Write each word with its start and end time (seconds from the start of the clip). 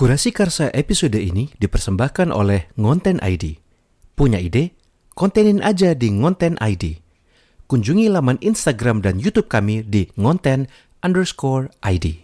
Kurasi 0.00 0.32
Karsa 0.32 0.72
episode 0.72 1.20
ini 1.20 1.52
dipersembahkan 1.60 2.32
oleh 2.32 2.72
Ngonten 2.80 3.20
ID. 3.20 3.60
Punya 4.16 4.40
ide? 4.40 4.72
Kontenin 5.12 5.60
aja 5.60 5.92
di 5.92 6.08
Ngonten 6.08 6.56
ID. 6.56 7.04
Kunjungi 7.68 8.08
laman 8.08 8.40
Instagram 8.40 9.04
dan 9.04 9.20
YouTube 9.20 9.52
kami 9.52 9.84
di 9.84 10.08
ngonten 10.16 10.72
underscore 11.04 11.68
ID. 11.84 12.16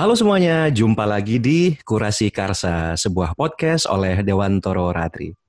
Halo 0.00 0.16
semuanya, 0.16 0.72
jumpa 0.72 1.04
lagi 1.04 1.36
di 1.36 1.76
Kurasi 1.84 2.32
Karsa, 2.32 2.96
sebuah 2.96 3.36
podcast 3.36 3.84
oleh 3.84 4.24
Dewantoro 4.24 4.96
Ratri. 4.96 5.47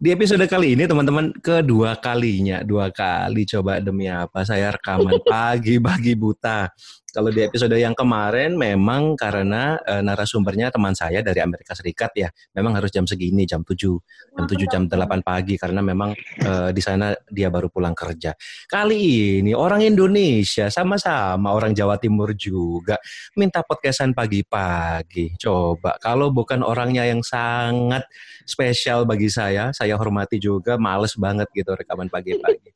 Di 0.00 0.16
episode 0.16 0.48
kali 0.48 0.72
ini 0.72 0.88
teman-teman 0.88 1.28
kedua 1.44 1.92
kalinya, 2.00 2.64
dua 2.64 2.88
kali 2.88 3.44
coba 3.44 3.84
demi 3.84 4.08
apa 4.08 4.48
saya 4.48 4.72
rekaman 4.72 5.20
pagi 5.20 5.76
bagi 5.76 6.16
buta. 6.16 6.72
Kalau 7.10 7.30
di 7.34 7.42
episode 7.42 7.74
yang 7.74 7.92
kemarin 7.92 8.54
memang 8.54 9.18
karena 9.18 9.76
e, 9.82 9.98
narasumbernya 10.00 10.70
teman 10.70 10.94
saya 10.94 11.20
dari 11.20 11.42
Amerika 11.42 11.74
Serikat 11.74 12.14
ya, 12.14 12.28
memang 12.54 12.78
harus 12.78 12.94
jam 12.94 13.04
segini, 13.04 13.42
jam 13.44 13.66
7, 13.66 13.76
jam 14.38 14.44
7 14.46 14.72
jam 14.72 14.82
8 14.86 15.26
pagi 15.26 15.58
karena 15.58 15.82
memang 15.82 16.14
e, 16.38 16.70
di 16.70 16.82
sana 16.82 17.10
dia 17.26 17.50
baru 17.50 17.66
pulang 17.66 17.92
kerja. 17.98 18.32
Kali 18.70 19.42
ini 19.42 19.50
orang 19.50 19.82
Indonesia 19.82 20.70
sama-sama 20.70 21.50
orang 21.50 21.74
Jawa 21.74 21.98
Timur 21.98 22.30
juga 22.38 22.96
minta 23.34 23.66
podcastan 23.66 24.14
pagi-pagi. 24.14 25.34
Coba 25.34 25.98
kalau 25.98 26.30
bukan 26.30 26.62
orangnya 26.62 27.02
yang 27.04 27.26
sangat 27.26 28.06
spesial 28.46 29.02
bagi 29.02 29.26
saya, 29.26 29.74
saya 29.74 29.98
hormati 29.98 30.38
juga, 30.38 30.78
males 30.78 31.18
banget 31.18 31.50
gitu 31.50 31.74
rekaman 31.74 32.06
pagi-pagi. 32.06 32.70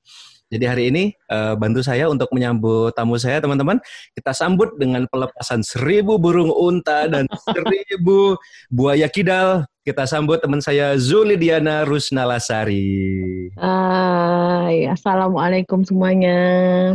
Jadi 0.55 0.71
hari 0.71 0.85
ini 0.95 1.05
uh, 1.35 1.59
bantu 1.59 1.83
saya 1.83 2.07
untuk 2.07 2.31
menyambut 2.31 2.95
tamu 2.95 3.19
saya 3.19 3.43
teman-teman. 3.43 3.83
Kita 4.15 4.31
sambut 4.31 4.79
dengan 4.79 5.03
pelepasan 5.11 5.67
seribu 5.67 6.15
burung 6.15 6.55
unta 6.55 7.11
dan 7.11 7.27
seribu 7.51 8.39
buaya 8.71 9.11
kidal. 9.11 9.67
Kita 9.83 10.07
sambut 10.07 10.39
teman 10.39 10.63
saya 10.63 10.95
Zulidiana 10.95 11.83
Rusnalasari. 11.83 13.51
Hai, 13.59 14.87
assalamualaikum 14.87 15.83
semuanya. 15.83 16.39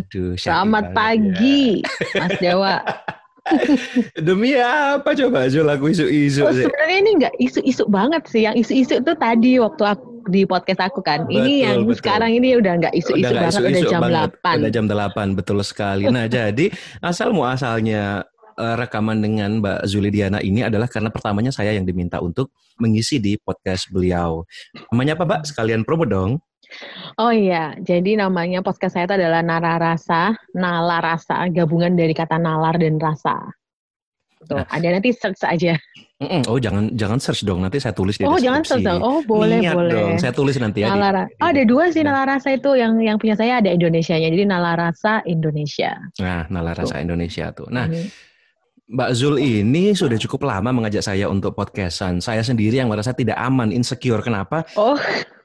Aduh, 0.08 0.40
Selamat 0.40 0.96
pagi, 0.96 1.84
ya. 1.84 2.24
Mas 2.24 2.34
Dewa. 2.40 2.80
Demi 4.26 4.56
apa 4.58 5.12
coba 5.14 5.50
Zul 5.50 5.70
aku 5.70 5.90
isu-isu 5.90 6.46
oh, 6.46 6.54
Sebenarnya 6.54 6.98
ini 7.02 7.12
nggak 7.24 7.36
isu-isu 7.44 7.84
banget 7.92 8.24
sih. 8.30 8.46
Yang 8.46 8.56
isu-isu 8.66 8.94
itu 9.04 9.14
tadi 9.20 9.52
waktu 9.62 9.84
aku 9.84 10.09
di 10.30 10.46
podcast 10.46 10.80
aku 10.86 11.02
kan. 11.02 11.26
Betul, 11.26 11.44
ini 11.44 11.54
yang 11.66 11.84
betul. 11.84 11.98
sekarang 12.00 12.32
ini 12.38 12.56
udah 12.56 12.74
nggak 12.80 12.94
isu-isu 12.96 13.34
banget 13.34 13.52
isu 13.52 13.60
-isu 13.60 13.70
udah 13.70 13.84
jam 13.90 14.02
banget. 14.02 14.32
8. 14.46 14.62
Udah 14.62 14.72
jam 14.72 14.86
8 14.88 15.38
betul 15.38 15.58
sekali. 15.66 16.04
Nah, 16.08 16.26
jadi 16.38 16.66
asal 17.02 17.34
muasalnya 17.34 18.24
uh, 18.60 18.76
rekaman 18.76 19.24
dengan 19.24 19.64
Mbak 19.64 19.80
Zulidiana 19.88 20.40
ini 20.44 20.62
adalah 20.62 20.92
karena 20.92 21.10
pertamanya 21.10 21.50
saya 21.50 21.74
yang 21.74 21.88
diminta 21.88 22.20
untuk 22.20 22.52
mengisi 22.78 23.18
di 23.18 23.40
podcast 23.40 23.88
beliau. 23.90 24.44
Namanya 24.92 25.16
apa, 25.18 25.24
Mbak? 25.26 25.42
Sekalian 25.50 25.82
promo 25.88 26.04
dong. 26.04 26.38
Oh 27.18 27.34
iya, 27.34 27.74
jadi 27.82 28.14
namanya 28.14 28.62
podcast 28.62 28.94
saya 28.94 29.10
itu 29.10 29.18
adalah 29.18 29.42
Nara 29.42 29.82
Rasa, 29.82 30.38
Nala 30.54 31.02
Rasa, 31.02 31.50
gabungan 31.50 31.98
dari 31.98 32.14
kata 32.14 32.38
nalar 32.38 32.78
dan 32.78 33.02
rasa. 33.02 33.59
Tuh, 34.40 34.56
nah. 34.56 34.68
ada 34.72 34.88
nanti 34.96 35.12
search 35.12 35.44
aja. 35.44 35.76
Oh, 36.48 36.60
jangan 36.60 36.96
jangan 36.96 37.20
search 37.20 37.48
dong, 37.48 37.64
nanti 37.64 37.80
saya 37.80 37.96
tulis 37.96 38.20
di 38.20 38.24
Oh, 38.28 38.40
jangan 38.40 38.64
search 38.64 38.84
dong. 38.84 39.00
Oh, 39.00 39.20
boleh, 39.24 39.60
Niat 39.60 39.76
boleh. 39.76 39.92
dong, 39.92 40.12
saya 40.20 40.32
tulis 40.32 40.56
nanti 40.60 40.84
ya. 40.84 40.92
Nalara. 40.92 41.28
Oh, 41.40 41.48
ada 41.48 41.64
dua 41.64 41.92
sih 41.92 42.04
nah. 42.04 42.12
Nalarasa 42.16 42.56
itu 42.56 42.72
yang 42.76 43.00
yang 43.00 43.16
punya 43.20 43.36
saya 43.36 43.60
ada 43.60 43.72
Indonesianya. 43.72 44.32
Jadi 44.32 44.44
Nalarasa 44.48 45.24
Indonesia. 45.28 45.96
Nah, 46.20 46.48
Nalarasa 46.48 47.00
tuh. 47.00 47.04
Indonesia 47.04 47.46
tuh. 47.52 47.68
Nah, 47.72 47.88
hmm. 47.88 48.08
Mbak 48.90 49.10
Zul 49.16 49.40
ini 49.40 49.94
sudah 49.94 50.18
cukup 50.20 50.50
lama 50.50 50.72
mengajak 50.76 51.04
saya 51.04 51.28
untuk 51.28 51.56
podcastan. 51.56 52.20
Saya 52.20 52.44
sendiri 52.44 52.80
yang 52.80 52.92
merasa 52.92 53.16
tidak 53.16 53.40
aman, 53.40 53.72
insecure. 53.72 54.24
Kenapa? 54.24 54.68
Oh. 54.76 55.00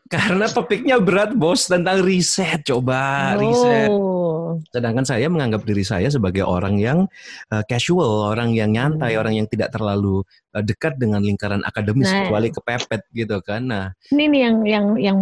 Karena 0.05 0.45
topiknya 0.47 1.01
berat 1.01 1.33
bos 1.33 1.65
tentang 1.65 2.05
riset. 2.05 2.61
Coba 2.69 3.35
oh. 3.35 3.41
riset. 3.41 3.91
Sedangkan 4.71 5.03
saya 5.03 5.27
menganggap 5.27 5.67
diri 5.67 5.83
saya 5.83 6.09
sebagai 6.13 6.45
orang 6.47 6.79
yang 6.79 7.09
uh, 7.51 7.65
casual, 7.67 8.31
orang 8.31 8.55
yang 8.55 8.71
nyantai, 8.71 9.17
hmm. 9.17 9.21
orang 9.21 9.35
yang 9.41 9.47
tidak 9.51 9.75
terlalu 9.75 10.23
uh, 10.55 10.63
dekat 10.63 10.95
dengan 11.01 11.25
lingkaran 11.25 11.65
akademis 11.67 12.07
nah, 12.07 12.27
kecuali 12.27 12.49
kepepet 12.55 13.03
gitu 13.11 13.37
kan. 13.43 13.63
Nah, 13.67 13.85
ini 14.15 14.31
nih 14.31 14.41
yang 14.47 14.57
yang 14.65 14.87
yang 15.01 15.19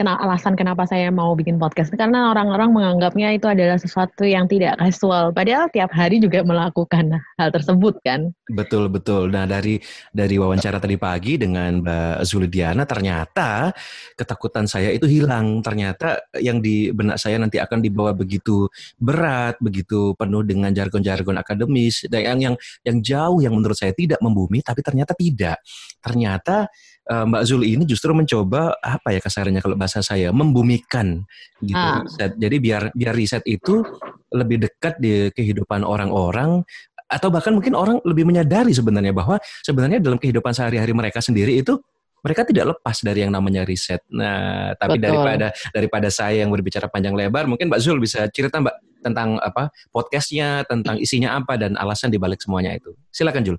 kena 0.00 0.16
alasan 0.16 0.56
kenapa 0.56 0.88
saya 0.88 1.12
mau 1.12 1.36
bikin 1.36 1.60
podcast 1.60 1.92
karena 1.92 2.32
orang-orang 2.32 2.72
menganggapnya 2.72 3.36
itu 3.36 3.46
adalah 3.50 3.76
sesuatu 3.76 4.24
yang 4.24 4.48
tidak 4.48 4.80
casual. 4.80 5.34
Padahal 5.34 5.68
tiap 5.72 5.92
hari 5.92 6.22
juga 6.22 6.40
melakukan 6.46 7.20
hal 7.36 7.48
tersebut 7.52 8.00
kan. 8.00 8.32
Betul 8.48 8.88
betul. 8.88 9.28
Nah 9.28 9.44
dari 9.44 9.76
dari 10.10 10.36
wawancara 10.40 10.80
tadi 10.80 10.96
pagi 10.96 11.36
dengan 11.36 11.84
Mbak 11.84 12.24
Zulidiana 12.24 12.84
ternyata 12.88 13.74
ketakutan 14.20 14.68
saya 14.68 14.92
itu 14.92 15.08
hilang. 15.08 15.64
Ternyata 15.64 16.20
yang 16.36 16.60
di 16.60 16.92
benak 16.92 17.16
saya 17.16 17.40
nanti 17.40 17.56
akan 17.56 17.80
dibawa 17.80 18.12
begitu 18.12 18.68
berat, 19.00 19.56
begitu 19.64 20.12
penuh 20.20 20.44
dengan 20.44 20.68
jargon-jargon 20.76 21.40
akademis 21.40 22.04
dan 22.12 22.36
yang 22.36 22.38
yang 22.52 22.54
yang 22.84 22.98
jauh 23.00 23.38
yang 23.40 23.56
menurut 23.56 23.80
saya 23.80 23.96
tidak 23.96 24.20
membumi, 24.20 24.60
tapi 24.60 24.84
ternyata 24.84 25.16
tidak. 25.16 25.58
Ternyata 26.04 26.68
uh, 27.10 27.24
Mbak 27.24 27.42
Zul 27.48 27.62
ini 27.64 27.82
justru 27.88 28.12
mencoba 28.12 28.76
apa 28.78 29.16
ya 29.16 29.20
kasarnya 29.24 29.64
kalau 29.64 29.74
bahasa 29.80 30.04
saya 30.04 30.30
membumikan 30.30 31.24
gitu. 31.64 31.76
Ah. 31.76 32.04
Jadi 32.16 32.56
biar 32.60 32.92
biar 32.92 33.14
riset 33.16 33.42
itu 33.48 33.82
lebih 34.30 34.62
dekat 34.62 35.02
di 35.02 35.32
kehidupan 35.34 35.82
orang-orang 35.82 36.62
atau 37.10 37.26
bahkan 37.26 37.50
mungkin 37.50 37.74
orang 37.74 37.98
lebih 38.06 38.22
menyadari 38.22 38.70
sebenarnya 38.70 39.10
bahwa 39.10 39.42
sebenarnya 39.66 39.98
dalam 39.98 40.22
kehidupan 40.22 40.54
sehari-hari 40.54 40.94
mereka 40.94 41.18
sendiri 41.18 41.58
itu 41.58 41.82
mereka 42.20 42.42
tidak 42.44 42.76
lepas 42.76 42.96
dari 43.00 43.24
yang 43.24 43.32
namanya 43.32 43.64
riset. 43.64 44.04
Nah, 44.12 44.76
tapi 44.76 45.00
Betul. 45.00 45.04
daripada 45.10 45.46
daripada 45.72 46.08
saya 46.12 46.44
yang 46.44 46.50
berbicara 46.52 46.86
panjang 46.88 47.16
lebar, 47.16 47.48
mungkin 47.48 47.72
Mbak 47.72 47.80
Zul 47.80 47.98
bisa 48.00 48.28
cerita 48.32 48.60
Mbak 48.60 48.76
tentang 49.00 49.40
apa 49.40 49.72
podcastnya, 49.88 50.62
tentang 50.68 51.00
isinya 51.00 51.36
apa 51.36 51.56
dan 51.56 51.74
alasan 51.80 52.12
dibalik 52.12 52.40
semuanya 52.40 52.76
itu. 52.76 52.92
Silakan 53.08 53.42
Jul. 53.44 53.58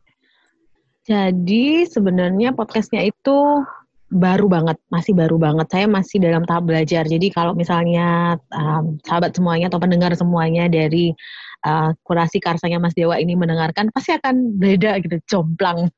Jadi 1.01 1.89
sebenarnya 1.89 2.53
podcastnya 2.53 3.01
itu 3.01 3.65
baru 4.11 4.45
banget, 4.51 4.77
masih 4.91 5.17
baru 5.17 5.39
banget. 5.39 5.65
Saya 5.71 5.87
masih 5.87 6.21
dalam 6.21 6.43
tahap 6.43 6.67
belajar. 6.67 7.07
Jadi 7.07 7.31
kalau 7.31 7.55
misalnya 7.55 8.37
um, 8.53 8.99
sahabat 9.07 9.33
semuanya 9.33 9.71
atau 9.71 9.79
pendengar 9.81 10.13
semuanya 10.13 10.67
dari 10.67 11.15
uh, 11.65 11.95
kurasi 12.05 12.37
karsanya 12.43 12.77
Mas 12.77 12.93
Dewa 12.93 13.17
ini 13.17 13.33
mendengarkan, 13.33 13.89
pasti 13.89 14.13
akan 14.13 14.59
beda 14.59 14.99
gitu, 15.01 15.17
jomplang 15.25 15.89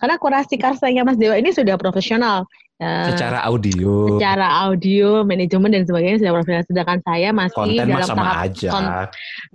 karena 0.00 0.16
kurasi 0.20 0.54
karsanya 0.60 1.02
Mas 1.02 1.18
Dewa 1.18 1.36
ini 1.36 1.50
sudah 1.52 1.76
profesional. 1.76 2.44
Uh, 2.82 3.14
secara 3.14 3.46
audio. 3.46 4.18
Secara 4.18 4.66
audio, 4.66 5.22
manajemen 5.22 5.70
dan 5.70 5.86
sebagainya 5.86 6.18
sudah 6.18 6.34
profesional. 6.34 6.66
Sedangkan 6.66 6.98
saya 7.06 7.28
masih 7.30 7.58
Konten 7.62 7.86
dalam 7.86 8.08
sama 8.08 8.22
tahap 8.22 8.42
aja. 8.42 8.68
Kon, 8.70 8.86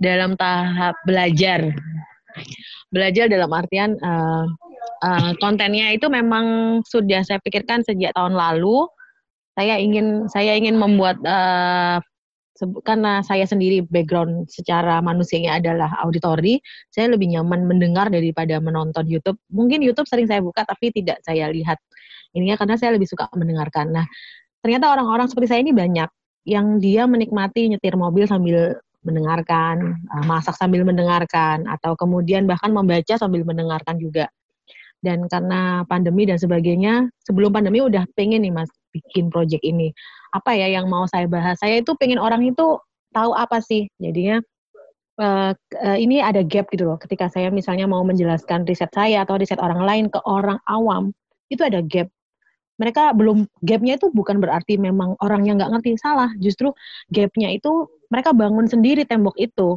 dalam 0.00 0.30
tahap 0.40 0.94
belajar. 1.04 1.60
Belajar 2.88 3.24
dalam 3.28 3.50
artian 3.52 4.00
uh, 4.00 4.48
uh, 5.04 5.30
kontennya 5.44 5.92
itu 5.92 6.08
memang 6.08 6.80
sudah 6.88 7.20
saya 7.26 7.36
pikirkan 7.44 7.84
sejak 7.84 8.16
tahun 8.16 8.32
lalu. 8.32 8.88
Saya 9.58 9.76
ingin 9.76 10.30
saya 10.30 10.54
ingin 10.54 10.78
membuat 10.78 11.18
uh, 11.26 11.98
karena 12.82 13.22
saya 13.22 13.46
sendiri 13.46 13.86
background 13.86 14.50
secara 14.50 14.98
manusianya 14.98 15.62
adalah 15.62 15.90
auditori, 16.02 16.58
saya 16.90 17.12
lebih 17.14 17.30
nyaman 17.30 17.70
mendengar 17.70 18.10
daripada 18.10 18.58
menonton 18.58 19.06
YouTube. 19.06 19.38
Mungkin 19.52 19.84
YouTube 19.84 20.10
sering 20.10 20.26
saya 20.26 20.42
buka 20.42 20.66
tapi 20.66 20.90
tidak 20.90 21.22
saya 21.22 21.46
lihat. 21.50 21.78
Ininya 22.34 22.58
karena 22.58 22.74
saya 22.74 22.98
lebih 22.98 23.06
suka 23.06 23.30
mendengarkan. 23.38 23.94
Nah, 23.94 24.06
ternyata 24.60 24.90
orang-orang 24.90 25.30
seperti 25.30 25.48
saya 25.54 25.60
ini 25.62 25.72
banyak 25.72 26.10
yang 26.48 26.80
dia 26.82 27.04
menikmati 27.04 27.70
nyetir 27.70 27.94
mobil 27.94 28.26
sambil 28.26 28.80
mendengarkan, 29.06 29.94
eh, 29.94 30.24
masak 30.26 30.58
sambil 30.58 30.82
mendengarkan, 30.82 31.64
atau 31.70 31.94
kemudian 31.94 32.44
bahkan 32.44 32.74
membaca 32.74 33.14
sambil 33.14 33.46
mendengarkan 33.46 33.96
juga. 33.96 34.26
Dan 34.98 35.30
karena 35.30 35.86
pandemi 35.86 36.26
dan 36.26 36.42
sebagainya, 36.42 37.06
sebelum 37.22 37.54
pandemi 37.54 37.78
udah 37.78 38.02
pengen 38.18 38.42
nih 38.42 38.50
mas 38.50 38.68
bikin 38.90 39.30
project 39.30 39.62
ini 39.62 39.94
apa 40.34 40.54
ya 40.54 40.68
yang 40.68 40.86
mau 40.90 41.04
saya 41.08 41.26
bahas. 41.26 41.58
Saya 41.60 41.80
itu 41.80 41.94
pengen 41.96 42.20
orang 42.20 42.44
itu 42.44 42.78
tahu 43.12 43.32
apa 43.32 43.60
sih. 43.64 43.88
Jadinya 44.00 44.40
uh, 45.20 45.52
uh, 45.56 45.98
ini 45.98 46.22
ada 46.22 46.40
gap 46.46 46.70
gitu 46.72 46.86
loh. 46.88 46.98
Ketika 47.00 47.28
saya 47.28 47.50
misalnya 47.50 47.84
mau 47.90 48.04
menjelaskan 48.06 48.64
riset 48.64 48.92
saya 48.94 49.26
atau 49.26 49.36
riset 49.36 49.58
orang 49.58 49.82
lain 49.82 50.04
ke 50.08 50.20
orang 50.24 50.60
awam, 50.70 51.10
itu 51.52 51.64
ada 51.64 51.82
gap. 51.84 52.08
Mereka 52.78 53.10
belum 53.18 53.50
gapnya 53.66 53.98
itu 53.98 54.06
bukan 54.14 54.38
berarti 54.38 54.78
memang 54.78 55.18
orang 55.18 55.42
yang 55.42 55.58
nggak 55.58 55.74
ngerti 55.74 55.98
salah. 55.98 56.30
Justru 56.38 56.70
gapnya 57.10 57.50
itu 57.50 57.90
mereka 58.08 58.30
bangun 58.30 58.70
sendiri 58.70 59.02
tembok 59.02 59.34
itu. 59.36 59.76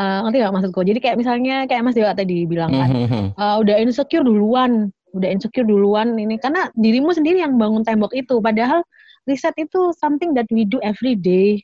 Uh, 0.00 0.24
ngerti 0.24 0.40
gak 0.40 0.54
maksudku? 0.56 0.80
Jadi 0.88 0.98
kayak 1.04 1.16
misalnya 1.20 1.68
kayak 1.68 1.84
Mas 1.84 1.92
Dewa 1.92 2.16
tadi 2.16 2.48
bilang 2.48 2.72
kan, 2.72 2.90
uh, 3.36 3.60
udah 3.60 3.76
insecure 3.76 4.24
duluan, 4.24 4.88
udah 5.12 5.28
insecure 5.28 5.68
duluan 5.68 6.16
ini 6.16 6.40
karena 6.40 6.72
dirimu 6.72 7.12
sendiri 7.12 7.44
yang 7.44 7.60
bangun 7.60 7.84
tembok 7.84 8.16
itu. 8.16 8.40
Padahal 8.40 8.80
riset 9.26 9.54
itu 9.58 9.94
something 9.94 10.34
that 10.34 10.48
we 10.50 10.66
do 10.66 10.82
every 10.82 11.14
day. 11.14 11.62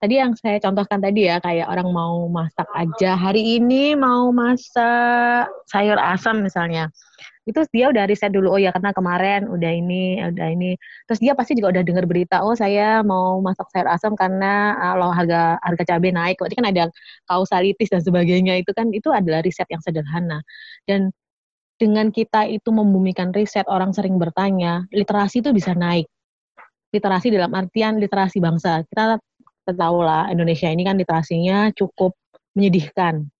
Tadi 0.00 0.16
yang 0.16 0.32
saya 0.32 0.56
contohkan 0.64 0.96
tadi 0.96 1.28
ya, 1.28 1.36
kayak 1.44 1.68
orang 1.68 1.92
mau 1.92 2.24
masak 2.24 2.64
aja. 2.72 3.20
Hari 3.20 3.60
ini 3.60 3.92
mau 3.92 4.32
masak 4.32 5.44
sayur 5.68 6.00
asam 6.00 6.40
misalnya. 6.40 6.88
Itu 7.44 7.68
dia 7.68 7.92
udah 7.92 8.08
riset 8.08 8.32
dulu, 8.32 8.56
oh 8.56 8.60
ya 8.60 8.72
karena 8.72 8.96
kemarin 8.96 9.44
udah 9.52 9.68
ini, 9.68 10.24
udah 10.24 10.48
ini. 10.56 10.80
Terus 11.04 11.20
dia 11.20 11.36
pasti 11.36 11.52
juga 11.52 11.76
udah 11.76 11.84
dengar 11.84 12.08
berita, 12.08 12.40
oh 12.40 12.56
saya 12.56 13.04
mau 13.04 13.44
masak 13.44 13.68
sayur 13.76 13.92
asam 13.92 14.16
karena 14.16 14.72
kalau 14.80 15.12
harga 15.12 15.60
harga 15.60 15.84
cabai 15.84 16.12
naik. 16.16 16.36
Berarti 16.40 16.56
kan 16.56 16.68
ada 16.72 16.84
kausalitis 17.28 17.92
dan 17.92 18.00
sebagainya. 18.00 18.56
Itu 18.56 18.72
kan 18.72 18.88
itu 18.96 19.12
adalah 19.12 19.44
riset 19.44 19.68
yang 19.68 19.84
sederhana. 19.84 20.40
Dan 20.88 21.12
dengan 21.76 22.08
kita 22.08 22.48
itu 22.48 22.72
membumikan 22.72 23.36
riset, 23.36 23.68
orang 23.68 23.92
sering 23.92 24.16
bertanya, 24.16 24.88
literasi 24.96 25.44
itu 25.44 25.52
bisa 25.52 25.76
naik 25.76 26.08
literasi 26.90 27.32
dalam 27.34 27.50
artian 27.54 27.98
literasi 27.98 28.38
bangsa. 28.42 28.82
Kita 28.86 29.18
tahu 29.70 30.02
lah 30.02 30.28
Indonesia 30.30 30.66
ini 30.66 30.82
kan 30.82 30.98
literasinya 30.98 31.70
cukup 31.74 32.14
menyedihkan. 32.54 33.30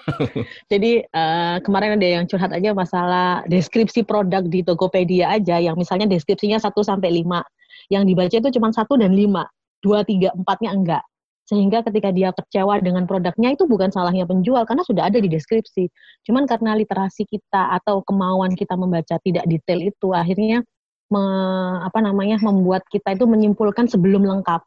Jadi 0.72 1.04
uh, 1.12 1.60
kemarin 1.60 2.00
ada 2.00 2.08
yang 2.08 2.24
curhat 2.24 2.54
aja 2.54 2.72
masalah 2.72 3.44
deskripsi 3.44 4.06
produk 4.06 4.40
di 4.46 4.64
Tokopedia 4.64 5.28
aja 5.34 5.60
yang 5.60 5.76
misalnya 5.76 6.08
deskripsinya 6.08 6.56
1 6.56 6.72
sampai 6.72 7.20
5. 7.20 7.92
Yang 7.92 8.02
dibaca 8.06 8.36
itu 8.40 8.50
cuma 8.56 8.68
1 8.72 8.86
dan 8.96 9.12
5. 9.12 9.44
2 9.80 10.36
3 10.36 10.40
4-nya 10.40 10.70
enggak. 10.72 11.04
Sehingga 11.50 11.82
ketika 11.82 12.14
dia 12.14 12.30
kecewa 12.30 12.78
dengan 12.78 13.10
produknya 13.10 13.50
itu 13.58 13.66
bukan 13.66 13.90
salahnya 13.90 14.22
penjual 14.22 14.62
karena 14.62 14.86
sudah 14.86 15.10
ada 15.10 15.18
di 15.18 15.26
deskripsi. 15.26 15.90
Cuman 16.22 16.46
karena 16.46 16.78
literasi 16.78 17.26
kita 17.26 17.74
atau 17.74 18.06
kemauan 18.06 18.54
kita 18.54 18.78
membaca 18.78 19.18
tidak 19.18 19.44
detail 19.50 19.82
itu 19.82 20.08
akhirnya 20.14 20.62
me, 21.10 21.24
apa 21.82 21.98
namanya 22.00 22.38
membuat 22.40 22.86
kita 22.88 23.18
itu 23.18 23.26
menyimpulkan 23.26 23.90
sebelum 23.90 24.24
lengkap. 24.24 24.62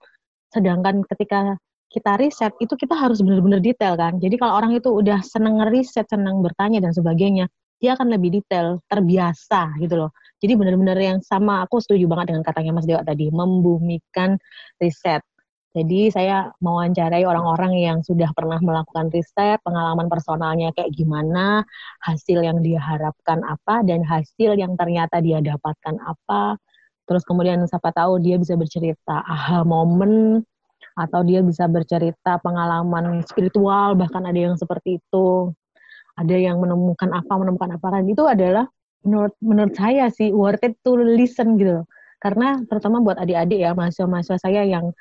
Sedangkan 0.54 1.01
ketika 1.07 1.57
kita 1.94 2.18
riset 2.18 2.54
itu 2.57 2.74
kita 2.74 2.98
harus 2.98 3.22
benar-benar 3.22 3.62
detail 3.62 3.94
kan. 3.94 4.18
Jadi 4.18 4.36
kalau 4.38 4.57
orang 4.57 4.74
itu 4.74 4.90
udah 4.90 5.22
seneng 5.22 5.62
ngeriset, 5.62 6.10
senang 6.10 6.42
bertanya 6.42 6.81
dan 6.81 6.92
sebagainya, 6.92 7.45
dia 7.78 7.94
akan 7.94 8.10
lebih 8.10 8.42
detail, 8.42 8.81
terbiasa 8.90 9.78
gitu 9.78 10.00
loh. 10.06 10.12
Jadi 10.42 10.57
benar-benar 10.57 10.98
yang 10.98 11.19
sama 11.22 11.63
aku 11.63 11.80
setuju 11.80 12.10
banget 12.10 12.34
dengan 12.34 12.44
katanya 12.44 12.72
Mas 12.75 12.88
Dewa 12.90 13.01
tadi, 13.06 13.30
membumikan 13.30 14.36
riset. 14.81 15.22
Jadi 15.74 16.14
saya 16.14 16.54
mewawancarai 16.62 17.25
orang-orang 17.25 17.74
yang 17.81 17.98
sudah 18.06 18.30
pernah 18.38 18.62
melakukan 18.62 19.10
riset, 19.10 19.58
pengalaman 19.66 20.06
personalnya 20.06 20.70
kayak 20.78 20.94
gimana, 20.94 21.66
hasil 22.06 22.46
yang 22.46 22.62
dia 22.62 22.78
harapkan 22.78 23.42
apa, 23.42 23.81
dan 23.81 24.06
hasil 24.06 24.54
yang 24.54 24.78
ternyata 24.78 25.18
dia 25.18 25.42
dapatkan 25.42 25.98
apa. 26.06 26.62
Terus 27.10 27.25
kemudian 27.25 27.66
siapa 27.66 27.90
tahu 27.90 28.22
dia 28.22 28.38
bisa 28.38 28.54
bercerita 28.54 29.25
aha 29.25 29.66
momen, 29.66 30.46
atau 30.94 31.25
dia 31.25 31.42
bisa 31.42 31.66
bercerita 31.66 32.38
pengalaman 32.38 33.26
spiritual, 33.26 33.98
bahkan 33.98 34.24
ada 34.30 34.38
yang 34.38 34.56
seperti 34.58 35.02
itu. 35.02 35.50
Ada 36.14 36.38
yang 36.38 36.62
menemukan 36.62 37.10
apa, 37.10 37.34
menemukan 37.42 37.74
apa. 37.74 37.98
Dan 37.98 38.06
itu 38.14 38.22
adalah 38.30 38.69
menurut 39.02 39.34
menurut 39.42 39.74
saya 39.74 40.08
sih 40.14 40.30
worth 40.30 40.62
it 40.62 40.78
to 40.86 40.94
listen 40.94 41.58
gitu. 41.58 41.81
Karena 42.22 42.62
terutama 42.69 43.02
buat 43.02 43.18
adik-adik 43.18 43.60
ya, 43.66 43.74
mahasiswa-mahasiswa 43.74 44.38
saya 44.40 44.62
yang 44.64 44.94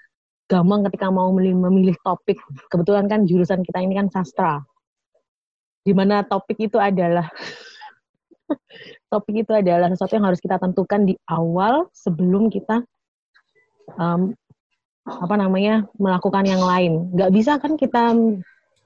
gampang 0.53 0.85
ketika 0.93 1.09
mau 1.09 1.33
memilih, 1.33 1.97
topik. 2.05 2.37
Kebetulan 2.69 3.09
kan 3.09 3.25
jurusan 3.25 3.65
kita 3.65 3.81
ini 3.81 3.97
kan 3.97 4.13
sastra. 4.13 4.61
Di 5.81 5.97
mana 5.97 6.21
topik 6.29 6.61
itu 6.61 6.77
adalah 6.77 7.33
topik 9.13 9.49
itu 9.49 9.53
adalah 9.57 9.89
sesuatu 9.89 10.13
yang 10.13 10.29
harus 10.29 10.39
kita 10.45 10.61
tentukan 10.61 11.09
di 11.09 11.17
awal 11.25 11.89
sebelum 11.97 12.53
kita 12.53 12.85
um, 13.97 14.37
apa 15.09 15.35
namanya 15.41 15.89
melakukan 15.97 16.45
yang 16.45 16.61
lain. 16.61 17.09
Gak 17.17 17.33
bisa 17.33 17.57
kan 17.57 17.81
kita 17.81 18.13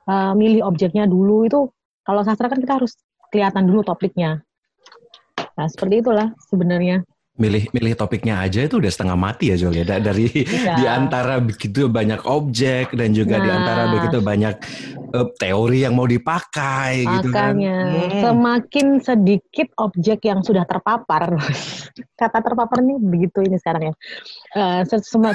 uh, 0.06 0.32
milih 0.38 0.62
objeknya 0.62 1.10
dulu 1.10 1.50
itu 1.50 1.66
kalau 2.06 2.22
sastra 2.22 2.46
kan 2.46 2.62
kita 2.62 2.78
harus 2.78 2.94
kelihatan 3.34 3.66
dulu 3.66 3.82
topiknya. 3.82 4.46
Nah 5.58 5.66
seperti 5.66 6.06
itulah 6.06 6.30
sebenarnya 6.46 7.02
milih 7.36 7.68
milih 7.76 7.92
topiknya 7.92 8.40
aja 8.40 8.64
itu 8.64 8.80
udah 8.80 8.88
setengah 8.88 9.16
mati 9.16 9.52
ya 9.52 9.56
Jol 9.60 9.76
ya 9.76 9.84
dari 9.84 10.32
ya. 10.44 10.80
di 10.80 10.84
antara 10.88 11.36
begitu 11.36 11.84
banyak 11.88 12.24
objek 12.24 12.96
dan 12.96 13.12
juga 13.12 13.36
nah. 13.36 13.44
di 13.44 13.50
antara 13.52 13.82
nah. 13.84 13.92
begitu 13.92 14.18
banyak 14.24 14.54
uh, 15.12 15.28
teori 15.36 15.84
yang 15.84 15.92
mau 15.92 16.08
dipakai 16.08 17.04
Makanya, 17.04 17.12
gitu 17.20 17.28
kan. 17.30 17.54
Hmm. 17.60 18.20
Semakin 18.24 18.86
sedikit 19.04 19.68
objek 19.76 20.24
yang 20.24 20.40
sudah 20.40 20.64
terpapar. 20.64 21.36
Kata 22.20 22.38
terpapar 22.40 22.80
nih 22.80 22.96
begitu 22.96 23.44
ini 23.44 23.60
sekarang 23.60 23.92
ya. 23.92 23.94
Uh, 24.56 24.80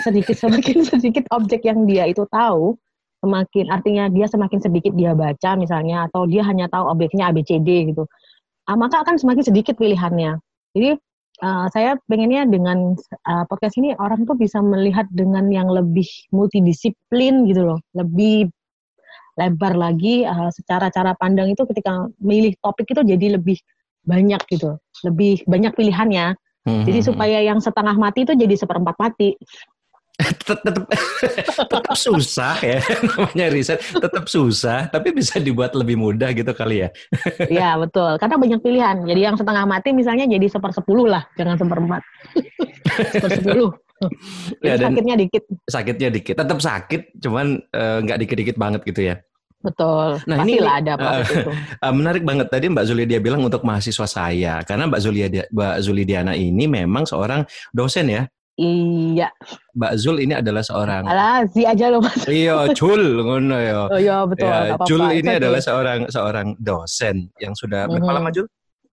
sedikit 0.01 0.33
semakin 0.33 0.81
sedikit 0.91 1.29
objek 1.29 1.69
yang 1.69 1.85
dia 1.85 2.09
itu 2.09 2.25
tahu 2.33 2.73
semakin 3.21 3.69
artinya 3.69 4.09
dia 4.09 4.25
semakin 4.25 4.57
sedikit 4.57 4.97
dia 4.97 5.13
baca 5.13 5.53
misalnya 5.53 6.09
atau 6.09 6.25
dia 6.25 6.41
hanya 6.41 6.65
tahu 6.65 6.89
objeknya 6.89 7.29
ABCD 7.29 7.93
gitu. 7.93 8.09
Ah, 8.65 8.73
maka 8.73 9.05
akan 9.05 9.21
semakin 9.21 9.45
sedikit 9.45 9.77
pilihannya. 9.77 10.41
Jadi 10.73 10.89
uh, 11.41 11.67
saya 11.73 11.97
pengennya 12.05 12.47
dengan 12.47 12.93
uh, 13.27 13.43
podcast 13.49 13.75
ini 13.81 13.97
orang 13.97 14.23
tuh 14.23 14.37
bisa 14.37 14.61
melihat 14.61 15.09
dengan 15.11 15.49
yang 15.49 15.67
lebih 15.67 16.07
multidisiplin 16.31 17.49
gitu 17.49 17.67
loh, 17.73 17.79
lebih 17.97 18.47
lebar 19.35 19.73
lagi 19.73 20.23
uh, 20.23 20.53
secara 20.53 20.93
cara 20.93 21.17
pandang 21.17 21.51
itu 21.51 21.65
ketika 21.65 22.07
milih 22.21 22.53
topik 22.61 22.87
itu 22.93 23.01
jadi 23.01 23.41
lebih 23.41 23.57
banyak 24.05 24.41
gitu, 24.49 24.77
lebih 25.05 25.45
banyak 25.45 25.73
pilihannya. 25.73 26.37
Hmm. 26.61 26.85
Jadi 26.85 26.99
hmm, 27.01 27.05
hmm. 27.05 27.09
supaya 27.09 27.37
yang 27.41 27.57
setengah 27.57 27.97
mati 27.97 28.21
itu 28.21 28.37
jadi 28.37 28.53
seperempat 28.53 28.93
mati 29.01 29.33
tetap 30.21 30.85
tetap 31.67 31.95
susah 31.97 32.55
ya 32.61 32.79
namanya 33.09 33.45
riset. 33.49 33.79
Tetap 33.81 34.25
susah 34.29 34.87
tapi 34.87 35.11
bisa 35.15 35.41
dibuat 35.41 35.73
lebih 35.73 35.97
mudah 35.97 36.31
gitu 36.35 36.51
kali 36.53 36.87
ya. 36.87 36.89
Iya 37.51 37.75
betul. 37.81 38.15
Karena 38.21 38.35
banyak 38.37 38.59
pilihan. 38.61 38.97
Jadi 39.03 39.21
yang 39.21 39.35
setengah 39.35 39.65
mati 39.65 39.91
misalnya 39.91 40.29
jadi 40.29 40.45
sepersepuluh 40.47 41.07
lah 41.09 41.23
jangan 41.35 41.57
seperempat 41.57 42.01
sepersepuluh 43.17 43.71
ya, 44.61 44.73
sakitnya 44.77 45.15
dikit. 45.17 45.43
sakitnya 45.67 46.09
dikit. 46.09 46.35
Tetap 46.37 46.59
sakit 46.61 47.01
cuman 47.21 47.59
eh, 47.59 47.97
nggak 48.05 48.17
uh, 48.17 48.21
dikit-dikit 48.21 48.55
banget 48.57 48.81
gitu 48.87 49.01
ya. 49.13 49.15
Betul. 49.61 50.17
Nah 50.25 50.41
ini 50.41 50.57
lah 50.57 50.81
ada 50.81 50.97
apa 50.97 51.09
uh, 51.09 51.17
itu. 51.21 51.51
Uh, 51.77 51.93
menarik 51.93 52.23
banget. 52.25 52.49
Tadi 52.49 52.65
Mbak 52.73 52.85
Zulidia 52.89 53.19
bilang 53.21 53.45
untuk 53.45 53.61
mahasiswa 53.61 54.07
saya. 54.09 54.65
Karena 54.65 54.89
Mbak 54.89 55.01
Zulidia 55.01 55.43
Mbak 55.53 55.75
Zulidiana 55.85 56.33
ini 56.33 56.65
memang 56.65 57.05
seorang 57.05 57.45
dosen 57.69 58.09
ya 58.09 58.25
Iya. 58.61 59.29
Mbak 59.73 59.93
Zul 59.97 60.17
ini 60.21 60.37
adalah 60.37 60.61
seorang. 60.61 61.03
Alah, 61.09 61.49
si 61.49 61.65
aja 61.65 61.89
loh 61.89 62.05
mas. 62.05 62.21
Iya, 62.29 62.69
Jul, 62.77 63.25
ngono 63.25 63.57
ya. 63.57 63.89
Oh 63.89 63.97
iya 63.97 64.17
betul. 64.29 64.45
Ya, 64.45 64.57
apa 64.69 64.75
-apa. 64.77 64.85
Jul 64.85 65.03
ini 65.17 65.31
adalah 65.41 65.61
seorang 65.63 65.99
seorang 66.13 66.47
dosen 66.61 67.33
yang 67.41 67.57
sudah 67.57 67.89
mm 67.89 67.97
-hmm. 67.97 68.03
berapa 68.05 68.13
lama 68.21 68.29
Jul? 68.29 68.45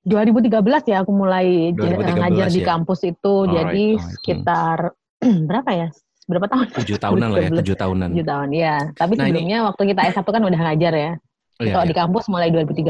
2013 0.08 0.88
ya 0.88 1.04
aku 1.04 1.12
mulai 1.12 1.76
ngajar 1.76 2.48
ya? 2.48 2.54
di 2.54 2.62
kampus 2.64 3.04
itu, 3.04 3.34
Alright. 3.44 3.56
jadi 3.60 3.86
right. 3.92 4.08
sekitar 4.16 4.78
berapa 5.50 5.70
ya? 5.76 5.88
Berapa 6.28 6.46
tahun? 6.48 6.66
Tujuh 6.84 6.96
tahunan 6.96 7.28
lah 7.28 7.40
ya, 7.40 7.50
tujuh 7.60 7.76
tahunan. 7.76 8.08
Tujuh 8.12 8.28
tahun, 8.28 8.48
ya. 8.52 8.76
Tapi 8.96 9.12
nah, 9.16 9.24
sebelumnya 9.28 9.58
ini... 9.60 9.66
waktu 9.68 9.82
kita 9.92 10.00
S1 10.12 10.28
kan 10.28 10.42
udah 10.44 10.60
ngajar 10.60 10.92
ya. 10.96 11.12
Oh, 11.58 11.64
iya, 11.66 11.72
Kalau 11.74 11.84
iya. 11.84 11.90
di 11.90 11.96
kampus 11.96 12.24
mulai 12.30 12.48
2013. 12.54 12.88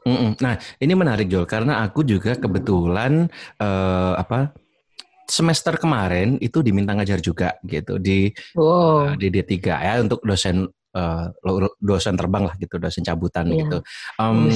Mm 0.00 0.16
-mm. 0.16 0.30
Nah, 0.40 0.54
ini 0.80 0.92
menarik 0.96 1.28
Jul 1.28 1.44
karena 1.44 1.84
aku 1.84 2.02
juga 2.02 2.32
kebetulan 2.34 3.28
uh, 3.60 4.16
apa 4.16 4.50
semester 5.30 5.78
kemarin 5.78 6.36
itu 6.42 6.60
diminta 6.60 6.92
ngajar 6.92 7.22
juga 7.22 7.56
gitu 7.62 7.96
di 8.02 8.28
oh. 8.58 9.06
uh, 9.06 9.14
di 9.14 9.30
D3 9.30 9.54
ya 9.62 9.94
untuk 10.02 10.20
dosen 10.26 10.66
uh, 10.94 11.30
dosen 11.78 12.14
terbang 12.18 12.44
lah 12.46 12.54
gitu, 12.58 12.76
dosen 12.82 13.06
cabutan 13.06 13.46
yeah. 13.50 13.58
gitu. 13.64 13.78
Um, 14.18 14.50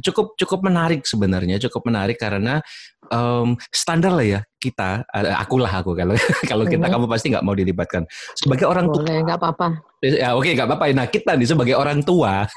cukup 0.00 0.36
cukup 0.40 0.60
menarik 0.64 1.04
sebenarnya, 1.04 1.60
cukup 1.68 1.88
menarik 1.88 2.16
karena 2.16 2.64
um, 3.12 3.56
standar 3.68 4.12
lah 4.16 4.26
ya 4.26 4.40
kita, 4.60 5.04
uh, 5.04 5.36
akulah 5.36 5.70
aku 5.70 5.92
kalau 5.92 6.14
kalau 6.50 6.64
kita 6.64 6.86
kamu 6.88 7.06
pasti 7.08 7.26
nggak 7.32 7.44
mau 7.44 7.56
dilibatkan 7.56 8.08
sebagai 8.36 8.66
orang 8.68 8.88
tua. 8.88 9.04
nggak 9.04 9.38
apa-apa. 9.38 9.68
Ya 10.04 10.32
oke 10.36 10.44
okay, 10.48 10.52
nggak 10.56 10.68
apa-apa. 10.68 10.84
Nah 10.96 11.06
kita 11.08 11.36
nih 11.36 11.48
sebagai 11.48 11.76
orang 11.76 12.00
tua. 12.04 12.48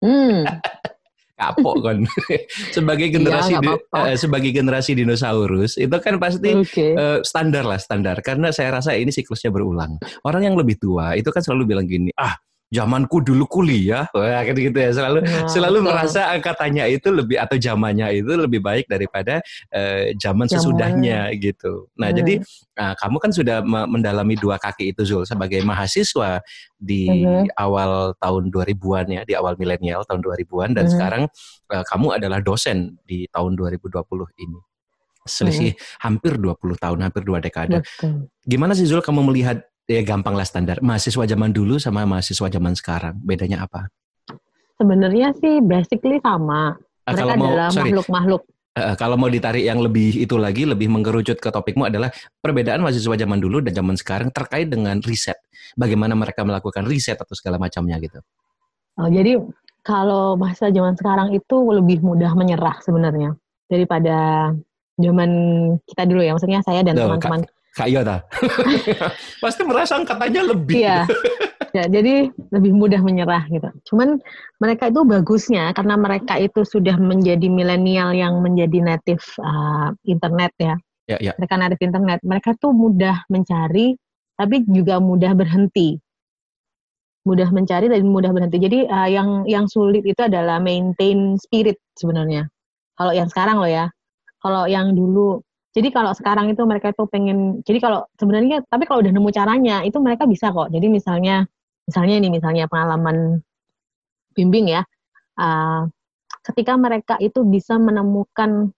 Hmm. 0.00 0.44
kapok 1.40 1.76
kan. 1.80 1.98
Sebagai 2.76 3.08
iya, 3.08 3.14
generasi 3.16 3.52
ya, 3.56 3.72
uh, 3.72 4.16
sebagai 4.20 4.52
generasi 4.52 4.92
dinosaurus 4.92 5.80
itu 5.80 5.96
kan 5.96 6.20
pasti 6.20 6.52
okay. 6.52 6.92
uh, 6.92 7.00
eh, 7.00 7.18
standar 7.24 7.64
lah 7.64 7.80
standar. 7.80 8.20
Karena 8.20 8.52
saya 8.52 8.76
rasa 8.76 8.92
ini 8.92 9.08
siklusnya 9.08 9.48
berulang. 9.48 9.96
Orang 10.28 10.44
yang 10.44 10.54
lebih 10.60 10.76
tua 10.76 11.16
itu 11.16 11.32
kan 11.32 11.40
selalu 11.40 11.72
bilang 11.72 11.88
gini 11.88 12.12
ah 12.20 12.36
zamanku 12.70 13.18
dulu 13.18 13.50
kuliah, 13.50 14.06
wah 14.14 14.46
gitu 14.46 14.70
gitu 14.70 14.78
ya 14.78 14.94
selalu 14.94 15.26
nah, 15.26 15.50
selalu 15.50 15.78
betul. 15.82 15.88
merasa 15.90 16.22
katanya 16.38 16.86
itu 16.86 17.10
lebih 17.10 17.36
atau 17.42 17.58
zamannya 17.58 18.22
itu 18.22 18.30
lebih 18.30 18.62
baik 18.62 18.86
daripada 18.86 19.42
uh, 19.74 20.14
zaman 20.14 20.46
sesudahnya 20.46 21.34
gitu. 21.34 21.90
Nah 21.98 22.14
hmm. 22.14 22.18
jadi 22.22 22.34
uh, 22.78 22.94
kamu 22.94 23.16
kan 23.18 23.30
sudah 23.34 23.58
mendalami 23.66 24.38
dua 24.38 24.62
kaki 24.62 24.94
itu 24.94 25.02
Zul 25.02 25.26
sebagai 25.26 25.58
mahasiswa 25.66 26.38
di 26.78 27.10
hmm. 27.10 27.58
awal 27.58 28.14
tahun 28.22 28.54
2000-an 28.54 29.06
ya, 29.18 29.22
di 29.26 29.34
awal 29.34 29.58
milenial 29.58 30.06
tahun 30.06 30.22
2000-an 30.22 30.70
dan 30.78 30.86
hmm. 30.86 30.92
sekarang 30.94 31.22
uh, 31.74 31.84
kamu 31.90 32.22
adalah 32.22 32.38
dosen 32.38 32.94
di 33.02 33.26
tahun 33.34 33.58
2020 33.58 33.98
ini. 34.46 34.60
selisih 35.20 35.76
hmm. 35.76 36.00
hampir 36.00 36.40
20 36.40 36.80
tahun, 36.80 36.98
hampir 37.04 37.22
dua 37.22 37.44
dekade. 37.44 37.84
Betul. 37.84 38.32
Gimana 38.40 38.72
sih 38.72 38.88
Zul 38.88 39.04
kamu 39.04 39.20
melihat 39.28 39.69
ya 39.90 40.02
gampang 40.06 40.38
lah 40.38 40.46
standar 40.46 40.78
mahasiswa 40.78 41.26
zaman 41.26 41.50
dulu 41.50 41.82
sama 41.82 42.06
mahasiswa 42.06 42.46
zaman 42.46 42.78
sekarang 42.78 43.18
bedanya 43.18 43.66
apa? 43.66 43.90
Sebenarnya 44.78 45.34
sih 45.36 45.58
basically 45.60 46.22
sama. 46.22 46.78
Ah, 47.04 47.12
Mereka 47.12 47.34
mau, 47.34 47.50
adalah 47.50 47.68
makhluk-makhluk. 47.74 48.42
Uh, 48.70 48.94
kalau 48.94 49.18
mau 49.18 49.26
ditarik 49.26 49.66
yang 49.66 49.82
lebih 49.82 50.14
itu 50.14 50.38
lagi, 50.38 50.62
lebih 50.62 50.86
mengerucut 50.86 51.42
ke 51.42 51.50
topikmu 51.50 51.90
adalah 51.90 52.14
perbedaan 52.38 52.86
mahasiswa 52.86 53.18
zaman 53.18 53.42
dulu 53.42 53.58
dan 53.66 53.74
zaman 53.74 53.98
sekarang 53.98 54.30
terkait 54.30 54.70
dengan 54.70 55.02
riset. 55.02 55.36
Bagaimana 55.74 56.14
mereka 56.14 56.46
melakukan 56.46 56.86
riset 56.86 57.18
atau 57.18 57.34
segala 57.34 57.58
macamnya 57.58 57.98
gitu. 57.98 58.22
Oh, 58.94 59.10
jadi 59.10 59.42
kalau 59.82 60.38
mahasiswa 60.38 60.70
zaman 60.70 60.94
sekarang 60.94 61.28
itu 61.34 61.56
lebih 61.74 61.98
mudah 62.00 62.32
menyerah 62.38 62.78
sebenarnya 62.80 63.34
daripada 63.66 64.50
zaman 64.96 65.30
kita 65.84 66.02
dulu 66.06 66.22
ya. 66.22 66.32
Maksudnya 66.38 66.60
saya 66.62 66.80
dan 66.86 66.94
teman-teman. 66.94 67.42
Kak 67.78 67.86
Yota. 67.86 68.26
Pasti 69.42 69.62
merasa 69.62 69.94
angkatannya 69.94 70.42
lebih. 70.54 70.82
Iya. 70.82 71.06
Ya, 71.70 71.86
jadi 71.86 72.26
lebih 72.50 72.74
mudah 72.74 72.98
menyerah 72.98 73.46
gitu. 73.46 73.70
Cuman 73.86 74.18
mereka 74.58 74.90
itu 74.90 75.06
bagusnya 75.06 75.70
karena 75.70 75.94
mereka 75.94 76.34
itu 76.34 76.66
sudah 76.66 76.98
menjadi 76.98 77.46
milenial 77.46 78.10
yang 78.10 78.42
menjadi 78.42 78.82
native 78.82 79.22
uh, 79.38 79.94
internet 80.02 80.50
ya. 80.58 80.74
Ya, 81.06 81.18
ya. 81.22 81.32
Mereka 81.38 81.54
native 81.54 81.82
internet. 81.86 82.18
Mereka 82.26 82.58
tuh 82.58 82.74
mudah 82.74 83.22
mencari 83.30 83.94
tapi 84.34 84.66
juga 84.66 84.98
mudah 84.98 85.30
berhenti. 85.38 85.94
Mudah 87.22 87.54
mencari 87.54 87.86
dan 87.86 88.02
mudah 88.02 88.34
berhenti. 88.34 88.58
Jadi 88.58 88.78
uh, 88.90 89.06
yang 89.06 89.46
yang 89.46 89.70
sulit 89.70 90.02
itu 90.02 90.18
adalah 90.26 90.58
maintain 90.58 91.38
spirit 91.38 91.78
sebenarnya. 91.94 92.50
Kalau 92.98 93.14
yang 93.14 93.30
sekarang 93.30 93.62
loh 93.62 93.70
ya. 93.70 93.86
Kalau 94.42 94.66
yang 94.66 94.96
dulu 94.96 95.38
jadi 95.70 95.88
kalau 95.94 96.10
sekarang 96.10 96.50
itu 96.50 96.62
mereka 96.66 96.90
itu 96.90 97.06
pengen, 97.06 97.62
jadi 97.62 97.78
kalau 97.78 98.02
sebenarnya, 98.18 98.66
tapi 98.66 98.90
kalau 98.90 99.06
udah 99.06 99.12
nemu 99.14 99.30
caranya, 99.30 99.86
itu 99.86 100.02
mereka 100.02 100.26
bisa 100.26 100.50
kok. 100.50 100.66
Jadi 100.74 100.90
misalnya, 100.90 101.46
misalnya 101.86 102.14
ini, 102.18 102.28
misalnya 102.28 102.66
pengalaman 102.66 103.38
bimbing 104.34 104.66
ya, 104.66 104.82
uh, 105.38 105.86
ketika 106.42 106.74
mereka 106.74 107.14
itu 107.22 107.46
bisa 107.46 107.78
menemukan 107.78 108.74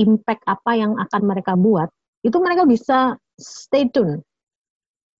impact 0.00 0.40
apa 0.48 0.72
yang 0.72 0.96
akan 0.96 1.22
mereka 1.28 1.52
buat, 1.52 1.92
itu 2.24 2.36
mereka 2.40 2.64
bisa 2.64 3.20
stay 3.36 3.92
tune. 3.92 4.24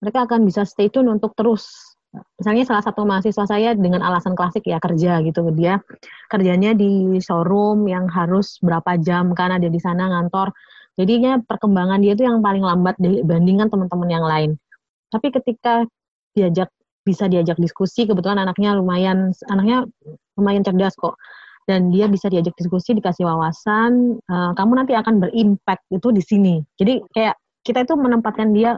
Mereka 0.01 0.25
akan 0.25 0.49
bisa 0.49 0.65
stay 0.65 0.89
tune 0.89 1.13
untuk 1.13 1.37
terus. 1.37 1.93
Misalnya 2.41 2.65
salah 2.65 2.81
satu 2.81 3.05
mahasiswa 3.05 3.45
saya 3.45 3.77
dengan 3.77 4.01
alasan 4.01 4.33
klasik 4.33 4.65
ya 4.65 4.81
kerja 4.81 5.21
gitu, 5.21 5.45
dia 5.53 5.77
kerjanya 6.25 6.73
di 6.73 7.21
showroom 7.21 7.85
yang 7.85 8.09
harus 8.09 8.57
berapa 8.65 8.97
jam 8.97 9.33
kan 9.37 9.53
ada 9.53 9.69
di 9.69 9.77
sana 9.77 10.09
ngantor 10.09 10.53
Jadinya 10.93 11.41
perkembangan 11.41 11.99
dia 12.05 12.13
itu 12.13 12.21
yang 12.25 12.39
paling 12.45 12.61
lambat 12.61 12.93
dibandingkan 13.01 13.69
teman-teman 13.69 14.09
yang 14.09 14.25
lain. 14.25 14.51
Tapi 15.09 15.33
ketika 15.33 15.85
diajak 16.37 16.69
bisa 17.03 17.25
diajak 17.25 17.57
diskusi, 17.57 18.05
kebetulan 18.05 18.41
anaknya 18.41 18.77
lumayan 18.77 19.33
anaknya 19.49 19.89
lumayan 20.37 20.61
cerdas 20.61 20.93
kok. 20.97 21.17
Dan 21.63 21.95
dia 21.95 22.11
bisa 22.11 22.27
diajak 22.27 22.53
diskusi, 22.59 22.91
dikasih 22.91 23.23
wawasan, 23.23 24.19
uh, 24.27 24.51
kamu 24.51 24.83
nanti 24.83 24.93
akan 24.99 25.23
berimpact 25.23 25.87
itu 25.95 26.11
di 26.11 26.19
sini. 26.19 26.55
Jadi 26.75 26.99
kayak 27.15 27.39
kita 27.63 27.87
itu 27.87 27.95
menempatkan 27.95 28.51
dia, 28.51 28.75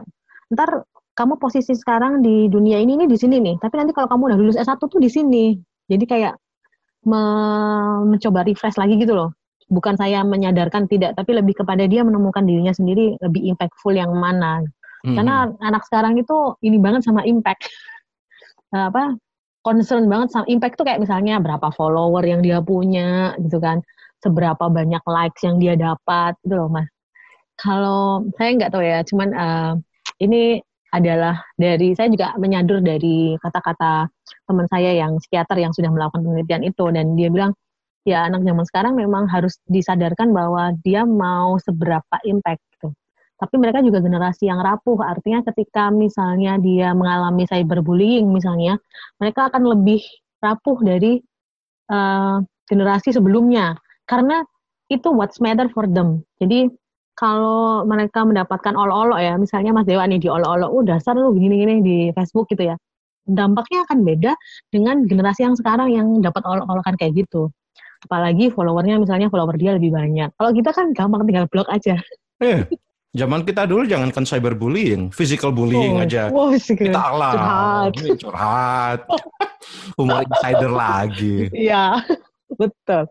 ntar 0.54 0.86
kamu 1.18 1.34
posisi 1.42 1.74
sekarang 1.74 2.22
di 2.22 2.46
dunia 2.46 2.78
ini 2.78 2.94
ini 2.94 3.10
di 3.10 3.18
sini 3.18 3.42
nih, 3.42 3.58
tapi 3.58 3.74
nanti 3.82 3.90
kalau 3.90 4.06
kamu 4.06 4.30
udah 4.30 4.38
lulus 4.38 4.56
S1 4.60 4.78
tuh 4.78 5.02
di 5.02 5.10
sini. 5.10 5.58
Jadi 5.90 6.04
kayak 6.06 6.38
me 7.10 7.22
mencoba 8.06 8.46
refresh 8.46 8.78
lagi 8.78 8.98
gitu 8.98 9.14
loh 9.14 9.30
bukan 9.66 9.94
saya 9.98 10.22
menyadarkan 10.22 10.86
tidak, 10.86 11.18
tapi 11.18 11.34
lebih 11.34 11.58
kepada 11.58 11.84
dia 11.90 12.06
menemukan 12.06 12.46
dirinya 12.46 12.74
sendiri 12.74 13.18
lebih 13.18 13.54
impactful 13.54 13.94
yang 13.94 14.14
mana. 14.14 14.62
Hmm. 15.02 15.14
Karena 15.18 15.34
anak 15.62 15.86
sekarang 15.86 16.18
itu 16.18 16.54
ini 16.62 16.78
banget 16.78 17.06
sama 17.06 17.26
impact. 17.26 17.66
Nah, 18.74 18.86
apa 18.90 19.18
concern 19.66 20.06
banget 20.06 20.30
sama 20.30 20.46
impact 20.46 20.78
tuh 20.78 20.86
kayak 20.86 21.02
misalnya 21.02 21.42
berapa 21.42 21.74
follower 21.74 22.22
yang 22.22 22.40
dia 22.40 22.62
punya 22.62 23.34
gitu 23.42 23.58
kan, 23.58 23.82
seberapa 24.22 24.70
banyak 24.70 25.02
likes 25.02 25.42
yang 25.42 25.58
dia 25.58 25.74
dapat 25.74 26.38
gitu 26.46 26.54
loh 26.54 26.70
mas. 26.70 26.86
Kalau 27.56 28.22
saya 28.36 28.52
nggak 28.54 28.70
tahu 28.70 28.84
ya, 28.84 29.00
cuman 29.02 29.28
uh, 29.32 29.72
ini 30.20 30.60
adalah 30.94 31.42
dari 31.58 31.92
saya 31.92 32.08
juga 32.08 32.32
menyadur 32.38 32.78
dari 32.80 33.34
kata-kata 33.42 34.06
teman 34.46 34.66
saya 34.70 34.94
yang 34.94 35.18
psikiater 35.18 35.58
yang 35.58 35.74
sudah 35.74 35.90
melakukan 35.90 36.22
penelitian 36.22 36.62
itu 36.62 36.84
dan 36.94 37.18
dia 37.18 37.28
bilang 37.28 37.52
ya 38.06 38.30
anak 38.30 38.46
zaman 38.46 38.64
sekarang 38.70 38.94
memang 38.94 39.26
harus 39.26 39.58
disadarkan 39.66 40.30
bahwa 40.30 40.70
dia 40.86 41.02
mau 41.02 41.58
seberapa 41.58 42.16
impact 42.22 42.62
gitu. 42.78 42.94
Tapi 43.36 43.54
mereka 43.60 43.84
juga 43.84 44.00
generasi 44.00 44.48
yang 44.48 44.62
rapuh, 44.62 44.96
artinya 45.02 45.44
ketika 45.52 45.92
misalnya 45.92 46.56
dia 46.56 46.94
mengalami 46.96 47.44
cyberbullying 47.44 48.30
misalnya, 48.32 48.80
mereka 49.20 49.52
akan 49.52 49.76
lebih 49.76 50.00
rapuh 50.40 50.78
dari 50.80 51.20
uh, 51.90 52.40
generasi 52.70 53.12
sebelumnya 53.12 53.76
karena 54.08 54.46
itu 54.86 55.10
what's 55.10 55.42
matter 55.42 55.66
for 55.74 55.84
them. 55.90 56.22
Jadi 56.38 56.70
kalau 57.18 57.82
mereka 57.84 58.22
mendapatkan 58.22 58.72
olo-olo 58.76 59.18
ya, 59.18 59.34
misalnya 59.36 59.74
Mas 59.74 59.88
Dewa 59.88 60.06
nih 60.06 60.20
di 60.22 60.28
olo-olo, 60.30 60.70
oh 60.70 60.84
dasar 60.86 61.18
lu 61.18 61.34
gini-gini 61.34 61.82
di 61.82 61.96
Facebook 62.14 62.46
gitu 62.52 62.70
ya. 62.72 62.76
Dampaknya 63.26 63.82
akan 63.84 63.98
beda 64.06 64.32
dengan 64.70 65.02
generasi 65.04 65.42
yang 65.42 65.58
sekarang 65.58 65.90
yang 65.90 66.08
dapat 66.22 66.46
olo-olokan 66.46 66.94
kayak 66.94 67.26
gitu 67.26 67.50
apalagi 68.04 68.52
followernya 68.52 69.00
misalnya 69.00 69.32
follower 69.32 69.56
dia 69.56 69.76
lebih 69.78 69.94
banyak. 69.94 70.34
Kalau 70.36 70.50
kita 70.52 70.70
kan 70.74 70.92
gampang 70.92 71.24
tinggal 71.24 71.46
blok 71.48 71.68
aja. 71.72 71.96
Eh 72.42 72.68
zaman 73.16 73.48
kita 73.48 73.64
dulu 73.64 73.88
jangan 73.88 74.12
kan 74.12 74.28
cyberbullying 74.28 75.08
physical 75.08 75.48
bullying 75.48 75.96
oh, 75.96 76.04
aja. 76.04 76.28
oh, 76.28 76.52
kita 76.52 76.92
alam 76.92 77.88
curhat, 77.96 78.20
curhat. 78.20 78.98
humor 79.96 80.20
insider 80.28 80.70
lagi. 80.70 81.48
Iya 81.50 82.04
betul. 82.60 83.08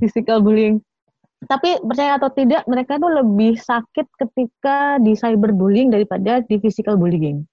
Physical 0.00 0.40
bullying. 0.40 0.80
Tapi 1.44 1.76
percaya 1.84 2.16
atau 2.16 2.32
tidak 2.32 2.64
mereka 2.64 2.96
tuh 2.96 3.12
lebih 3.12 3.60
sakit 3.60 4.06
ketika 4.16 4.96
di 4.96 5.12
cyberbullying 5.12 5.92
daripada 5.92 6.40
di 6.40 6.56
physical 6.56 6.96
bullying. 6.96 7.44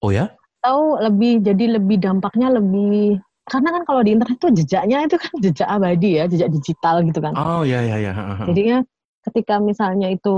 Oh 0.00 0.14
ya? 0.14 0.30
Tahu 0.62 1.02
lebih 1.02 1.42
jadi 1.42 1.80
lebih 1.80 1.98
dampaknya 1.98 2.54
lebih 2.54 3.18
karena 3.50 3.68
kan 3.74 3.82
kalau 3.82 4.00
di 4.06 4.14
internet 4.14 4.38
tuh 4.38 4.54
jejaknya 4.54 5.02
itu 5.04 5.16
kan 5.18 5.32
jejak 5.44 5.68
abadi 5.68 6.10
ya, 6.22 6.24
jejak 6.30 6.50
digital 6.54 7.02
gitu 7.02 7.18
kan. 7.18 7.34
Oh 7.34 7.66
iya 7.66 7.82
iya 7.82 7.96
iya. 7.98 8.12
Jadinya 8.46 8.78
ketika 9.26 9.58
misalnya 9.58 10.08
itu 10.08 10.36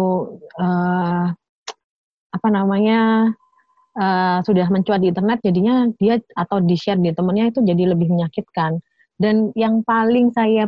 uh, 0.56 1.28
apa 2.32 2.48
namanya 2.48 3.30
uh, 4.00 4.38
sudah 4.42 4.66
mencuat 4.72 5.04
di 5.04 5.12
internet, 5.12 5.44
jadinya 5.44 5.86
dia 6.00 6.16
atau 6.34 6.58
di 6.64 6.74
share 6.74 6.98
di 6.98 7.12
temennya 7.12 7.52
itu 7.52 7.60
jadi 7.60 7.92
lebih 7.92 8.08
menyakitkan. 8.08 8.80
Dan 9.20 9.52
yang 9.54 9.84
paling 9.86 10.32
saya 10.32 10.66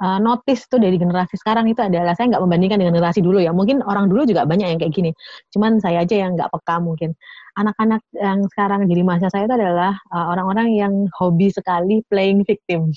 uh, 0.00 0.18
notice 0.18 0.66
tuh 0.66 0.80
dari 0.80 0.96
generasi 0.96 1.36
sekarang 1.36 1.68
itu 1.68 1.80
adalah 1.84 2.16
saya 2.16 2.32
nggak 2.34 2.42
membandingkan 2.42 2.80
dengan 2.80 2.96
generasi 2.98 3.20
dulu 3.20 3.38
ya. 3.38 3.52
Mungkin 3.52 3.84
orang 3.84 4.08
dulu 4.08 4.24
juga 4.26 4.48
banyak 4.48 4.66
yang 4.72 4.80
kayak 4.80 4.92
gini. 4.96 5.10
Cuman 5.52 5.78
saya 5.78 6.02
aja 6.02 6.16
yang 6.16 6.34
nggak 6.34 6.50
peka 6.50 6.80
mungkin 6.80 7.14
anak-anak 7.58 8.00
yang 8.16 8.40
sekarang 8.54 8.86
jadi 8.88 9.02
masa 9.04 9.26
saya 9.28 9.44
itu 9.44 9.54
adalah 9.54 9.92
uh, 10.10 10.26
orang-orang 10.32 10.68
uh, 10.72 10.76
yang 10.86 10.94
hobi 11.20 11.52
sekali 11.52 12.00
playing 12.08 12.42
victim. 12.48 12.88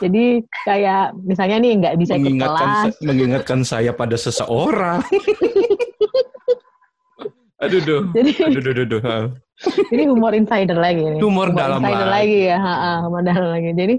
Jadi 0.00 0.40
kayak 0.64 1.12
misalnya 1.20 1.60
nih 1.60 1.72
nggak 1.84 1.96
bisa 2.00 2.16
ikut 2.16 2.32
kelas. 2.32 2.96
mengingatkan 3.04 3.60
saya 3.60 3.92
pada 3.92 4.16
seseorang. 4.16 5.04
aduh, 7.60 7.80
duh. 7.84 8.02
Jadi, 8.16 8.30
aduh, 8.40 8.60
duh, 8.60 8.72
duh, 8.74 8.86
duh. 8.88 9.02
Jadi 9.92 10.02
humor 10.08 10.32
insider 10.32 10.76
lagi 10.76 11.04
nih. 11.04 11.20
Humor, 11.20 11.52
humor 11.52 11.60
dalam 11.60 11.80
insider 11.84 12.08
lagi, 12.08 12.16
lagi 12.16 12.38
ya, 12.48 12.58
ha, 12.58 12.74
ha, 12.74 12.92
humor 13.04 13.22
dalam 13.22 13.48
lagi. 13.52 13.70
Jadi 13.76 13.94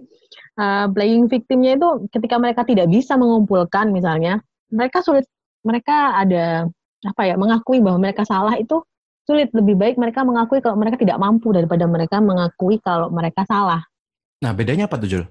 uh, 0.57 0.85
playing 0.89 1.29
victimnya 1.29 1.77
itu 1.77 1.89
ketika 2.09 2.35
mereka 2.41 2.61
tidak 2.65 2.89
bisa 2.89 3.13
mengumpulkan 3.15 3.93
misalnya, 3.93 4.41
mereka 4.73 5.05
sulit, 5.05 5.29
mereka 5.61 6.17
ada 6.17 6.65
apa 7.01 7.21
ya 7.25 7.35
mengakui 7.37 7.81
bahwa 7.81 7.97
mereka 8.01 8.25
salah 8.25 8.57
itu 8.57 8.81
sulit 9.25 9.49
lebih 9.53 9.77
baik 9.77 9.95
mereka 9.97 10.25
mengakui 10.25 10.61
kalau 10.61 10.77
mereka 10.77 10.97
tidak 10.97 11.17
mampu 11.21 11.53
daripada 11.53 11.85
mereka 11.85 12.17
mengakui 12.21 12.81
kalau 12.81 13.13
mereka 13.13 13.45
salah. 13.45 13.85
Nah 14.41 14.51
bedanya 14.53 14.89
apa 14.89 14.97
tuh 14.97 15.09
Jul? 15.09 15.23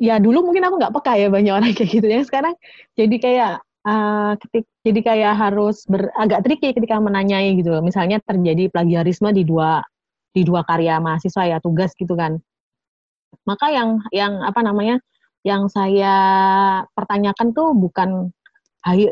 Ya 0.00 0.16
dulu 0.16 0.42
mungkin 0.42 0.64
aku 0.64 0.80
nggak 0.80 0.94
peka 0.96 1.12
ya 1.20 1.28
banyak 1.28 1.52
orang 1.54 1.70
kayak 1.76 1.90
gitu 1.90 2.06
ya 2.08 2.20
sekarang 2.24 2.54
jadi 2.96 3.16
kayak 3.20 3.52
ketik, 4.36 4.64
jadi 4.84 5.00
kayak 5.00 5.34
harus 5.40 5.88
ber, 5.88 6.12
agak 6.16 6.44
tricky 6.44 6.76
ketika 6.76 7.00
menanyai 7.00 7.56
gitu 7.56 7.72
loh. 7.72 7.82
Misalnya 7.84 8.20
terjadi 8.20 8.68
plagiarisme 8.68 9.32
di 9.32 9.44
dua 9.48 9.80
di 10.30 10.46
dua 10.46 10.62
karya 10.62 11.02
mahasiswa 11.02 11.42
ya 11.48 11.58
tugas 11.58 11.90
gitu 11.96 12.14
kan. 12.14 12.38
Maka 13.48 13.72
yang 13.72 13.98
yang 14.12 14.44
apa 14.44 14.60
namanya 14.60 15.00
yang 15.42 15.66
saya 15.72 16.14
pertanyakan 16.92 17.56
tuh 17.56 17.72
bukan 17.72 18.28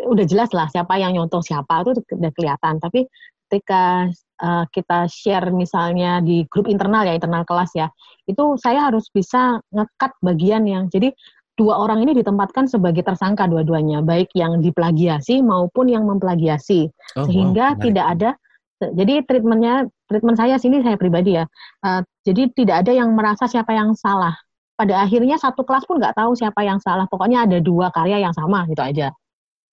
udah 0.08 0.26
jelas 0.28 0.52
lah 0.56 0.68
siapa 0.72 0.96
yang 0.96 1.16
nyontoh 1.16 1.40
siapa 1.40 1.84
itu 1.84 2.00
udah 2.12 2.32
kelihatan. 2.36 2.80
Tapi 2.80 3.08
ketika 3.48 4.12
uh, 4.44 4.64
kita 4.68 5.08
share 5.08 5.48
misalnya 5.48 6.20
di 6.20 6.44
grup 6.52 6.68
internal 6.68 7.08
ya 7.08 7.16
internal 7.16 7.48
kelas 7.48 7.72
ya, 7.72 7.88
itu 8.28 8.60
saya 8.60 8.92
harus 8.92 9.08
bisa 9.08 9.60
ngekat 9.72 10.12
bagian 10.20 10.68
yang 10.68 10.92
jadi 10.92 11.12
dua 11.58 11.74
orang 11.74 12.06
ini 12.06 12.14
ditempatkan 12.14 12.70
sebagai 12.70 13.02
tersangka 13.02 13.50
dua-duanya, 13.50 13.98
baik 14.00 14.30
yang 14.38 14.62
diplagiasi 14.62 15.42
maupun 15.42 15.90
yang 15.90 16.06
memplagiasi, 16.06 16.86
oh, 17.18 17.26
sehingga 17.26 17.74
wow, 17.74 17.82
tidak 17.82 18.06
ada. 18.14 18.30
Jadi 18.78 19.26
treatmentnya, 19.26 19.90
treatment 20.06 20.38
saya 20.38 20.54
sini 20.54 20.78
saya 20.86 20.94
pribadi 20.94 21.34
ya. 21.34 21.44
Uh, 21.82 22.06
jadi 22.22 22.46
tidak 22.54 22.86
ada 22.86 22.94
yang 22.94 23.10
merasa 23.18 23.50
siapa 23.50 23.74
yang 23.74 23.98
salah. 23.98 24.38
Pada 24.78 25.02
akhirnya 25.02 25.34
satu 25.34 25.66
kelas 25.66 25.82
pun 25.90 25.98
nggak 25.98 26.14
tahu 26.14 26.38
siapa 26.38 26.62
yang 26.62 26.78
salah. 26.78 27.10
Pokoknya 27.10 27.42
ada 27.42 27.58
dua 27.58 27.90
karya 27.90 28.22
yang 28.22 28.30
sama 28.30 28.62
gitu 28.70 28.78
aja. 28.78 29.10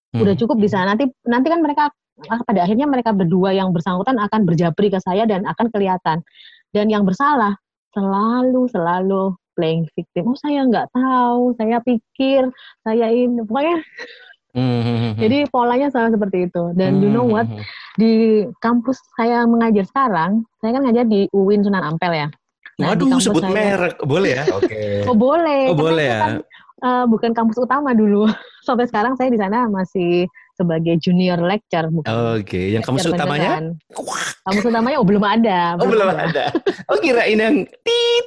Hmm. 0.09 0.25
Udah 0.25 0.33
cukup 0.33 0.57
bisa. 0.57 0.81
Nanti 0.81 1.05
nanti 1.29 1.53
kan 1.53 1.61
mereka 1.61 1.93
ah, 2.25 2.41
pada 2.41 2.65
akhirnya 2.65 2.89
mereka 2.89 3.13
berdua 3.13 3.53
yang 3.53 3.69
bersangkutan 3.69 4.17
akan 4.17 4.49
berjabri 4.49 4.89
ke 4.89 4.97
saya 4.97 5.29
dan 5.29 5.45
akan 5.45 5.69
kelihatan. 5.69 6.25
Dan 6.73 6.89
yang 6.89 7.05
bersalah 7.05 7.53
selalu 7.93 8.65
selalu 8.73 9.37
playing 9.55 9.87
victim. 9.95 10.29
Oh 10.29 10.37
saya 10.37 10.67
nggak 10.67 10.91
tahu, 10.91 11.55
saya 11.57 11.79
pikir 11.81 12.51
saya 12.83 13.07
ini 13.09 13.41
pokoknya. 13.47 13.79
Mm-hmm. 14.55 15.19
Jadi 15.19 15.37
polanya 15.51 15.87
selalu 15.91 16.15
seperti 16.15 16.37
itu. 16.47 16.63
Dan 16.79 16.99
mm-hmm. 16.99 17.03
you 17.03 17.09
know 17.11 17.27
what? 17.27 17.47
Di 17.99 18.43
kampus 18.63 18.99
saya 19.19 19.43
mengajar 19.43 19.83
sekarang, 19.83 20.47
saya 20.63 20.79
kan 20.79 20.83
ngajar 20.87 21.05
di 21.07 21.27
UIN 21.35 21.63
Sunan 21.63 21.83
Ampel 21.83 22.15
ya. 22.15 22.27
Nah, 22.75 22.91
Waduh, 22.91 23.23
sebut 23.23 23.39
saya, 23.39 23.55
merek 23.55 23.95
boleh 24.03 24.31
ya? 24.35 24.43
Oke. 24.51 24.67
Okay. 24.67 24.95
oh 25.09 25.15
boleh. 25.15 25.71
Oh 25.71 25.77
boleh 25.79 26.05
ya. 26.07 26.19
Kan, 26.19 26.33
uh, 26.83 27.05
bukan 27.07 27.31
kampus 27.31 27.59
utama 27.59 27.95
dulu. 27.95 28.27
Sampai 28.67 28.87
sekarang 28.87 29.15
saya 29.15 29.31
di 29.31 29.39
sana 29.39 29.67
masih 29.71 30.27
sebagai 30.55 30.95
junior 31.03 31.37
lecture. 31.43 31.91
Oke, 31.91 32.07
okay. 32.07 32.65
yang 32.73 32.81
kampus 32.81 33.11
utamanya? 33.11 33.75
Kampus 34.47 34.65
utamanya 34.65 34.97
oh 34.97 35.07
belum 35.07 35.23
ada. 35.23 35.75
Oh 35.77 35.87
belum, 35.87 36.07
ada. 36.15 36.23
ada. 36.31 36.45
Oh 36.87 36.97
kirain 36.99 37.37
yang. 37.37 37.57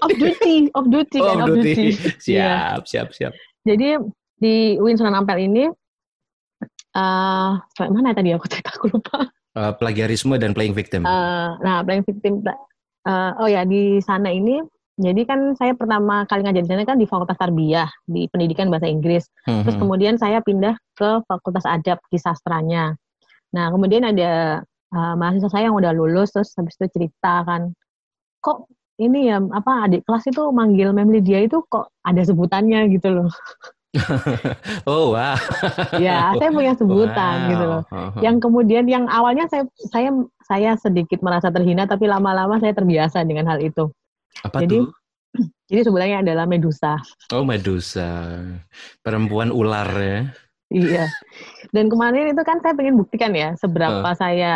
Off 0.05 0.15
duty, 0.15 0.71
off 0.77 0.87
duty 0.87 1.19
oh, 1.19 1.27
kan, 1.27 1.37
off 1.43 1.49
duty. 1.59 1.73
duty. 1.75 1.87
Siap, 2.29 2.39
yeah. 2.39 2.79
siap, 2.87 3.09
siap. 3.11 3.33
Jadi 3.67 3.99
di 4.39 4.79
Win 4.79 4.95
Sunan 4.95 5.19
Ampel 5.19 5.51
ini, 5.51 5.67
uh, 6.95 7.51
mana 7.91 8.15
tadi 8.15 8.31
aku 8.31 8.47
cerita 8.47 8.71
aku 8.79 8.95
lupa. 8.95 9.27
Uh, 9.59 9.75
plagiarisme 9.75 10.39
dan 10.39 10.55
playing 10.55 10.77
victim. 10.77 11.03
Uh, 11.03 11.59
nah, 11.65 11.83
playing 11.83 12.07
victim. 12.07 12.45
Uh, 13.03 13.33
oh 13.43 13.49
ya 13.51 13.67
di 13.67 13.99
sana 14.05 14.31
ini 14.31 14.63
jadi 14.99 15.23
kan 15.31 15.55
saya 15.55 15.79
pertama 15.79 16.27
kali 16.27 16.43
ngajar 16.43 16.63
di 16.67 16.71
sana 16.75 16.83
kan 16.83 16.99
di 16.99 17.07
Fakultas 17.07 17.39
Tarbiyah 17.39 17.87
di 18.11 18.27
Pendidikan 18.27 18.67
Bahasa 18.67 18.91
Inggris. 18.91 19.31
Mm-hmm. 19.47 19.63
Terus 19.63 19.77
kemudian 19.79 20.15
saya 20.19 20.43
pindah 20.43 20.75
ke 20.99 21.23
Fakultas 21.31 21.63
Adab 21.63 22.03
di 22.11 22.19
sastranya. 22.19 22.99
Nah 23.55 23.71
kemudian 23.71 24.03
ada 24.03 24.61
uh, 24.91 25.15
mahasiswa 25.15 25.55
saya 25.55 25.71
yang 25.71 25.79
udah 25.79 25.95
lulus 25.95 26.35
terus 26.35 26.51
habis 26.59 26.75
itu 26.83 26.91
cerita 26.91 27.47
kan, 27.47 27.71
kok 28.43 28.67
ini 28.99 29.31
ya 29.31 29.39
apa 29.55 29.87
adik 29.87 30.03
kelas 30.03 30.27
itu 30.27 30.43
manggil 30.51 30.91
Mem 30.91 31.15
Lydia 31.15 31.47
itu 31.47 31.63
kok 31.71 31.95
ada 32.03 32.19
sebutannya 32.27 32.91
gitu 32.91 33.23
loh. 33.23 33.31
oh 34.91 35.15
wah. 35.15 35.39
ya, 35.97 36.35
saya 36.37 36.51
punya 36.51 36.75
sebutan 36.75 37.37
wow. 37.39 37.51
gitu 37.55 37.65
loh. 37.65 37.83
Yang 38.19 38.37
kemudian 38.43 38.85
yang 38.91 39.07
awalnya 39.07 39.47
saya 39.47 39.63
saya 39.95 40.11
saya 40.43 40.71
sedikit 40.75 41.23
merasa 41.23 41.55
terhina 41.55 41.87
tapi 41.87 42.11
lama-lama 42.11 42.59
saya 42.59 42.75
terbiasa 42.75 43.23
dengan 43.23 43.47
hal 43.47 43.63
itu. 43.63 43.87
Apa 44.45 44.65
jadi, 44.65 44.85
tuh? 44.85 44.87
Jadi 45.69 45.81
sebenarnya 45.85 46.25
adalah 46.25 46.49
Medusa. 46.49 46.97
Oh 47.37 47.45
Medusa, 47.45 48.41
perempuan 49.05 49.53
ular 49.53 49.89
ya? 50.01 50.21
Iya. 50.69 51.07
Dan 51.73 51.93
kemarin 51.93 52.33
itu 52.33 52.43
kan 52.45 52.61
saya 52.61 52.73
pengen 52.77 52.97
buktikan 52.97 53.33
ya 53.37 53.57
seberapa 53.57 54.05
uh. 54.05 54.17
saya 54.17 54.55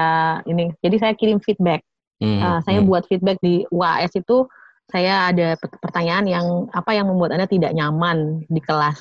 ini. 0.49 0.73
Jadi 0.81 0.97
saya 0.97 1.13
kirim 1.17 1.41
feedback. 1.41 1.85
Mm, 2.23 2.39
uh, 2.39 2.61
saya 2.65 2.81
mm. 2.81 2.87
buat 2.87 3.05
feedback 3.09 3.37
di 3.43 3.67
UAS 3.69 4.15
itu 4.15 4.47
saya 4.93 5.33
ada 5.33 5.57
pertanyaan 5.59 6.27
yang 6.29 6.47
apa 6.71 6.93
yang 6.93 7.09
membuat 7.09 7.35
anda 7.35 7.49
tidak 7.49 7.73
nyaman 7.73 8.45
di 8.47 8.61
kelas 8.61 9.01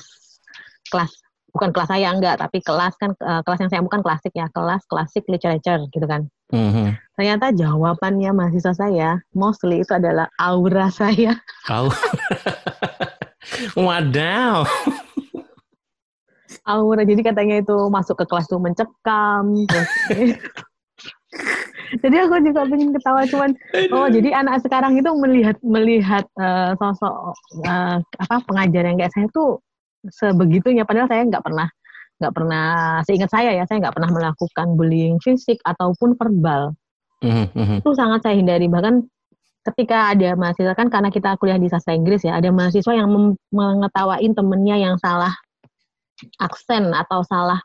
kelas 0.88 1.12
bukan 1.52 1.70
kelas 1.70 1.88
saya 1.92 2.08
enggak 2.10 2.40
tapi 2.40 2.64
kelas 2.64 2.96
kan 2.96 3.12
uh, 3.20 3.44
kelas 3.44 3.60
yang 3.60 3.70
saya 3.70 3.82
bukan 3.84 4.00
klasik 4.00 4.32
ya 4.32 4.48
kelas 4.56 4.82
klasik 4.88 5.24
literature 5.28 5.84
gitu 5.92 6.06
kan 6.08 6.24
mm-hmm. 6.48 6.96
ternyata 7.14 7.52
jawabannya 7.52 8.32
mahasiswa 8.32 8.72
saya 8.72 9.20
mostly 9.36 9.84
itu 9.84 9.92
adalah 9.92 10.32
aura 10.40 10.88
saya 11.00 11.36
oh. 11.68 11.92
wadaw 13.84 14.64
aura 16.64 17.02
jadi 17.04 17.20
katanya 17.20 17.60
itu 17.60 17.76
masuk 17.92 18.16
ke 18.16 18.24
kelas 18.24 18.48
tuh 18.48 18.56
mencekam 18.56 19.44
terus 19.68 19.90
jadi 22.02 22.24
aku 22.24 22.40
juga 22.40 22.64
pengen 22.64 22.96
ketawa 22.96 23.28
cuman 23.28 23.50
oh 23.92 24.08
jadi 24.08 24.40
anak 24.40 24.64
sekarang 24.64 24.96
itu 24.96 25.10
melihat 25.20 25.56
melihat 25.60 26.24
uh, 26.40 26.72
sosok 26.80 27.36
uh, 27.68 28.00
apa 28.00 28.36
pengajar 28.48 28.88
yang 28.88 28.96
kayak 28.96 29.12
saya 29.12 29.28
tuh 29.36 29.60
sebegitunya 30.10 30.82
padahal 30.82 31.06
saya 31.06 31.22
nggak 31.28 31.44
pernah 31.44 31.68
nggak 32.22 32.34
pernah 32.38 32.66
seingat 33.02 33.30
saya 33.34 33.50
ya 33.50 33.66
saya 33.66 33.82
nggak 33.82 33.98
pernah 33.98 34.10
melakukan 34.14 34.66
bullying 34.78 35.18
fisik 35.18 35.58
ataupun 35.66 36.14
verbal 36.14 36.70
mm-hmm. 37.18 37.82
itu 37.82 37.90
sangat 37.98 38.22
saya 38.22 38.38
hindari 38.38 38.70
bahkan 38.70 39.02
ketika 39.62 40.14
ada 40.14 40.38
mahasiswa 40.38 40.74
kan 40.74 40.90
karena 40.90 41.10
kita 41.10 41.38
kuliah 41.38 41.58
di 41.58 41.66
sastra 41.66 41.94
Inggris 41.94 42.22
ya 42.22 42.38
ada 42.38 42.50
mahasiswa 42.50 42.94
yang 42.94 43.10
mengetawain 43.50 44.34
temennya 44.34 44.78
yang 44.78 44.94
salah 44.98 45.34
aksen 46.38 46.94
atau 46.94 47.26
salah 47.26 47.58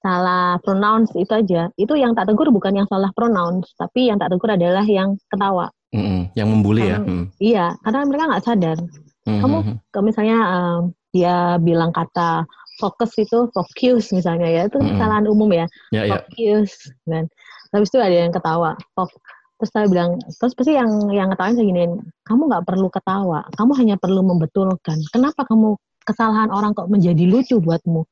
salah 0.00 0.56
pronounce 0.64 1.12
itu 1.14 1.30
aja 1.30 1.68
itu 1.76 1.94
yang 1.94 2.16
tak 2.16 2.32
tegur 2.32 2.48
bukan 2.48 2.72
yang 2.72 2.88
salah 2.88 3.12
pronounce 3.12 3.76
tapi 3.76 4.08
yang 4.08 4.16
tak 4.16 4.32
tegur 4.32 4.56
adalah 4.56 4.84
yang 4.88 5.20
ketawa 5.28 5.68
mm-hmm. 5.92 6.32
yang 6.32 6.48
membuli 6.48 6.88
ya 6.88 6.98
mm. 7.00 7.24
iya 7.44 7.66
karena 7.84 8.08
mereka 8.08 8.24
nggak 8.28 8.44
sadar 8.44 8.78
mm-hmm. 8.80 9.40
kamu 9.40 9.58
kalau 9.92 10.04
misalnya 10.04 10.38
um, 10.48 10.80
dia 11.12 11.60
bilang 11.60 11.92
kata 11.92 12.48
fokus 12.80 13.12
itu 13.20 13.46
focus 13.52 14.10
misalnya 14.16 14.48
ya 14.48 14.62
itu 14.66 14.80
mm-hmm. 14.80 14.96
kesalahan 14.96 15.26
umum 15.28 15.50
ya 15.52 15.66
yeah, 15.92 16.04
ya. 16.08 16.12
focus 16.18 16.90
yeah. 17.06 17.22
kan 17.22 17.24
habis 17.72 17.88
itu 17.88 17.98
ada 18.00 18.16
yang 18.16 18.32
ketawa 18.32 18.76
Fok. 18.96 19.12
terus 19.60 19.70
saya 19.70 19.86
bilang 19.86 20.18
terus 20.18 20.52
pasti 20.58 20.74
yang 20.74 20.90
yang 21.14 21.30
ketawain 21.30 21.54
saya 21.54 21.66
giniin 21.68 21.92
kamu 22.26 22.42
nggak 22.50 22.64
perlu 22.66 22.88
ketawa 22.90 23.46
kamu 23.54 23.72
hanya 23.78 23.96
perlu 24.00 24.20
membetulkan 24.26 24.98
kenapa 25.14 25.46
kamu 25.46 25.78
kesalahan 26.02 26.50
orang 26.50 26.74
kok 26.74 26.90
menjadi 26.90 27.24
lucu 27.30 27.62
buatmu 27.62 28.02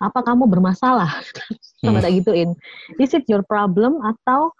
apa 0.00 0.20
kamu 0.24 0.48
bermasalah 0.48 1.20
sama 1.84 2.00
hmm. 2.00 2.04
tak 2.04 2.12
gituin 2.16 2.50
is 2.96 3.12
it 3.12 3.28
your 3.28 3.44
problem 3.44 4.00
atau 4.00 4.50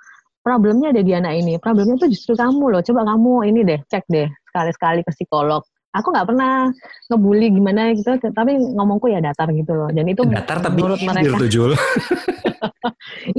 problemnya 0.44 0.92
ada 0.92 1.00
di 1.00 1.12
anak 1.16 1.40
ini 1.40 1.56
problemnya 1.56 1.96
tuh 1.96 2.12
justru 2.12 2.36
kamu 2.36 2.76
loh 2.76 2.82
coba 2.84 3.08
kamu 3.08 3.32
ini 3.48 3.60
deh 3.64 3.80
cek 3.88 4.04
deh 4.12 4.28
sekali-sekali 4.52 5.00
ke 5.02 5.10
psikolog 5.16 5.64
aku 5.94 6.10
nggak 6.10 6.26
pernah 6.26 6.68
ngebully 7.08 7.48
gimana 7.54 7.94
gitu 7.94 8.18
tapi 8.34 8.58
ngomongku 8.58 9.06
ya 9.06 9.22
datar 9.22 9.48
gitu 9.54 9.72
loh. 9.72 9.88
Dan 9.94 10.10
itu 10.10 10.26
datar 10.26 10.58
tapi 10.58 10.82
menurut 10.82 11.00
mereka 11.00 11.38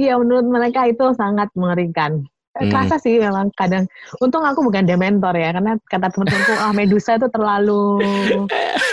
iya 0.02 0.16
menurut 0.16 0.46
mereka 0.48 0.88
itu 0.88 1.04
sangat 1.14 1.52
mengerikan. 1.52 2.24
Hmm. 2.56 2.72
kerasa 2.72 2.96
sih 2.96 3.20
memang 3.20 3.52
kadang. 3.52 3.84
Untung 4.24 4.40
aku 4.40 4.64
bukan 4.64 4.88
dementor 4.88 5.36
ya 5.36 5.52
karena 5.52 5.76
kata 5.92 6.08
teman-temanku 6.08 6.52
ah 6.56 6.72
Medusa 6.72 7.20
itu 7.20 7.28
terlalu 7.28 8.00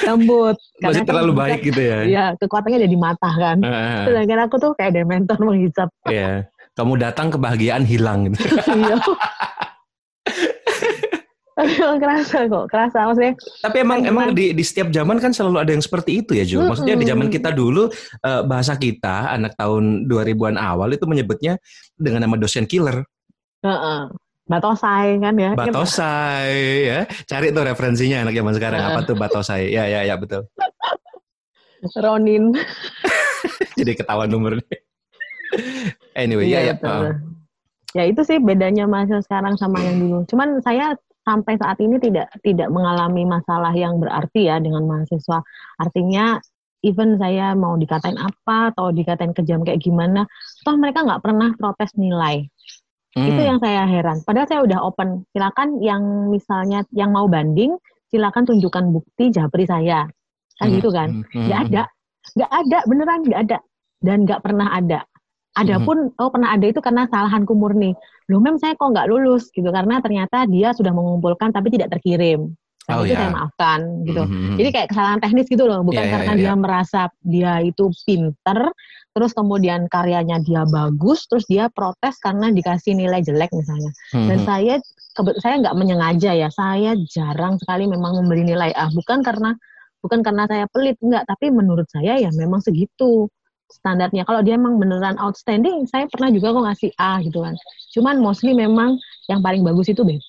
lembut. 0.04 0.60
Masih 0.84 1.08
terlalu 1.08 1.32
kan, 1.32 1.39
baik 1.39 1.60
gitu 1.71 1.80
ya? 1.80 1.99
Iya 2.04 2.26
kekuatannya 2.43 2.84
ada 2.84 2.91
di 2.91 2.99
mata 2.99 3.32
kan 3.32 3.63
sedangkan 4.04 4.52
aku 4.52 4.56
tuh 4.60 4.71
kayak 4.76 4.99
dementor 4.99 5.39
menghisap. 5.39 5.88
Iya. 6.12 6.52
Kamu 6.76 6.99
datang 6.99 7.32
kebahagiaan 7.32 7.88
hilang 7.88 8.28
gitu. 8.28 8.43
Iya 8.76 8.99
tapi 11.53 11.71
emang 11.77 11.99
kerasa 12.01 12.37
kok, 12.49 12.65
kerasa 12.65 12.97
maksudnya. 13.05 13.33
Tapi 13.61 13.77
emang 13.85 13.99
emang 14.09 14.27
di, 14.33 14.57
di 14.57 14.63
setiap 14.65 14.89
zaman 14.89 15.21
kan 15.21 15.29
selalu 15.29 15.57
ada 15.61 15.71
yang 15.73 15.85
seperti 15.85 16.25
itu 16.25 16.33
ya, 16.33 16.45
Jo. 16.45 16.65
Maksudnya 16.65 16.97
di 16.97 17.05
zaman 17.05 17.29
kita 17.29 17.53
dulu 17.53 17.93
uh, 18.25 18.41
bahasa 18.41 18.73
kita 18.73 19.29
anak 19.37 19.53
tahun 19.53 20.09
2000-an 20.09 20.57
awal 20.57 20.89
itu 20.97 21.05
menyebutnya 21.05 21.61
dengan 21.93 22.25
nama 22.25 22.35
dosen 22.41 22.65
killer. 22.65 23.05
Uh-uh. 23.61 24.09
Batosai 24.43 25.21
kan 25.21 25.33
ya. 25.37 25.51
Batosai 25.53 26.57
ya. 26.89 26.99
Cari 27.29 27.53
tuh 27.53 27.63
referensinya 27.63 28.27
anak 28.27 28.33
zaman 28.35 28.53
sekarang 28.57 28.81
uh. 28.81 28.87
apa 28.91 28.99
tuh 29.05 29.15
Batosai. 29.15 29.71
Ya 29.71 29.85
ya 29.85 30.03
ya 30.03 30.17
betul. 30.17 30.49
Ronin. 32.01 32.51
Jadi 33.79 33.91
ketahuan 33.93 34.31
nomornya. 34.31 34.65
anyway, 36.17 36.49
iya, 36.49 36.73
ya 36.73 36.73
ya. 36.73 36.75
Uh. 36.81 37.13
Ya 37.93 38.03
itu 38.09 38.25
sih 38.25 38.41
bedanya 38.41 38.89
masa 38.89 39.21
sekarang 39.21 39.53
sama 39.53 39.77
yang 39.85 40.01
dulu. 40.01 40.25
Cuman 40.25 40.57
saya 40.65 40.97
sampai 41.23 41.55
saat 41.55 41.79
ini 41.79 41.97
tidak 41.99 42.29
tidak 42.43 42.69
mengalami 42.69 43.23
masalah 43.23 43.71
yang 43.71 43.97
berarti 43.97 44.51
ya 44.51 44.59
dengan 44.59 44.83
mahasiswa. 44.88 45.39
Artinya 45.79 46.39
even 46.83 47.15
saya 47.15 47.55
mau 47.55 47.79
dikatain 47.79 48.19
apa 48.19 48.75
atau 48.75 48.91
dikatain 48.91 49.31
kejam 49.31 49.63
kayak 49.63 49.79
gimana, 49.81 50.27
toh 50.67 50.75
mereka 50.75 51.01
nggak 51.07 51.23
pernah 51.23 51.49
protes 51.55 51.95
nilai. 51.95 52.43
Hmm. 53.13 53.29
Itu 53.29 53.41
yang 53.45 53.59
saya 53.63 53.88
heran. 53.88 54.25
Padahal 54.25 54.47
saya 54.49 54.62
udah 54.65 54.79
open. 54.83 55.23
Silakan 55.31 55.79
yang 55.79 56.03
misalnya 56.33 56.83
yang 56.91 57.13
mau 57.13 57.29
banding, 57.29 57.77
silakan 58.09 58.43
tunjukkan 58.43 58.89
bukti 58.89 59.29
japri 59.31 59.63
saya. 59.69 60.09
Kan 60.59 60.67
hmm. 60.69 60.75
gitu 60.81 60.89
kan? 60.91 61.09
Hmm. 61.31 61.45
Nggak 61.47 61.59
ada. 61.69 61.83
Nggak 62.33 62.51
ada, 62.51 62.77
beneran 62.89 63.19
nggak 63.23 63.41
ada. 63.47 63.57
Dan 64.03 64.17
nggak 64.27 64.41
pernah 64.43 64.67
ada. 64.73 64.99
Adapun 65.53 66.09
hmm. 66.09 66.17
oh 66.17 66.29
pernah 66.33 66.49
ada 66.57 66.65
itu 66.65 66.81
karena 66.81 67.05
kesalahanku 67.05 67.53
murni. 67.53 67.93
Loh 68.31 68.41
mem 68.41 68.57
saya 68.57 68.73
kok 68.73 68.89
nggak 68.89 69.05
lulus 69.05 69.53
gitu 69.53 69.69
karena 69.69 70.01
ternyata 70.01 70.49
dia 70.49 70.73
sudah 70.73 70.89
mengumpulkan 70.89 71.53
tapi 71.53 71.69
tidak 71.69 71.93
terkirim. 71.93 72.57
Nah, 72.83 72.99
Oh, 72.99 73.07
itu 73.07 73.15
ya. 73.15 73.23
saya 73.23 73.31
maafkan 73.31 73.79
gitu. 74.03 74.27
Mhm. 74.27 74.55
Jadi 74.59 74.69
kayak 74.75 74.87
kesalahan 74.91 75.19
teknis 75.23 75.47
gitu 75.47 75.63
loh, 75.63 75.79
bukan 75.87 76.03
Iya, 76.03 76.07
iya, 76.09 76.13
karena 76.19 76.33
iya, 76.35 76.39
dia 76.43 76.53
merasa 76.59 77.01
dia 77.23 77.53
itu 77.63 77.87
pinter, 78.03 78.59
terus 79.15 79.31
kemudian 79.31 79.87
karyanya 79.87 80.43
dia 80.43 80.67
bagus, 80.67 81.23
terus 81.31 81.47
dia 81.47 81.71
protes 81.71 82.19
karena 82.19 82.51
dikasih 82.51 82.91
nilai 82.91 83.23
jelek 83.23 83.55
misalnya. 83.55 83.91
Dan 84.11 84.35
Mhm. 84.43 84.43
saya 84.43 84.75
saya 85.39 85.55
nggak 85.63 85.77
menyengaja 85.79 86.35
ya, 86.35 86.49
saya 86.51 86.97
jarang 87.07 87.55
sekali 87.61 87.87
memang 87.87 88.19
memberi 88.19 88.43
nilai 88.43 88.75
A, 88.75 88.91
bukan 88.91 89.23
karena 89.23 89.55
bukan 90.03 90.19
karena 90.19 90.43
saya 90.51 90.65
pelit 90.67 90.99
enggak, 90.99 91.23
tapi 91.23 91.55
menurut 91.55 91.87
saya 91.87 92.19
ya 92.19 92.27
memang 92.35 92.59
segitu 92.59 93.31
standarnya. 93.73 94.23
Kalau 94.23 94.45
dia 94.45 94.53
emang 94.53 94.77
beneran 94.77 95.17
outstanding, 95.17 95.89
saya 95.89 96.05
pernah 96.05 96.29
juga 96.29 96.53
kok 96.53 96.63
ngasih 96.69 96.91
A 96.95 97.17
gitu 97.25 97.41
kan. 97.41 97.55
Cuman 97.91 98.21
mostly 98.21 98.53
memang 98.53 98.95
yang 99.25 99.41
paling 99.41 99.65
bagus 99.65 99.89
itu 99.89 100.05
B+. 100.05 100.21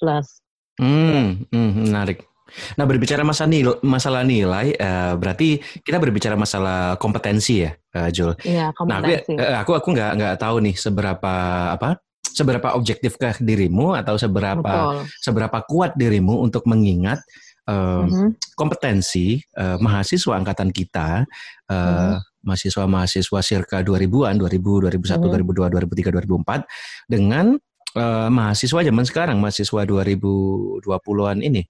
Hmm, 0.81 1.45
hmm, 1.53 1.71
menarik. 1.87 2.25
Nah, 2.79 2.87
berbicara 2.87 3.27
masalah 3.27 3.51
nilai, 3.51 3.77
masalah 3.83 4.23
nilai 4.23 4.67
eh, 4.75 5.13
berarti 5.17 5.59
kita 5.83 5.99
berbicara 5.99 6.39
masalah 6.39 6.95
kompetensi 6.99 7.67
ya, 7.67 7.73
eh, 7.73 8.09
Jul. 8.11 8.31
Iya, 8.43 8.71
Nah, 8.85 9.01
aku, 9.03 9.11
kompetensi. 9.11 9.33
eh, 9.35 9.57
aku 9.59 9.73
aku 9.75 9.89
nggak 9.91 10.11
nggak 10.19 10.35
tahu 10.39 10.57
nih 10.63 10.75
seberapa 10.77 11.35
apa 11.75 11.99
seberapa 12.23 12.75
objektifkah 12.75 13.39
dirimu 13.39 13.95
atau 13.95 14.19
seberapa 14.19 14.61
Betul. 14.61 15.07
seberapa 15.19 15.59
kuat 15.67 15.95
dirimu 15.95 16.43
untuk 16.43 16.67
mengingat 16.67 17.23
eh, 17.65 18.05
Mhm. 18.07 18.37
kompetensi 18.55 19.41
eh, 19.41 19.77
mahasiswa 19.81 20.37
angkatan 20.37 20.71
kita 20.71 21.25
eh, 21.71 21.75
Mhm. 21.75 22.19
Mahasiswa-mahasiswa 22.45 23.41
circa 23.43 23.81
2000-an 23.83 24.37
2000 24.37 24.85
2001 24.85 25.19
Mhm. 25.25 25.33
2002 25.33 25.73
2003 25.73 26.13
2004 26.13 26.63
dengan 27.09 27.57
eh, 27.95 28.29
mahasiswa 28.29 28.81
zaman 28.83 29.05
sekarang 29.07 29.39
mahasiswa 29.41 29.81
2020-an 29.87 31.39
ini 31.43 31.65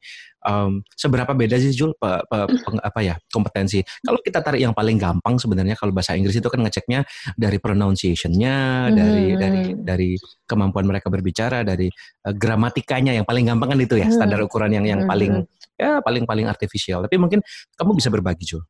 Em, 0.45 0.85
seberapa 0.93 1.33
beda 1.33 1.57
sih 1.57 1.73
Jul 1.73 1.97
pe- 1.97 2.21
pe- 2.29 2.45
peng- 2.69 2.85
apa 2.85 3.01
ya 3.01 3.17
kompetensi 3.33 3.81
kalau 4.05 4.21
kita 4.21 4.45
tarik 4.45 4.61
yang 4.61 4.77
paling 4.77 5.01
gampang 5.01 5.41
sebenarnya 5.41 5.73
kalau 5.73 5.89
bahasa 5.89 6.13
Inggris 6.21 6.37
itu 6.37 6.45
kan 6.53 6.61
ngeceknya 6.61 7.01
dari 7.33 7.57
pronunciation-nya 7.57 8.57
dari 8.93 9.25
Mhm. 9.33 9.41
dari 9.41 9.63
dari 9.73 10.11
kemampuan 10.45 10.85
mereka 10.85 11.09
berbicara 11.09 11.65
dari 11.65 11.89
eh, 11.89 12.35
gramatikanya 12.37 13.17
yang 13.17 13.25
paling 13.25 13.49
gampang 13.49 13.73
kan 13.73 13.81
itu 13.81 13.97
ya 13.97 14.13
standar 14.13 14.37
ukuran 14.45 14.69
yang 14.69 14.85
yang 14.85 15.01
Mhm. 15.05 15.09
paling 15.09 15.33
ya 15.81 16.05
paling 16.05 16.29
paling 16.29 16.45
artifisial 16.45 17.01
tapi 17.01 17.17
mungkin 17.17 17.41
kamu 17.81 17.97
bisa 17.97 18.13
berbagi 18.13 18.45
Jul 18.45 18.61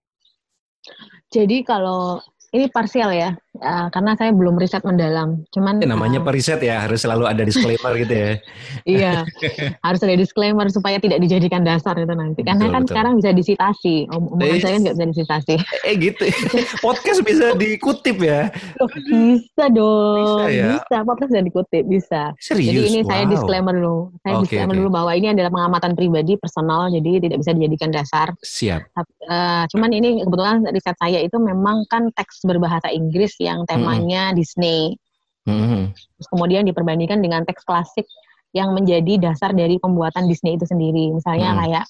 Jadi 1.35 1.67
kalau 1.67 2.23
ini 2.55 2.71
parsial 2.71 3.11
ya, 3.11 3.35
eh, 3.57 3.87
karena 3.91 4.13
saya 4.19 4.31
belum 4.35 4.59
riset 4.59 4.83
mendalam. 4.83 5.43
Cuman 5.51 5.79
Ya, 5.79 5.89
namanya 5.91 6.21
eh, 6.21 6.25
periset 6.25 6.61
ya 6.61 6.83
harus 6.83 7.03
selalu 7.03 7.25
ada 7.27 7.43
disclaimer 7.43 7.93
gitu 7.99 8.15
ya. 8.15 8.31
iya 8.99 9.13
harus 9.83 10.01
ada 10.03 10.15
disclaimer 10.17 10.67
supaya 10.71 10.97
tidak 10.99 11.19
dijadikan 11.21 11.63
dasar 11.63 11.95
itu 11.99 12.11
nanti. 12.11 12.41
Karena 12.43 12.67
Betul, 12.67 12.75
kan 12.75 12.83
betul. 12.83 12.91
sekarang 12.95 13.13
bisa 13.21 13.31
disitasi, 13.31 13.97
Om- 14.11 14.29
omongan 14.39 14.55
Eh, 14.55 14.61
saya 14.63 14.73
kan 14.75 14.81
nggak 14.85 14.95
bisa 14.97 15.07
disitasi. 15.11 15.55
Eh 15.87 15.95
gitu. 15.99 16.25
Podcast 16.87 17.21
bisa 17.23 17.47
dikutip 17.55 18.17
ya. 18.21 18.51
Loh, 18.81 18.89
bisa 18.91 19.65
dong, 19.71 20.45
Bisa 20.45 20.47
ya? 20.51 20.69
bisa. 20.79 20.97
Podcast 21.05 21.31
bisa 21.31 21.43
dikutip, 21.45 21.85
bisa. 21.87 22.23
Serius. 22.41 22.71
Jadi 22.73 22.81
ini 22.91 23.01
saya 23.07 23.25
wow. 23.27 23.33
disclaimer 23.33 23.75
dulu. 23.75 23.99
Saya 24.23 24.33
Oke, 24.37 24.43
disclaimer 24.49 24.75
oke. 24.75 24.81
dulu 24.83 24.91
bahwa 24.91 25.13
ini 25.15 25.27
adalah 25.31 25.51
pengamatan 25.53 25.93
pribadi, 25.95 26.33
personal, 26.41 26.89
jadi 26.91 27.11
tidak 27.23 27.39
bisa 27.43 27.51
dijadikan 27.55 27.91
dasar. 27.93 28.29
Siap. 28.41 28.81
Eh, 29.25 29.65
cuman 29.73 29.91
ini 29.93 30.21
kebetulan 30.21 30.57
riset 30.69 30.97
saya 31.01 31.19
itu 31.21 31.37
memang 31.41 31.89
kan 31.89 32.13
teks 32.13 32.45
berbahasa 32.45 32.93
Inggris 32.93 33.37
yang 33.45 33.69
temanya 33.69 34.33
Disney. 34.33 34.97
Mhm. 35.45 35.93
Terus 35.93 36.29
kemudian 36.33 36.65
diperbandingkan 36.65 37.21
dengan 37.21 37.45
teks 37.45 37.69
klasik 37.69 38.09
yang 38.57 38.73
menjadi 38.73 39.21
dasar 39.21 39.53
dari 39.53 39.77
pembuatan 39.77 40.25
Disney 40.25 40.57
itu 40.57 40.65
sendiri. 40.65 41.13
Misalnya 41.13 41.53
Hmm. 41.53 41.61
kayak 41.61 41.85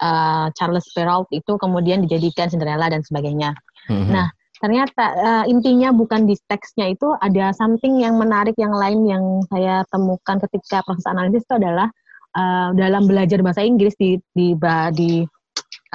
eh, 0.00 0.46
Charles 0.56 0.88
Perrault 0.96 1.28
itu 1.28 1.60
kemudian 1.60 2.00
dijadikan 2.00 2.48
Cinderella 2.48 2.88
dan 2.88 3.04
sebagainya. 3.04 3.52
Mhm. 3.90 4.08
Nah, 4.14 4.32
Ternyata 4.60 5.04
eh, 5.16 5.44
intinya 5.48 5.88
bukan 5.88 6.28
di 6.28 6.36
teksnya 6.36 6.92
itu 6.92 7.08
ada 7.16 7.48
something 7.56 7.96
yang 8.04 8.20
menarik 8.20 8.52
yang 8.60 8.76
lain 8.76 9.08
yang 9.08 9.24
saya 9.48 9.80
temukan 9.88 10.36
ketika 10.36 10.84
proses 10.84 11.08
analisis 11.08 11.48
itu 11.48 11.56
adalah 11.56 11.88
eh, 12.36 12.68
dalam 12.76 13.08
belajar 13.08 13.40
bahasa 13.40 13.64
Inggris 13.64 13.96
di 13.96 14.20
di 14.36 14.52
di 14.92 15.24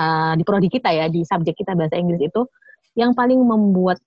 eh, 0.02 0.34
di 0.34 0.44
prodi 0.44 0.74
kita 0.74 0.90
ya 0.90 1.06
di 1.06 1.22
subjek 1.22 1.62
kita 1.62 1.78
bahasa 1.78 1.94
Inggris 1.94 2.26
itu 2.26 2.42
yang 2.98 3.14
paling 3.14 3.38
membuat 3.38 4.02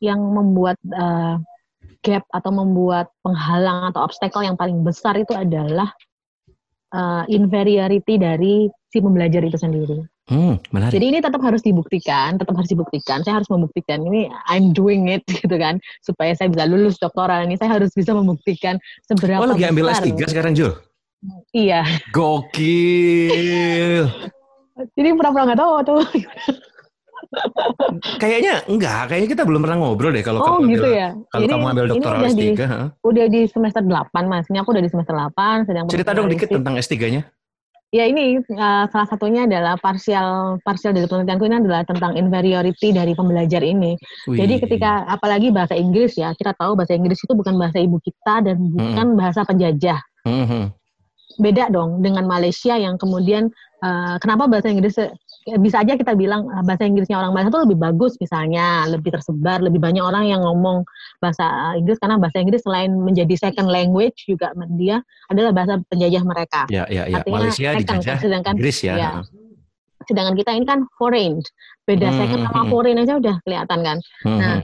yang 0.00 0.20
membuat 0.20 0.76
eh, 0.84 1.36
gap 2.00 2.24
atau 2.32 2.50
membuat 2.50 3.12
penghalang 3.20 3.92
atau 3.92 4.00
obstacle 4.04 4.44
yang 4.44 4.56
paling 4.56 4.80
besar 4.80 5.16
itu 5.20 5.36
adalah 5.36 5.92
eh, 6.92 7.24
inferiority 7.30 8.16
dari 8.16 8.66
si 8.90 8.98
pembelajar 8.98 9.44
itu 9.46 9.60
sendiri. 9.60 10.00
Hmm, 10.30 10.62
menarik. 10.70 10.94
Jadi 10.94 11.04
ini 11.10 11.18
tetap 11.18 11.42
harus 11.42 11.58
dibuktikan, 11.58 12.38
tetap 12.38 12.54
harus 12.54 12.70
dibuktikan. 12.70 13.26
Saya 13.26 13.42
harus 13.42 13.50
membuktikan 13.50 13.98
ini 14.06 14.30
I'm 14.46 14.70
doing 14.70 15.10
it 15.10 15.26
gitu 15.42 15.58
kan 15.58 15.82
supaya 16.06 16.34
saya 16.38 16.50
bisa 16.50 16.70
lulus 16.70 16.98
doktoral 17.02 17.46
ini 17.46 17.58
saya 17.58 17.78
harus 17.78 17.90
bisa 17.94 18.14
membuktikan 18.14 18.78
seberapa 19.10 19.42
Oh 19.42 19.50
lagi 19.50 19.66
ambil 19.66 19.90
besar. 19.90 20.06
S3 20.06 20.30
sekarang 20.30 20.52
Jul? 20.54 20.72
Iya. 21.52 21.82
Gokil. 22.14 24.06
Jadi 24.96 25.08
pura-pura 25.12 25.50
nggak 25.52 25.60
tahu 25.60 25.72
tuh. 25.84 26.02
Kayaknya 28.22 28.64
enggak, 28.66 29.10
kayaknya 29.10 29.28
kita 29.32 29.42
belum 29.46 29.60
pernah 29.64 29.76
ngobrol 29.80 30.12
deh 30.12 30.24
kalau 30.24 30.40
oh 30.40 30.46
kamu 30.60 30.60
gitu 30.76 30.86
ambil, 30.88 31.00
ya. 31.00 31.08
kalau 31.32 31.46
kamu 31.46 31.64
ambil 31.72 31.84
udah 31.84 31.96
S3. 32.26 32.36
di, 32.36 32.48
udah 33.04 33.26
di 33.28 33.40
semester 33.48 33.82
8 33.84 34.30
mas. 34.30 34.46
Ini 34.48 34.58
aku 34.62 34.70
udah 34.72 34.84
di 34.84 34.90
semester 34.90 35.14
8 35.14 35.68
sedang 35.68 35.84
Cerita 35.88 36.10
dong 36.16 36.28
dikit 36.28 36.48
tentang 36.50 36.74
S3-nya. 36.80 37.22
Ya 37.90 38.06
ini 38.06 38.38
uh, 38.38 38.86
salah 38.86 39.08
satunya 39.10 39.50
adalah 39.50 39.74
parsial 39.74 40.62
parsial 40.62 40.94
dari 40.94 41.10
penelitianku 41.10 41.42
ini 41.42 41.58
adalah 41.58 41.82
tentang 41.82 42.14
inferiority 42.14 42.94
dari 42.94 43.18
pembelajar 43.18 43.66
ini. 43.66 43.98
Wih. 44.30 44.38
Jadi 44.38 44.62
ketika 44.62 45.10
apalagi 45.10 45.50
bahasa 45.50 45.74
Inggris 45.74 46.14
ya, 46.14 46.30
kita 46.38 46.54
tahu 46.54 46.78
bahasa 46.78 46.94
Inggris 46.94 47.18
itu 47.18 47.34
bukan 47.34 47.58
bahasa 47.58 47.82
ibu 47.82 47.98
kita 47.98 48.46
dan 48.46 48.62
bukan 48.62 49.18
bahasa 49.18 49.42
penjajah. 49.42 49.98
Mhm. 50.22 50.70
Beda 51.42 51.66
dong 51.66 51.98
dengan 51.98 52.30
Malaysia 52.30 52.78
yang 52.78 52.94
kemudian 52.94 53.50
uh, 53.82 54.22
kenapa 54.22 54.46
bahasa 54.46 54.70
Inggris 54.70 54.94
bisa 55.40 55.80
aja 55.80 55.96
kita 55.96 56.12
bilang 56.12 56.44
uh, 56.52 56.60
bahasa 56.60 56.84
Inggrisnya 56.84 57.16
orang 57.16 57.32
Malaysia 57.32 57.56
itu 57.56 57.60
lebih 57.64 57.78
bagus 57.80 58.12
misalnya, 58.20 58.84
lebih 58.92 59.08
tersebar, 59.16 59.64
lebih 59.64 59.80
banyak 59.80 60.04
orang 60.04 60.28
yang 60.28 60.44
ngomong 60.44 60.84
bahasa 61.16 61.48
uh, 61.48 61.74
Inggris 61.80 61.96
karena 61.96 62.20
bahasa 62.20 62.44
Inggris 62.44 62.60
selain 62.60 62.92
menjadi 62.92 63.48
second 63.48 63.72
language 63.72 64.28
juga 64.28 64.52
dia 64.76 65.00
adalah 65.32 65.56
bahasa 65.56 65.80
penjajah 65.88 66.22
mereka. 66.28 66.68
Ya, 66.68 66.84
ya, 66.92 67.08
ya. 67.08 67.24
Artinya 67.24 67.36
Malaysia 67.40 67.68
second, 67.72 67.80
dijajah 67.80 68.16
sedangkan 68.20 68.54
Inggris 68.60 68.78
ya. 68.84 68.94
ya. 69.00 69.10
sedangkan 70.08 70.34
kita 70.36 70.50
ini 70.56 70.66
kan 70.68 70.80
foreign. 71.00 71.40
Beda 71.88 72.12
Hmm, 72.12 72.18
second 72.20 72.40
hmm, 72.44 72.48
sama 72.52 72.62
hmm. 72.62 72.70
foreign 72.70 72.98
aja 73.00 73.12
udah 73.16 73.36
kelihatan 73.48 73.78
kan. 73.80 73.98
Mhm. 74.28 74.38
Nah, 74.40 74.58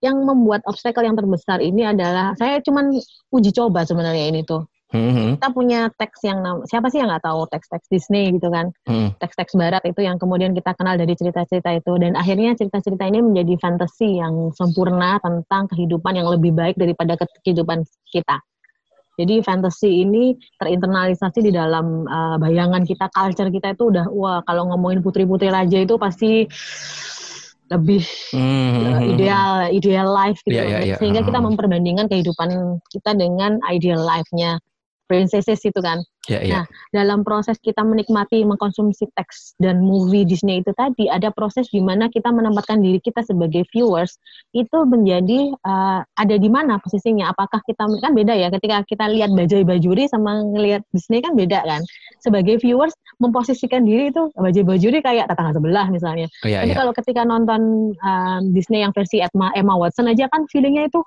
Yang 0.00 0.16
membuat 0.24 0.64
obstacle 0.64 1.04
yang 1.04 1.12
terbesar 1.12 1.60
ini 1.60 1.84
adalah 1.84 2.32
saya 2.40 2.56
cuman 2.64 2.88
uji 3.36 3.52
coba 3.52 3.84
sebenarnya 3.84 4.32
ini 4.32 4.40
tuh. 4.48 4.64
Mhm. 4.90 5.38
Kita 5.38 5.48
punya 5.54 5.86
teks 5.94 6.18
yang 6.26 6.42
siapa 6.66 6.90
sih 6.90 6.98
yang 6.98 7.14
nggak 7.14 7.22
tahu 7.22 7.46
teks-teks 7.46 7.86
Disney 7.86 8.34
gitu 8.34 8.50
kan. 8.50 8.74
Mhm. 8.90 9.22
Teks-teks 9.22 9.54
barat 9.54 9.82
itu 9.86 10.02
yang 10.02 10.18
kemudian 10.18 10.50
kita 10.50 10.74
kenal 10.74 10.98
dari 10.98 11.14
cerita-cerita 11.14 11.70
itu 11.78 11.92
dan 12.02 12.18
akhirnya 12.18 12.58
cerita-cerita 12.58 13.06
ini 13.06 13.22
menjadi 13.22 13.54
fantasi 13.62 14.18
yang 14.18 14.50
sempurna 14.50 15.22
tentang 15.22 15.70
kehidupan 15.70 16.18
yang 16.18 16.26
lebih 16.26 16.50
baik 16.50 16.74
daripada 16.74 17.14
ke- 17.14 17.38
kehidupan 17.46 17.86
kita. 18.10 18.42
Jadi 19.20 19.44
fantasi 19.44 20.06
ini 20.08 20.32
terinternalisasi 20.56 21.44
di 21.44 21.52
dalam 21.52 22.08
uh, 22.08 22.40
bayangan 22.40 22.82
kita, 22.88 23.12
culture 23.12 23.52
kita 23.52 23.76
itu 23.76 23.92
udah 23.92 24.08
wah 24.08 24.40
kalau 24.48 24.72
ngomongin 24.72 25.04
putri-putri 25.04 25.52
raja 25.52 25.76
itu 25.76 26.00
pasti 26.00 26.48
lebih 27.70 28.02
Mhm. 28.34 28.82
uh, 28.82 29.00
ideal 29.06 29.50
ideal 29.70 30.08
life 30.10 30.40
gitu 30.42 30.58
loh. 30.58 30.66
iya, 30.66 30.78
iya. 30.82 30.96
sehingga 30.98 31.22
kita 31.22 31.38
memperbandingkan 31.38 32.10
kehidupan 32.10 32.82
kita 32.90 33.14
dengan 33.14 33.62
ideal 33.70 34.02
life-nya 34.02 34.58
princesses 35.10 35.58
itu 35.66 35.82
kan 35.82 35.98
Ya, 36.28 36.38
ya. 36.44 36.52
Nah, 36.52 36.64
dalam 36.92 37.24
proses 37.24 37.56
kita 37.58 37.80
menikmati 37.80 38.44
mengkonsumsi 38.44 39.08
teks 39.16 39.56
dan 39.56 39.80
movie 39.80 40.28
Disney 40.28 40.60
itu 40.60 40.70
tadi 40.76 41.08
ada 41.08 41.32
proses 41.32 41.66
di 41.72 41.80
mana 41.80 42.12
kita 42.12 42.28
menempatkan 42.28 42.78
diri 42.84 43.00
kita 43.00 43.24
sebagai 43.24 43.64
viewers 43.72 44.20
itu 44.52 44.78
menjadi 44.84 45.50
uh, 45.64 46.04
ada 46.20 46.36
di 46.36 46.46
mana 46.46 46.76
posisinya 46.78 47.32
apakah 47.32 47.64
kita 47.64 47.88
kan 48.04 48.12
beda 48.12 48.36
ya 48.36 48.52
ketika 48.52 48.84
kita 48.84 49.08
lihat 49.08 49.32
Bajai 49.32 49.64
Bajuri 49.64 50.06
sama 50.12 50.44
ngelihat 50.44 50.84
Disney 50.92 51.24
kan 51.24 51.32
beda 51.34 51.64
kan 51.64 51.80
sebagai 52.20 52.60
viewers 52.60 52.92
memposisikan 53.16 53.88
diri 53.88 54.12
itu 54.12 54.28
Bajai 54.36 54.62
Bajuri 54.62 55.00
kayak 55.00 55.32
tetangga 55.32 55.56
sebelah 55.56 55.88
misalnya 55.88 56.28
Oh, 56.44 56.48
ya, 56.48 56.62
tapi 56.62 56.72
ya. 56.72 56.78
kalau 56.78 56.92
ketika 56.94 57.22
nonton 57.24 57.92
um, 57.96 58.42
Disney 58.52 58.80
yang 58.84 58.92
versi 58.92 59.20
Emma, 59.20 59.50
Emma 59.56 59.74
Watson 59.76 60.08
aja 60.08 60.28
kan 60.30 60.44
feelingnya 60.48 60.88
itu 60.88 61.00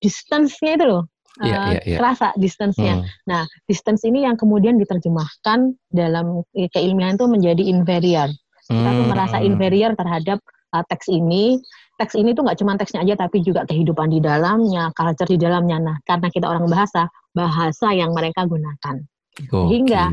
distance-nya 0.00 0.80
itu 0.80 0.84
loh. 0.88 1.04
Iya, 1.38 1.54
uh, 1.54 1.66
iya, 1.70 1.80
iya. 1.86 1.98
Kerasa 2.02 2.34
distance-nya. 2.34 3.00
Hmm. 3.00 3.06
Nah, 3.30 3.42
distance 3.70 4.02
ini 4.02 4.26
yang 4.26 4.34
kemudian 4.34 4.76
diterjemahkan 4.82 5.78
dalam 5.94 6.42
eh, 6.58 6.66
keilmiahan 6.66 7.14
itu 7.14 7.30
menjadi 7.30 7.62
inferior. 7.70 8.28
Kita 8.66 8.90
Hmm. 8.90 9.06
merasa 9.10 9.38
inferior 9.38 9.94
terhadap 9.94 10.42
uh, 10.74 10.82
teks 10.90 11.06
ini. 11.06 11.62
Teks 12.02 12.18
ini 12.18 12.34
tuh 12.34 12.42
nggak 12.46 12.58
cuma 12.58 12.74
teksnya 12.74 13.06
aja, 13.06 13.14
tapi 13.26 13.44
juga 13.44 13.62
kehidupan 13.68 14.10
di 14.10 14.18
dalamnya, 14.18 14.90
culture 14.96 15.30
di 15.30 15.38
dalamnya. 15.38 15.78
Nah, 15.78 15.96
karena 16.02 16.28
kita 16.32 16.50
orang 16.50 16.66
bahasa, 16.66 17.06
bahasa 17.30 17.94
yang 17.94 18.10
mereka 18.10 18.42
gunakan. 18.48 18.98
Sehingga 19.40 20.10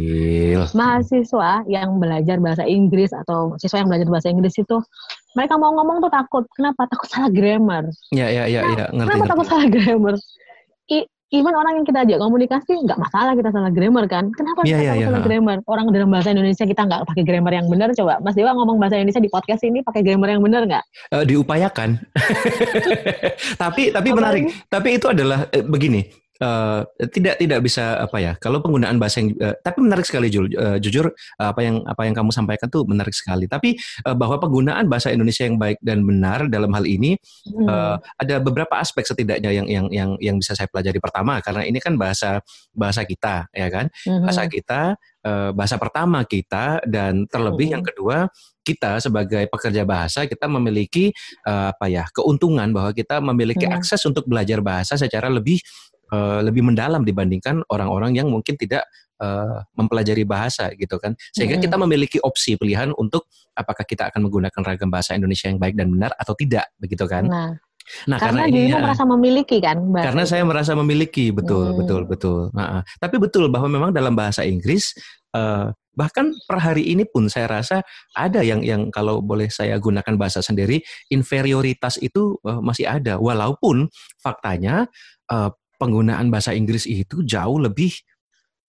mahasiswa 0.72 1.66
yang 1.68 1.98
belajar 2.00 2.38
bahasa 2.40 2.64
Inggris 2.64 3.12
atau 3.12 3.58
siswa 3.60 3.82
yang 3.84 3.90
belajar 3.92 4.08
bahasa 4.08 4.28
Inggris 4.32 4.56
itu 4.56 4.78
mereka 5.36 5.58
mau 5.60 5.74
ngomong 5.76 6.00
tuh 6.06 6.12
takut. 6.12 6.44
Kenapa? 6.56 6.88
Takut 6.88 7.08
salah 7.12 7.32
grammar. 7.34 7.84
Ya, 8.14 8.28
ya, 8.30 8.46
ya, 8.48 8.62
ya. 8.68 8.86
Ngerti, 8.94 8.94
Kenapa 8.94 9.16
ngerti. 9.18 9.32
takut 9.32 9.48
salah 9.48 9.68
grammar? 9.70 10.16
I, 10.88 11.04
even 11.36 11.52
orang 11.52 11.82
yang 11.82 11.86
kita 11.88 12.08
ajak 12.08 12.18
komunikasi 12.24 12.74
nggak 12.88 13.00
masalah 13.00 13.36
kita 13.36 13.50
salah 13.52 13.72
grammar 13.72 14.08
kan. 14.08 14.32
Kenapa 14.32 14.64
ya, 14.64 14.80
kita 14.80 14.84
ya, 14.84 14.94
ya. 14.96 15.06
salah 15.12 15.22
grammar? 15.24 15.58
Orang 15.68 15.92
dalam 15.92 16.10
bahasa 16.12 16.32
Indonesia 16.32 16.64
kita 16.64 16.82
nggak 16.88 17.02
pakai 17.08 17.24
grammar 17.28 17.54
yang 17.56 17.68
benar. 17.68 17.92
Coba 17.92 18.20
Mas 18.24 18.36
Dewa 18.36 18.56
ngomong 18.56 18.80
bahasa 18.80 18.96
Indonesia 18.96 19.20
di 19.20 19.32
podcast 19.32 19.62
ini 19.68 19.84
pakai 19.84 20.02
grammar 20.04 20.32
yang 20.32 20.42
benar 20.44 20.64
nggak? 20.64 20.84
Uh, 21.12 21.24
diupayakan. 21.28 22.00
tapi 23.62 23.92
tapi 23.92 24.10
menarik. 24.16 24.44
Tapi 24.72 24.88
itu 24.96 25.06
adalah 25.12 25.48
uh, 25.52 25.64
begini 25.68 26.27
uh, 26.42 26.82
tidak 27.10 27.42
tidak 27.42 27.60
bisa 27.64 28.02
apa 28.02 28.18
ya 28.22 28.34
kalau 28.38 28.62
penggunaan 28.62 28.98
bahasa 29.02 29.22
yang 29.24 29.34
uh, 29.42 29.56
tapi 29.62 29.84
menarik 29.84 30.06
sekali 30.06 30.28
Jul 30.30 30.52
uh, 30.54 30.78
jujur 30.82 31.10
uh, 31.14 31.48
apa 31.52 31.62
yang 31.64 31.82
apa 31.86 32.02
yang 32.06 32.16
kamu 32.16 32.32
sampaikan 32.34 32.68
tuh 32.70 32.86
menarik 32.86 33.14
sekali 33.14 33.50
tapi 33.50 33.78
uh, 34.06 34.16
bahwa 34.16 34.38
penggunaan 34.42 34.86
bahasa 34.90 35.10
Indonesia 35.14 35.46
yang 35.46 35.58
baik 35.58 35.82
dan 35.82 36.04
benar 36.06 36.50
dalam 36.50 36.72
hal 36.74 36.86
ini 36.86 37.18
hmm. 37.50 37.68
uh, 37.68 37.96
ada 38.20 38.36
beberapa 38.42 38.78
aspek 38.78 39.06
setidaknya 39.06 39.52
yang 39.54 39.68
yang 39.68 39.88
yang 39.90 40.10
yang 40.22 40.36
bisa 40.38 40.54
saya 40.54 40.70
pelajari 40.70 41.02
pertama 41.02 41.40
karena 41.42 41.66
ini 41.66 41.80
kan 41.82 41.98
bahasa 41.98 42.42
bahasa 42.74 43.04
kita 43.06 43.50
ya 43.54 43.68
kan 43.70 43.90
hmm. 44.06 44.26
bahasa 44.26 44.44
kita 44.50 44.82
uh, 45.26 45.50
bahasa 45.54 45.76
pertama 45.82 46.24
kita 46.24 46.82
dan 46.86 47.26
terlebih 47.28 47.72
hmm. 47.72 47.76
yang 47.80 47.84
kedua 47.84 48.18
kita 48.68 49.00
sebagai 49.00 49.48
pekerja 49.48 49.88
bahasa 49.88 50.28
kita 50.28 50.44
memiliki 50.52 51.16
uh, 51.48 51.72
apa 51.72 51.88
ya 51.88 52.04
keuntungan 52.12 52.68
bahwa 52.76 52.92
kita 52.92 53.24
memiliki 53.24 53.64
hmm. 53.64 53.80
akses 53.80 54.04
untuk 54.04 54.28
belajar 54.28 54.60
bahasa 54.60 55.00
secara 55.00 55.32
lebih 55.32 55.64
uh, 56.12 56.40
lebih 56.44 56.64
mendalam 56.66 57.04
dibandingkan 57.04 57.64
orang-orang 57.72 58.16
yang 58.18 58.28
mungkin 58.28 58.56
tidak 58.60 58.86
uh, 59.22 59.64
mempelajari 59.76 60.24
bahasa 60.24 60.72
gitu 60.76 60.98
kan 61.02 61.14
sehingga 61.34 61.58
hmm. 61.58 61.66
kita 61.68 61.76
memiliki 61.80 62.18
opsi 62.22 62.56
pilihan 62.60 62.94
untuk 62.96 63.26
apakah 63.58 63.84
kita 63.84 64.10
akan 64.14 64.30
menggunakan 64.30 64.62
ragam 64.64 64.90
bahasa 64.90 65.18
Indonesia 65.18 65.50
yang 65.50 65.60
baik 65.60 65.76
dan 65.76 65.90
benar 65.92 66.12
atau 66.18 66.34
tidak 66.38 66.70
begitu 66.78 67.06
kan 67.08 67.26
nah 67.28 67.52
Nah, 68.04 68.20
karena, 68.20 68.44
karena 68.44 68.52
dirimu 68.52 68.76
ya, 68.76 68.84
merasa 68.84 69.04
memiliki 69.08 69.58
kan. 69.64 69.78
Karena 69.80 70.24
itu. 70.28 70.32
saya 70.36 70.44
merasa 70.44 70.76
memiliki, 70.76 71.32
betul, 71.32 71.72
hmm. 71.72 71.78
betul, 71.80 72.02
betul. 72.04 72.40
Nah, 72.52 72.84
tapi 73.00 73.16
betul 73.16 73.48
bahwa 73.48 73.72
memang 73.72 73.92
dalam 73.96 74.12
bahasa 74.12 74.44
Inggris 74.44 74.92
uh, 75.32 75.72
bahkan 75.98 76.30
per 76.46 76.62
hari 76.62 76.94
ini 76.94 77.10
pun 77.10 77.26
saya 77.26 77.50
rasa 77.50 77.82
ada 78.14 78.46
yang 78.46 78.62
yang 78.62 78.94
kalau 78.94 79.18
boleh 79.18 79.50
saya 79.50 79.82
gunakan 79.82 80.14
bahasa 80.14 80.46
sendiri 80.46 80.78
inferioritas 81.10 81.98
itu 81.98 82.38
uh, 82.46 82.62
masih 82.62 82.86
ada 82.86 83.18
walaupun 83.18 83.90
faktanya 84.22 84.86
uh, 85.34 85.50
penggunaan 85.78 86.30
bahasa 86.34 86.54
Inggris 86.54 86.90
itu 86.90 87.24
jauh 87.24 87.58
lebih 87.62 87.94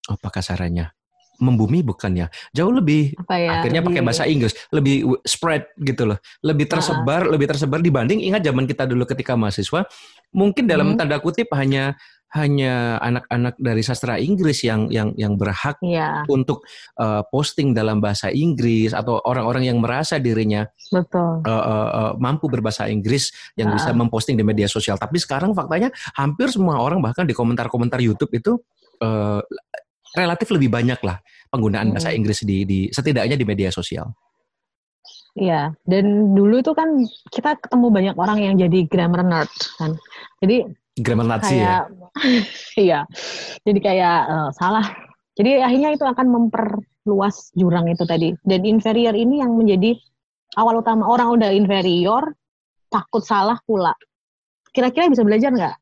apa 0.07 0.27
kasarannya? 0.31 0.91
Membumi 1.37 1.85
bukan 1.85 2.17
ya? 2.17 2.27
Jauh 2.49 2.73
lebih 2.73 3.13
ya, 3.29 3.61
akhirnya 3.61 3.85
lebih... 3.85 3.93
pakai 3.93 4.01
bahasa 4.01 4.23
Inggris. 4.25 4.53
Lebih 4.73 5.21
spread 5.21 5.69
gitu 5.79 6.09
loh. 6.09 6.17
Lebih 6.41 6.65
tersebar 6.65 7.29
uh. 7.29 7.31
lebih 7.33 7.47
tersebar 7.49 7.79
dibanding 7.79 8.25
ingat 8.25 8.41
zaman 8.41 8.65
kita 8.65 8.89
dulu 8.89 9.05
ketika 9.05 9.37
mahasiswa 9.37 9.85
mungkin 10.33 10.65
dalam 10.67 10.93
hmm. 10.93 10.97
tanda 10.97 11.21
kutip 11.21 11.47
hanya 11.55 11.93
hanya 12.35 12.99
anak-anak 12.99 13.55
dari 13.55 13.79
sastra 13.79 14.19
Inggris 14.19 14.59
yang 14.67 14.91
yang 14.91 15.15
yang 15.15 15.39
berhak 15.39 15.79
ya. 15.79 16.27
untuk 16.27 16.67
uh, 16.99 17.23
posting 17.31 17.71
dalam 17.71 18.03
bahasa 18.03 18.27
Inggris 18.27 18.91
atau 18.91 19.23
orang-orang 19.23 19.71
yang 19.71 19.79
merasa 19.79 20.19
dirinya 20.19 20.67
Betul. 20.91 21.39
Uh, 21.47 21.51
uh, 21.51 21.87
uh, 21.87 22.11
mampu 22.19 22.51
berbahasa 22.51 22.91
Inggris 22.91 23.31
yang 23.55 23.71
uh. 23.71 23.79
bisa 23.79 23.95
memposting 23.95 24.35
di 24.35 24.43
media 24.43 24.67
sosial. 24.67 24.99
Tapi 24.99 25.15
sekarang 25.23 25.55
faktanya 25.55 25.87
hampir 26.19 26.51
semua 26.51 26.83
orang 26.83 26.99
bahkan 26.99 27.23
di 27.23 27.31
komentar-komentar 27.31 28.03
YouTube 28.03 28.35
itu 28.35 28.59
uh, 28.99 29.39
relatif 30.15 30.51
lebih 30.51 30.67
banyak 30.67 30.99
lah 31.07 31.23
penggunaan 31.47 31.91
hmm. 31.91 31.95
bahasa 31.95 32.11
Inggris 32.11 32.43
di, 32.43 32.67
di 32.67 32.79
setidaknya 32.91 33.39
di 33.39 33.45
media 33.47 33.71
sosial. 33.71 34.11
Iya, 35.37 35.69
dan 35.85 36.33
dulu 36.33 36.65
itu 36.65 36.73
kan 36.73 37.05
kita 37.29 37.61
ketemu 37.61 37.87
banyak 37.93 38.15
orang 38.17 38.41
yang 38.41 38.57
jadi 38.57 38.89
grammar 38.89 39.21
nerd 39.21 39.53
kan. 39.77 39.93
Jadi 40.41 40.65
grammar 40.97 41.27
Nazi 41.37 41.55
ya? 41.61 41.63
ya. 41.63 41.79
iya. 42.85 42.99
Jadi 43.63 43.79
kayak 43.79 44.19
uh, 44.27 44.49
salah. 44.53 44.85
Jadi 45.37 45.61
akhirnya 45.61 45.93
itu 45.93 46.05
akan 46.05 46.27
memperluas 46.33 47.53
jurang 47.53 47.85
itu 47.89 48.03
tadi. 48.09 48.33
Dan 48.41 48.65
inferior 48.65 49.13
ini 49.13 49.39
yang 49.41 49.53
menjadi 49.53 49.93
awal 50.57 50.81
utama 50.81 51.05
orang 51.05 51.37
udah 51.37 51.49
inferior 51.53 52.33
takut 52.89 53.21
salah 53.21 53.61
pula. 53.63 53.93
Kira-kira 54.73 55.09
bisa 55.11 55.21
belajar 55.21 55.53
nggak? 55.53 55.75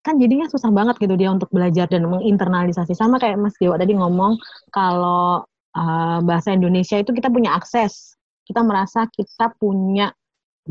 Kan 0.00 0.16
jadinya 0.16 0.48
susah 0.48 0.72
banget 0.72 0.96
gitu 0.96 1.14
dia 1.14 1.30
untuk 1.30 1.52
belajar 1.52 1.86
dan 1.86 2.08
menginternalisasi. 2.08 2.96
Sama 2.96 3.20
kayak 3.20 3.38
Mas 3.38 3.54
Dewa 3.60 3.76
tadi 3.76 3.94
ngomong 3.94 4.40
kalau 4.72 5.44
uh, 5.76 6.18
bahasa 6.24 6.56
Indonesia 6.56 6.98
itu 6.98 7.12
kita 7.14 7.28
punya 7.30 7.54
akses. 7.54 8.16
Kita 8.48 8.66
merasa 8.66 9.06
kita 9.06 9.54
punya 9.60 10.10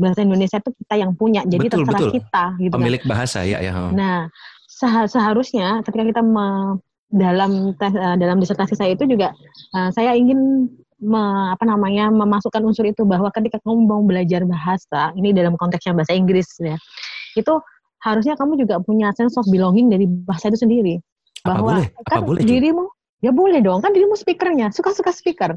bahasa 0.00 0.24
Indonesia 0.24 0.56
itu 0.56 0.70
kita 0.72 0.94
yang 0.96 1.12
punya 1.12 1.44
jadi 1.44 1.68
betul, 1.68 1.84
terserah 1.84 2.00
betul. 2.00 2.12
kita 2.16 2.44
gitu 2.56 2.72
kan. 2.72 2.76
pemilik 2.80 3.02
kan. 3.04 3.10
bahasa 3.12 3.38
ya 3.44 3.58
ya 3.60 3.72
nah 3.92 4.26
seharusnya 4.80 5.84
ketika 5.84 6.04
kita 6.08 6.22
me, 6.24 6.80
dalam 7.12 7.76
tes, 7.76 7.92
uh, 7.92 8.16
dalam 8.16 8.40
disertasi 8.40 8.74
saya 8.78 8.96
itu 8.96 9.04
juga 9.04 9.36
uh, 9.76 9.92
saya 9.92 10.16
ingin 10.16 10.70
me, 11.02 11.22
apa 11.52 11.68
namanya 11.68 12.08
memasukkan 12.08 12.64
unsur 12.64 12.88
itu 12.88 13.04
bahwa 13.04 13.28
ketika 13.34 13.60
kamu 13.60 13.84
mau 13.84 14.00
belajar 14.00 14.40
bahasa 14.48 15.12
ini 15.20 15.36
dalam 15.36 15.58
konteksnya 15.60 15.92
bahasa 15.92 16.16
Inggris 16.16 16.48
ya 16.62 16.80
itu 17.36 17.60
harusnya 18.00 18.34
kamu 18.40 18.64
juga 18.64 18.80
punya 18.80 19.12
sense 19.12 19.36
of 19.36 19.44
belonging 19.52 19.92
dari 19.92 20.08
bahasa 20.08 20.48
itu 20.48 20.64
sendiri 20.64 20.96
bahwa 21.44 21.76
apa 21.76 21.84
boleh? 21.84 21.86
Apa 22.00 22.08
kan 22.08 22.20
boleh, 22.24 22.42
dirimu 22.44 22.84
ya 23.20 23.32
boleh 23.32 23.60
dong 23.60 23.84
kan 23.84 23.92
dirimu 23.92 24.16
speakernya 24.16 24.72
suka-suka 24.72 25.12
speaker 25.12 25.56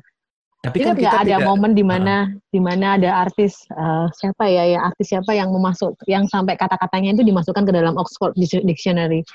tapi 0.64 0.80
kan 0.80 0.96
kita 0.96 1.28
ada 1.28 1.44
tidak, 1.44 1.44
momen 1.44 1.76
di 1.76 1.84
mana 1.84 2.32
uh, 2.32 2.40
di 2.56 2.60
mana 2.64 2.96
ada 2.96 3.28
artis 3.28 3.68
uh, 3.76 4.08
siapa 4.16 4.48
ya 4.48 4.64
ya 4.64 4.80
artis 4.80 5.12
siapa 5.12 5.36
yang 5.36 5.52
memasuk 5.52 5.92
yang 6.08 6.24
sampai 6.32 6.56
kata-katanya 6.56 7.20
itu 7.20 7.28
dimasukkan 7.28 7.68
ke 7.68 7.74
dalam 7.76 8.00
Oxford 8.00 8.32
Dictionary. 8.40 9.28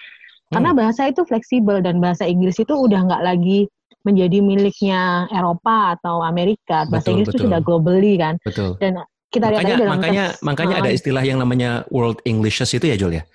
Karena 0.49 0.73
hmm. 0.73 0.81
bahasa 0.81 1.05
itu 1.05 1.29
fleksibel 1.29 1.85
dan 1.85 2.01
bahasa 2.01 2.25
Inggris 2.25 2.57
itu 2.57 2.73
udah 2.73 3.05
nggak 3.05 3.21
lagi 3.21 3.69
menjadi 4.09 4.41
miliknya 4.41 5.29
Eropa 5.29 6.01
atau 6.01 6.25
Amerika. 6.25 6.89
Bahasa 6.89 7.13
betul, 7.13 7.13
Inggris 7.13 7.29
betul. 7.29 7.37
itu 7.37 7.45
sudah 7.53 7.61
globally 7.61 8.15
kan. 8.17 8.35
Betul. 8.41 8.81
Dan 8.81 9.05
kita 9.29 9.53
makanya, 9.53 9.61
lihat 9.61 9.77
dalam 9.77 9.93
makanya 10.01 10.25
tes, 10.33 10.41
makanya 10.41 10.75
uh, 10.75 10.81
ada 10.81 10.91
istilah 10.97 11.23
yang 11.29 11.39
namanya 11.45 11.85
World 11.93 12.25
Englishes 12.25 12.73
itu 12.73 12.89
ya 12.89 12.97
Jul 12.97 13.21
ya. 13.21 13.29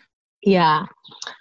Iya, 0.44 0.70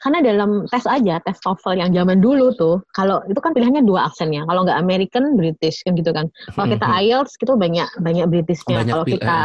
karena 0.02 0.18
dalam 0.22 0.50
tes 0.70 0.84
aja, 0.86 1.18
tes 1.22 1.36
TOEFL 1.42 1.78
yang 1.78 1.90
zaman 1.94 2.18
dulu 2.22 2.54
tuh, 2.54 2.82
kalau 2.94 3.22
itu 3.26 3.38
kan 3.38 3.54
pilihannya 3.54 3.82
dua 3.86 4.10
aksennya. 4.10 4.46
Kalau 4.46 4.66
nggak 4.66 4.78
American, 4.78 5.34
British 5.34 5.82
kan 5.82 5.98
gitu 5.98 6.10
kan. 6.10 6.30
Kalau 6.54 6.68
kita 6.70 6.86
mm-hmm. 6.86 7.02
IELTS 7.06 7.32
itu 7.38 7.52
banyak 7.54 7.88
banyak 8.02 8.26
Britishnya. 8.30 8.86
Kalau 8.86 9.04
kita 9.06 9.38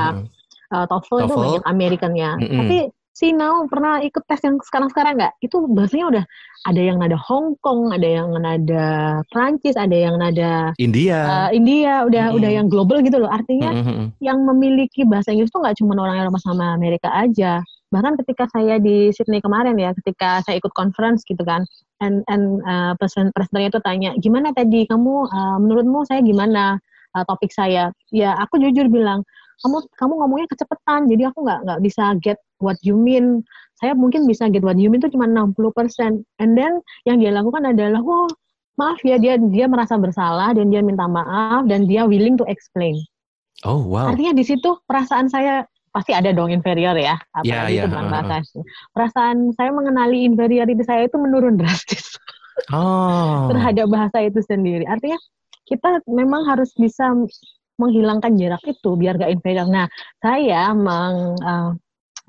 uh, 0.74 0.86
TOEFL, 0.86 1.18
TOEFL 1.26 1.26
itu 1.26 1.36
banyak 1.36 1.64
Americannya. 1.66 2.30
Mm 2.38 2.46
-hmm. 2.46 2.58
Tapi 2.60 2.78
si 3.18 3.34
Now 3.34 3.66
pernah 3.66 3.98
ikut 4.06 4.24
tes 4.30 4.42
yang 4.46 4.62
sekarang-sekarang 4.62 5.18
nggak? 5.18 5.34
Itu 5.42 5.66
bahasanya 5.74 6.06
udah 6.14 6.24
ada 6.70 6.82
yang 6.82 6.98
nada 7.02 7.18
Hong 7.18 7.58
Kong, 7.66 7.90
ada 7.90 8.06
yang 8.06 8.30
nada 8.38 8.86
Prancis, 9.34 9.74
ada 9.74 9.94
yang 9.94 10.22
nada 10.22 10.74
India. 10.78 11.26
Uh, 11.26 11.50
India, 11.50 12.06
udah 12.06 12.30
mm 12.30 12.36
udah 12.38 12.50
yang 12.54 12.68
global 12.70 13.02
gitu 13.02 13.18
loh. 13.18 13.32
Artinya 13.34 13.74
mm 13.74 13.84
-hmm. 13.84 14.06
yang 14.22 14.38
memiliki 14.46 15.02
bahasa 15.02 15.34
Inggris 15.34 15.50
itu 15.50 15.58
nggak 15.58 15.78
cuma 15.82 15.98
orang 15.98 16.22
Eropa 16.22 16.38
sama 16.42 16.78
Amerika 16.78 17.10
aja 17.10 17.66
bahkan 17.88 18.20
ketika 18.20 18.52
saya 18.52 18.78
di 18.84 19.10
Sydney 19.16 19.40
kemarin 19.40 19.80
ya 19.80 19.96
ketika 20.04 20.44
saya 20.44 20.60
ikut 20.60 20.76
conference 20.76 21.24
gitu 21.24 21.40
kan 21.48 21.64
and 22.04 22.22
and 22.28 22.60
uh, 22.68 22.92
presiden 23.00 23.32
presidennya 23.32 23.70
itu 23.72 23.82
tanya 23.84 24.10
gimana 24.20 24.52
tadi? 24.52 24.84
Kamu 24.86 25.32
uh, 25.32 25.58
menurutmu 25.64 26.04
saya 26.04 26.20
gimana 26.20 26.78
uh, 27.16 27.24
topik 27.26 27.50
saya? 27.56 27.96
Ya 28.12 28.36
aku 28.36 28.60
jujur 28.60 28.92
bilang 28.92 29.24
kamu 29.64 29.90
kamu 29.98 30.14
ngomongnya 30.22 30.48
kecepatan 30.54 31.10
jadi 31.10 31.34
aku 31.34 31.40
nggak 31.48 31.60
nggak 31.66 31.80
bisa 31.82 32.04
get 32.20 32.38
what 32.60 32.78
you 32.84 32.94
mean. 32.94 33.42
Saya 33.78 33.94
mungkin 33.94 34.26
bisa 34.26 34.50
get 34.50 34.66
what 34.66 34.76
you 34.82 34.90
mean 34.90 35.00
itu 35.00 35.14
cuma 35.14 35.30
60% 35.30 36.26
and 36.42 36.52
then 36.58 36.82
yang 37.06 37.22
dia 37.22 37.30
lakukan 37.30 37.62
adalah 37.62 38.02
oh 38.02 38.26
maaf 38.78 39.02
ya 39.02 39.18
dia 39.18 39.38
dia 39.38 39.66
merasa 39.66 39.98
bersalah 39.98 40.54
dan 40.54 40.70
dia 40.70 40.82
minta 40.86 41.06
maaf 41.10 41.66
dan 41.66 41.90
dia 41.90 42.06
willing 42.06 42.38
to 42.38 42.46
explain. 42.46 42.98
Oh 43.66 43.82
wow. 43.82 44.14
Artinya 44.14 44.38
di 44.38 44.46
situ 44.46 44.78
perasaan 44.86 45.34
saya 45.34 45.66
pasti 45.98 46.14
ada 46.14 46.30
dong 46.30 46.54
inferior 46.54 46.94
ya, 46.94 47.18
apalagi 47.34 47.50
yeah, 47.50 47.66
yeah. 47.66 47.86
itu 47.90 47.90
dengan 47.90 48.08
bahasa 48.14 48.62
Perasaan 48.94 49.38
saya 49.58 49.74
mengenali 49.74 50.30
inferiority 50.30 50.86
saya 50.86 51.10
itu 51.10 51.18
menurun 51.18 51.58
drastis 51.60 52.14
oh. 52.70 53.50
terhadap 53.50 53.90
bahasa 53.90 54.22
itu 54.22 54.38
sendiri. 54.46 54.86
Artinya 54.86 55.18
kita 55.66 56.06
memang 56.06 56.46
harus 56.46 56.70
bisa 56.78 57.10
menghilangkan 57.82 58.38
jarak 58.38 58.62
itu 58.70 58.94
biar 58.94 59.18
gak 59.18 59.34
inferior. 59.34 59.66
Nah, 59.66 59.90
saya 60.22 60.70
meng, 60.78 61.34
uh, 61.42 61.74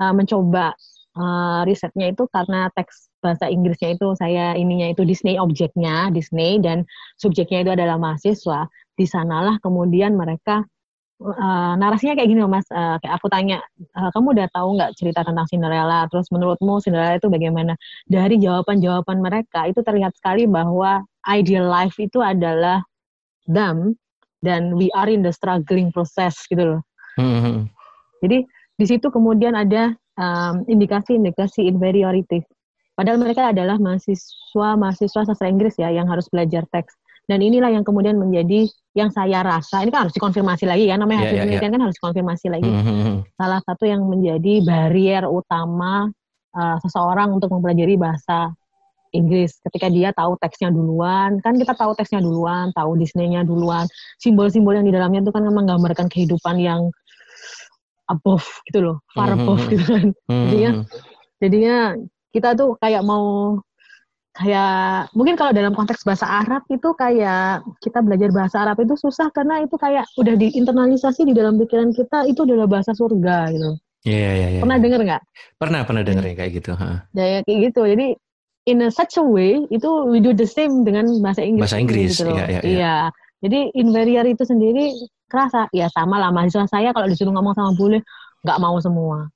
uh, 0.00 0.12
mencoba 0.16 0.72
uh, 1.16 1.60
risetnya 1.68 2.08
itu 2.08 2.24
karena 2.32 2.72
teks 2.72 3.12
bahasa 3.20 3.50
Inggrisnya 3.52 3.98
itu 3.98 4.14
saya 4.16 4.54
ininya 4.54 4.94
itu 4.94 5.02
Disney 5.02 5.36
objeknya 5.36 6.08
Disney 6.14 6.62
dan 6.62 6.88
subjeknya 7.20 7.68
itu 7.68 7.70
adalah 7.76 8.00
mahasiswa. 8.00 8.64
Di 8.98 9.06
sanalah 9.06 9.60
kemudian 9.62 10.18
mereka 10.18 10.66
uh, 11.22 11.74
narasinya 11.78 12.14
kayak 12.14 12.28
gini 12.30 12.40
loh 12.42 12.50
mas. 12.50 12.66
Uh, 12.70 12.96
kayak 13.02 13.18
aku 13.18 13.26
tanya 13.30 13.58
uh, 13.94 14.10
kamu 14.14 14.38
udah 14.38 14.48
tahu 14.54 14.68
nggak 14.78 14.92
cerita 14.98 15.20
tentang 15.26 15.46
Cinderella? 15.50 16.06
Terus 16.10 16.30
menurutmu 16.30 16.78
Cinderella 16.82 17.18
itu 17.18 17.28
bagaimana? 17.30 17.74
Dari 18.06 18.38
jawaban-jawaban 18.38 19.18
mereka 19.18 19.66
itu 19.66 19.82
terlihat 19.82 20.14
sekali 20.16 20.46
bahwa 20.46 21.02
ideal 21.26 21.66
life 21.66 21.98
itu 21.98 22.22
adalah 22.22 22.82
them 23.48 23.98
dan 24.44 24.78
we 24.78 24.86
are 24.94 25.10
in 25.10 25.26
the 25.26 25.34
struggling 25.34 25.90
process 25.90 26.38
gitu 26.46 26.76
loh. 26.76 26.82
Mm-hmm. 27.18 27.66
jadi 28.22 28.46
di 28.78 28.86
situ 28.86 29.10
kemudian 29.10 29.58
ada 29.58 29.90
um, 30.14 30.62
indikasi-indikasi 30.70 31.66
inferiority. 31.66 32.46
Padahal 32.94 33.18
mereka 33.18 33.50
adalah 33.50 33.74
mahasiswa 33.74 34.68
mahasiswa 34.78 35.26
sastra 35.26 35.50
Inggris 35.50 35.74
ya 35.82 35.90
yang 35.90 36.06
harus 36.06 36.30
belajar 36.30 36.62
teks 36.70 36.94
dan 37.28 37.44
inilah 37.44 37.68
yang 37.68 37.84
kemudian 37.84 38.16
menjadi 38.16 38.64
yang 38.96 39.12
saya 39.12 39.44
rasa, 39.44 39.84
ini 39.84 39.92
kan 39.92 40.08
harus 40.08 40.16
dikonfirmasi 40.16 40.64
lagi 40.64 40.88
ya, 40.88 40.96
namanya 40.96 41.28
hasil 41.28 41.36
yeah, 41.36 41.44
yeah, 41.44 41.44
penelitian 41.44 41.68
yeah. 41.68 41.76
kan 41.76 41.82
harus 41.84 41.96
dikonfirmasi 42.00 42.46
lagi. 42.48 42.70
Mm 42.72 42.82
-hmm. 42.82 43.16
Salah 43.36 43.60
satu 43.62 43.84
yang 43.84 44.02
menjadi 44.08 44.64
barrier 44.64 45.28
utama 45.28 46.08
uh, 46.56 46.76
seseorang 46.80 47.36
untuk 47.36 47.52
mempelajari 47.52 48.00
bahasa 48.00 48.56
Inggris 49.12 49.60
ketika 49.60 49.92
dia 49.92 50.10
tahu 50.16 50.40
teksnya 50.40 50.72
duluan, 50.72 51.36
kan 51.44 51.60
kita 51.60 51.76
tahu 51.76 51.92
teksnya 51.96 52.24
duluan, 52.24 52.72
tahu 52.72 52.96
Disney-nya 52.96 53.44
duluan, 53.44 53.84
simbol-simbol 54.16 54.72
yang 54.72 54.88
di 54.88 54.92
dalamnya 54.96 55.20
itu 55.20 55.32
kan 55.32 55.44
menggambarkan 55.44 56.08
kehidupan 56.08 56.56
yang 56.60 56.88
above 58.08 58.48
gitu 58.72 58.80
loh, 58.80 58.96
far 59.12 59.36
above 59.36 59.60
mm 59.60 59.68
-hmm. 59.68 59.72
gitu 59.76 59.84
kan. 59.84 60.06
Mm 60.08 60.32
-hmm. 60.32 60.44
Jadinya, 60.48 60.70
jadinya 61.44 61.76
kita 62.32 62.56
tuh 62.56 62.76
kayak 62.80 63.04
mau 63.04 63.56
kayak 64.38 65.10
mungkin 65.18 65.34
kalau 65.34 65.50
dalam 65.50 65.74
konteks 65.74 66.06
bahasa 66.06 66.24
Arab 66.24 66.62
itu 66.70 66.94
kayak 66.94 67.66
kita 67.82 67.98
belajar 67.98 68.30
bahasa 68.30 68.62
Arab 68.62 68.78
itu 68.78 68.94
susah 68.94 69.34
karena 69.34 69.66
itu 69.66 69.74
kayak 69.74 70.06
udah 70.14 70.34
diinternalisasi 70.38 71.26
di 71.26 71.34
dalam 71.34 71.58
pikiran 71.58 71.90
kita 71.90 72.22
itu 72.30 72.46
adalah 72.46 72.70
bahasa 72.70 72.94
surga 72.94 73.50
gitu. 73.50 73.70
Iya 74.06 74.14
yeah, 74.14 74.32
iya 74.32 74.38
yeah, 74.38 74.50
yeah, 74.54 74.62
Pernah 74.62 74.76
yeah. 74.78 74.84
dengar 74.86 75.00
nggak? 75.02 75.22
Pernah 75.58 75.80
pernah 75.82 76.02
dengar 76.06 76.24
ya 76.24 76.34
kayak 76.38 76.52
gitu. 76.54 76.70
Huh. 76.78 77.02
Ya 77.18 77.42
kayak 77.42 77.58
gitu. 77.70 77.82
Jadi 77.82 78.06
in 78.70 78.78
a 78.86 78.88
such 78.94 79.18
a 79.18 79.24
way 79.26 79.58
itu 79.74 79.90
we 80.06 80.22
do 80.22 80.30
the 80.30 80.46
same 80.46 80.86
dengan 80.86 81.10
bahasa 81.18 81.42
Inggris. 81.42 81.66
Bahasa 81.66 81.78
Inggris. 81.82 82.14
Gitu 82.14 82.30
iya, 82.30 82.44
iya, 82.46 82.60
iya. 82.62 82.62
iya. 82.62 82.96
Jadi 83.42 83.74
inferior 83.74 84.26
itu 84.26 84.46
sendiri 84.46 84.94
kerasa 85.26 85.66
ya 85.74 85.90
sama 85.90 86.22
lah 86.22 86.30
mahasiswa 86.30 86.66
saya 86.70 86.90
kalau 86.94 87.10
disuruh 87.10 87.34
ngomong 87.34 87.54
sama 87.58 87.74
bule 87.74 88.06
nggak 88.46 88.58
mau 88.62 88.78
semua. 88.78 89.26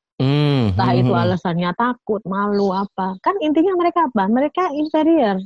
Entah 0.73 0.91
hmm, 0.91 1.01
itu 1.05 1.13
alasannya 1.13 1.71
takut, 1.77 2.25
malu 2.25 2.73
apa. 2.73 3.21
Kan 3.21 3.37
intinya 3.45 3.77
mereka 3.77 4.09
apa? 4.09 4.25
Mereka 4.27 4.73
inferior. 4.73 5.37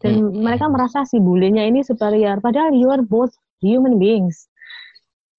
Dan 0.00 0.32
hmm. 0.32 0.40
mereka 0.40 0.72
merasa 0.72 1.04
si 1.04 1.20
bulenya 1.20 1.68
ini 1.68 1.84
superior. 1.84 2.40
Padahal 2.40 2.72
you 2.72 2.88
are 2.88 3.04
both 3.04 3.36
human 3.60 4.00
beings. 4.00 4.50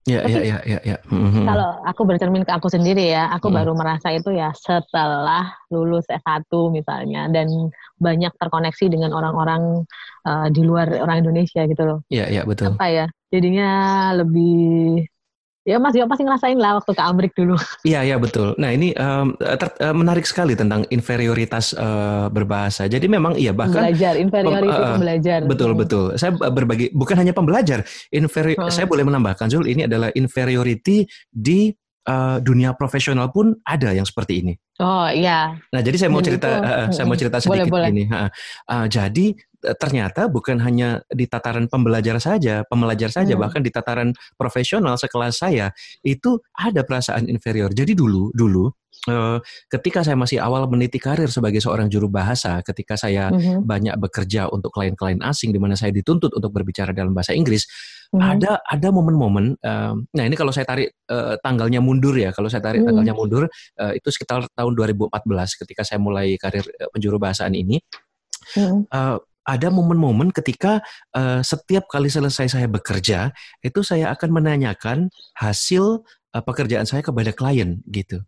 Ya, 0.10 0.25
ya, 0.25 0.41
ya, 0.41 0.58
ya, 0.65 0.80
ya. 0.82 0.97
Mm-hmm. 1.13 1.45
Kalau 1.45 1.77
aku 1.86 2.01
bercermin 2.10 2.41
ke 2.41 2.49
aku 2.49 2.73
sendiri 2.73 3.13
ya, 3.13 3.30
aku 3.30 3.54
mm. 3.54 3.56
baru 3.62 3.77
merasa 3.77 4.10
itu 4.10 4.34
ya 4.34 4.49
setelah 4.58 5.54
lulus 5.69 6.10
S1 6.10 6.49
misalnya 6.73 7.30
dan 7.30 7.69
banyak 8.01 8.34
terkoneksi 8.41 8.89
dengan 8.89 9.13
orang-orang 9.13 9.86
uh, 10.25 10.49
di 10.49 10.65
luar 10.65 10.89
orang 11.06 11.21
Indonesia 11.21 11.69
gitu 11.69 11.86
loh. 11.86 11.99
Iya, 12.10 12.34
iya, 12.34 12.41
betul. 12.49 12.73
Apa 12.73 12.89
ya? 12.89 13.06
Jadinya 13.30 13.69
lebih 14.17 15.06
Ya 15.62 15.78
Mas 15.78 15.93
juga 15.93 16.10
pasti 16.10 16.26
ngerasain 16.26 16.58
lah 16.58 16.82
waktu 16.82 16.91
ke 16.97 17.04
Amrik 17.06 17.34
dulu. 17.38 17.54
Iya 17.86 18.02
iya 18.02 18.17
betul. 18.17 18.58
Nah 18.58 18.74
ini 18.74 18.97
um, 18.97 19.38
ter, 19.38 19.69
uh, 19.78 19.93
menarik 19.93 20.26
sekali 20.26 20.58
tentang 20.58 20.89
inferioritas 20.89 21.78
uh, 21.78 22.34
berbahasa. 22.34 22.89
Jadi 22.89 23.06
memang 23.06 23.38
iya 23.38 23.54
bahkan 23.54 23.86
belajar 23.86 24.17
inferioritas 24.17 24.74
pem, 24.74 24.82
uh, 24.82 24.93
pembelajar. 24.97 25.39
Betul 25.45 25.71
hmm. 25.74 25.80
betul. 25.86 26.06
Saya 26.17 26.32
berbagi 26.34 26.89
bukan 26.97 27.15
hanya 27.21 27.34
pembelajar. 27.38 27.86
Inferi 28.10 28.58
hmm. 28.58 28.74
saya 28.74 28.89
boleh 28.89 29.06
menambahkan 29.06 29.54
Zul 29.54 29.69
ini 29.69 29.86
adalah 29.86 30.10
inferiority 30.17 31.06
di 31.30 31.69
uh, 32.10 32.41
dunia 32.41 32.74
profesional 32.74 33.30
pun 33.30 33.54
ada 33.62 33.93
yang 33.93 34.06
seperti 34.06 34.41
ini. 34.41 34.54
Oh 34.82 35.06
iya. 35.13 35.62
Nah 35.69 35.82
jadi 35.86 35.93
saya 35.93 36.10
mau 36.10 36.26
cerita 36.26 36.50
uh, 36.58 36.88
saya 36.89 37.06
mau 37.06 37.17
cerita 37.17 37.38
sedikit 37.38 37.69
boleh, 37.69 37.86
boleh. 37.86 37.89
ini. 37.93 38.04
Uh, 38.10 38.30
uh, 38.65 38.86
jadi 38.89 39.38
Eh, 39.50 39.50
ternyata 39.62 40.26
bukan 40.26 40.58
hanya 40.62 41.06
di 41.08 41.30
tataran 41.30 41.69
pembelajar 41.69 42.17
saja, 42.17 42.65
pembelajar 42.65 43.13
saja, 43.13 43.38
hmm. 43.38 43.41
bahkan 43.41 43.62
di 43.62 43.69
tataran 43.69 44.10
profesional 44.36 44.97
sekelas 44.97 45.41
saya 45.41 45.69
itu 46.02 46.41
ada 46.58 46.82
perasaan 46.82 47.30
inferior. 47.30 47.69
Jadi 47.69 47.93
dulu, 47.93 48.34
dulu 48.34 48.67
uh, 49.10 49.38
ketika 49.69 50.02
saya 50.06 50.17
masih 50.19 50.41
awal 50.41 50.65
meniti 50.69 50.97
karir 50.97 51.30
sebagai 51.30 51.62
seorang 51.63 51.88
juru 51.88 52.10
bahasa, 52.12 52.60
ketika 52.65 52.97
saya 52.97 53.30
hmm. 53.30 53.63
banyak 53.65 53.95
bekerja 53.97 54.50
untuk 54.52 54.74
klien-klien 54.74 55.21
asing 55.24 55.54
di 55.54 55.60
mana 55.62 55.78
saya 55.78 55.93
dituntut 55.93 56.34
untuk 56.34 56.52
berbicara 56.52 56.91
dalam 56.91 57.15
bahasa 57.15 57.32
Inggris, 57.38 57.65
hmm. 58.13 58.21
ada 58.21 58.62
ada 58.65 58.88
momen-momen. 58.89 59.58
Uh, 59.62 59.95
nah 60.13 60.24
ini 60.26 60.36
kalau 60.38 60.54
saya 60.54 60.67
tarik 60.67 60.93
uh, 61.10 61.38
tanggalnya 61.41 61.80
mundur 61.82 62.13
ya, 62.17 62.34
kalau 62.36 62.50
saya 62.52 62.62
tarik 62.62 62.82
hmm. 62.82 62.88
tanggalnya 62.91 63.13
mundur 63.15 63.43
uh, 63.78 63.93
itu 63.95 64.10
sekitar 64.10 64.45
tahun 64.54 64.74
2014 64.74 65.62
ketika 65.65 65.82
saya 65.86 66.02
mulai 66.02 66.36
karir 66.38 66.65
uh, 66.65 66.89
penjuru 66.93 67.17
bahasaan 67.21 67.54
ini. 67.54 67.82
Hmm. 68.58 68.84
Uh, 68.89 69.21
ada 69.45 69.67
momen-momen 69.73 70.30
ketika 70.30 70.82
uh, 71.17 71.41
setiap 71.41 71.89
kali 71.89 72.08
selesai 72.08 72.54
saya 72.54 72.67
bekerja 72.69 73.34
itu 73.65 73.82
saya 73.82 74.13
akan 74.13 74.30
menanyakan 74.41 75.10
hasil 75.38 76.06
uh, 76.34 76.43
pekerjaan 76.43 76.86
saya 76.86 77.01
kepada 77.01 77.34
klien 77.34 77.82
gitu. 77.89 78.21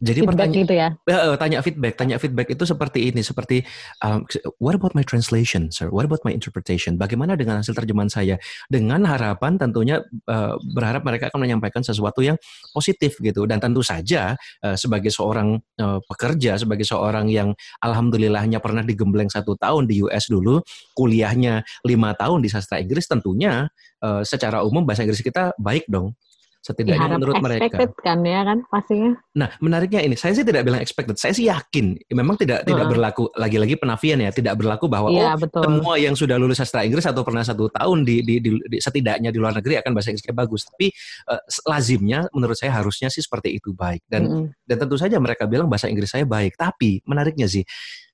Jadi 0.00 0.24
pertanyaan 0.24 0.64
gitu 0.64 0.72
ya. 0.72 0.88
Uh, 1.04 1.36
tanya 1.36 1.60
feedback, 1.60 1.92
tanya 2.00 2.16
feedback 2.16 2.48
itu 2.48 2.64
seperti 2.64 3.12
ini, 3.12 3.20
seperti 3.20 3.60
um, 4.00 4.24
what 4.56 4.72
about 4.72 4.96
my 4.96 5.04
translation, 5.04 5.68
sir? 5.68 5.92
What 5.92 6.08
about 6.08 6.24
my 6.24 6.32
interpretation? 6.32 6.96
Bagaimana 6.96 7.36
dengan 7.36 7.60
hasil 7.60 7.76
terjemahan 7.76 8.08
saya? 8.08 8.40
Dengan 8.72 9.04
harapan 9.04 9.60
tentunya 9.60 10.00
uh, 10.24 10.56
berharap 10.72 11.04
mereka 11.04 11.28
akan 11.28 11.44
menyampaikan 11.44 11.84
sesuatu 11.84 12.24
yang 12.24 12.40
positif 12.72 13.20
gitu. 13.20 13.44
Dan 13.44 13.60
tentu 13.60 13.84
saja 13.84 14.40
uh, 14.64 14.72
sebagai 14.72 15.12
seorang 15.12 15.60
uh, 15.76 16.00
pekerja, 16.08 16.56
sebagai 16.56 16.88
seorang 16.88 17.28
yang 17.28 17.52
alhamdulillahnya 17.84 18.56
pernah 18.64 18.80
digembleng 18.80 19.28
satu 19.28 19.52
tahun 19.60 19.84
di 19.84 20.00
US 20.08 20.32
dulu, 20.32 20.64
kuliahnya 20.96 21.60
lima 21.84 22.16
tahun 22.16 22.40
di 22.40 22.48
sastra 22.48 22.80
Inggris, 22.80 23.04
tentunya 23.04 23.68
uh, 24.00 24.24
secara 24.24 24.64
umum 24.64 24.80
bahasa 24.88 25.04
Inggris 25.04 25.20
kita 25.20 25.52
baik 25.60 25.84
dong 25.92 26.16
setidaknya 26.60 27.08
Diharap 27.08 27.16
menurut 27.16 27.36
mereka. 27.40 27.76
kan 28.04 28.20
ya 28.20 28.40
kan 28.44 28.58
pastinya. 28.68 29.16
Nah 29.32 29.48
menariknya 29.64 30.04
ini, 30.04 30.12
saya 30.12 30.36
sih 30.36 30.44
tidak 30.44 30.68
bilang 30.68 30.84
expected, 30.84 31.16
saya 31.16 31.32
sih 31.32 31.48
yakin, 31.48 31.96
memang 32.12 32.36
tidak 32.36 32.62
uh. 32.62 32.68
tidak 32.68 32.86
berlaku 32.92 33.32
lagi-lagi 33.32 33.80
penafian 33.80 34.20
ya, 34.20 34.28
tidak 34.28 34.60
berlaku 34.60 34.84
bahwa 34.84 35.08
ya, 35.08 35.32
oh 35.32 35.40
betul. 35.40 35.64
semua 35.64 35.94
yang 35.96 36.12
sudah 36.12 36.36
lulus 36.36 36.60
sastra 36.60 36.84
Inggris 36.84 37.08
atau 37.08 37.24
pernah 37.24 37.40
satu 37.40 37.72
tahun 37.72 38.04
di, 38.04 38.20
di, 38.20 38.34
di, 38.44 38.50
di 38.60 38.78
setidaknya 38.78 39.32
di 39.32 39.38
luar 39.40 39.56
negeri 39.56 39.80
akan 39.80 39.90
bahasa 39.96 40.12
Inggrisnya 40.12 40.36
bagus, 40.36 40.68
tapi 40.68 40.92
uh, 41.32 41.40
lazimnya 41.64 42.28
menurut 42.36 42.56
saya 42.60 42.76
harusnya 42.76 43.08
sih 43.08 43.24
seperti 43.24 43.56
itu 43.56 43.72
baik 43.72 44.04
dan 44.04 44.22
mm 44.28 44.30
-hmm. 44.30 44.44
dan 44.68 44.76
tentu 44.76 45.00
saja 45.00 45.16
mereka 45.16 45.48
bilang 45.48 45.66
bahasa 45.72 45.88
Inggris 45.88 46.12
saya 46.12 46.28
baik, 46.28 46.60
tapi 46.60 47.00
menariknya 47.08 47.48
sih 47.48 47.64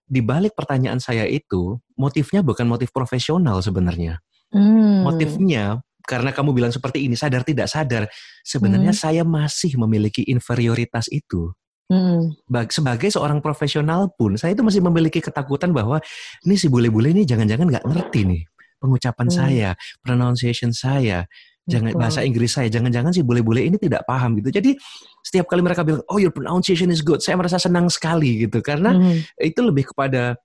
di 0.06 0.22
balik 0.22 0.54
pertanyaan 0.54 1.02
saya 1.02 1.26
itu 1.26 1.82
motifnya 1.98 2.46
bukan 2.46 2.70
motif 2.70 2.94
profesional 2.94 3.59
sebenarnya. 3.59 4.22
Hmm. 4.54 5.02
Motifnya 5.02 5.82
karena 6.07 6.31
kamu 6.31 6.55
bilang 6.55 6.73
seperti 6.73 7.05
ini 7.05 7.19
sadar 7.19 7.42
tidak 7.42 7.66
sadar 7.66 8.07
sebenarnya 8.47 8.95
hmm. 8.95 9.03
saya 9.03 9.23
masih 9.27 9.75
memiliki 9.77 10.23
inferioritas 10.25 11.11
itu. 11.11 11.51
Hmm. 11.87 12.35
Sebagai 12.66 13.11
seorang 13.14 13.38
profesional 13.38 14.11
pun 14.14 14.35
saya 14.35 14.55
itu 14.55 14.62
masih 14.66 14.83
memiliki 14.83 15.23
ketakutan 15.23 15.71
bahwa 15.71 16.03
ini 16.42 16.55
si 16.59 16.66
bule-bule 16.66 17.14
ini 17.14 17.23
jangan-jangan 17.23 17.66
nggak 17.66 17.87
ngerti 17.87 18.21
nih 18.27 18.42
pengucapan 18.83 19.27
hmm. 19.31 19.37
saya, 19.37 19.69
pronunciation 20.03 20.71
saya, 20.75 21.27
jangan 21.66 21.95
Betul. 21.95 22.01
bahasa 22.01 22.21
Inggris 22.23 22.55
saya, 22.55 22.71
jangan-jangan 22.71 23.11
si 23.11 23.27
bule-bule 23.27 23.66
ini 23.66 23.77
tidak 23.77 24.07
paham 24.07 24.38
gitu. 24.38 24.55
Jadi 24.55 24.79
setiap 25.23 25.51
kali 25.51 25.62
mereka 25.62 25.83
bilang, 25.83 26.03
oh 26.07 26.23
your 26.23 26.31
pronunciation 26.31 26.90
is 26.95 27.03
good, 27.03 27.19
saya 27.19 27.35
merasa 27.35 27.59
senang 27.59 27.90
sekali 27.90 28.47
gitu 28.47 28.62
karena 28.62 28.95
hmm. 28.95 29.42
itu 29.42 29.61
lebih 29.62 29.90
kepada 29.90 30.38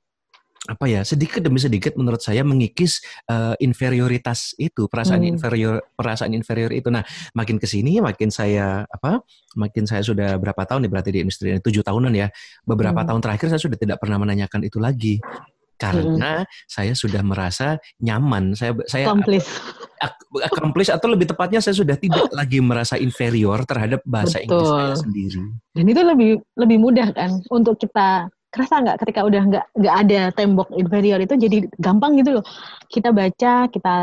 apa 0.70 0.86
ya 0.86 1.02
sedikit 1.02 1.42
demi 1.42 1.58
sedikit 1.58 1.98
menurut 1.98 2.22
saya 2.22 2.46
mengikis 2.46 3.02
uh, 3.26 3.58
inferioritas 3.58 4.54
itu 4.62 4.86
perasaan 4.86 5.26
hmm. 5.26 5.32
inferior 5.34 5.76
perasaan 5.98 6.38
inferior 6.38 6.70
itu 6.70 6.94
nah 6.94 7.02
makin 7.34 7.58
ke 7.58 7.66
sini 7.66 7.98
makin 7.98 8.30
saya 8.30 8.86
apa 8.86 9.26
makin 9.58 9.90
saya 9.90 10.06
sudah 10.06 10.38
berapa 10.38 10.62
tahun 10.70 10.86
nih 10.86 10.92
berarti 10.94 11.10
di 11.18 11.20
industri 11.26 11.58
ini 11.58 11.66
tujuh 11.66 11.82
tahunan 11.82 12.14
ya 12.14 12.30
beberapa 12.62 13.02
hmm. 13.02 13.10
tahun 13.10 13.22
terakhir 13.26 13.48
saya 13.58 13.62
sudah 13.66 13.78
tidak 13.82 13.98
pernah 13.98 14.22
menanyakan 14.22 14.62
itu 14.62 14.78
lagi 14.78 15.18
karena 15.82 16.46
hmm. 16.46 16.70
saya 16.70 16.94
sudah 16.94 17.26
merasa 17.26 17.82
nyaman 17.98 18.54
saya 18.54 18.78
saya 18.86 19.10
accomplish 19.10 19.50
accomplish 20.46 20.90
atau 20.94 21.10
lebih 21.10 21.26
tepatnya 21.34 21.58
saya 21.58 21.74
sudah 21.74 21.98
tidak 21.98 22.30
lagi 22.30 22.62
merasa 22.62 23.02
inferior 23.02 23.66
terhadap 23.66 24.06
bahasa 24.06 24.38
Betul. 24.46 24.62
Inggris 24.62 24.70
saya 24.70 24.98
sendiri 25.02 25.42
dan 25.74 25.86
itu 25.90 26.02
lebih 26.06 26.32
lebih 26.54 26.78
mudah 26.78 27.08
kan 27.18 27.42
untuk 27.50 27.82
kita 27.82 28.30
kerasa 28.52 28.84
nggak 28.84 28.98
ketika 29.00 29.24
udah 29.24 29.42
nggak 29.48 29.66
nggak 29.80 29.96
ada 29.96 30.22
tembok 30.36 30.68
inferior 30.76 31.24
itu 31.24 31.40
jadi 31.40 31.64
gampang 31.80 32.20
gitu 32.20 32.36
loh 32.36 32.46
kita 32.92 33.16
baca 33.16 33.72
kita 33.72 33.96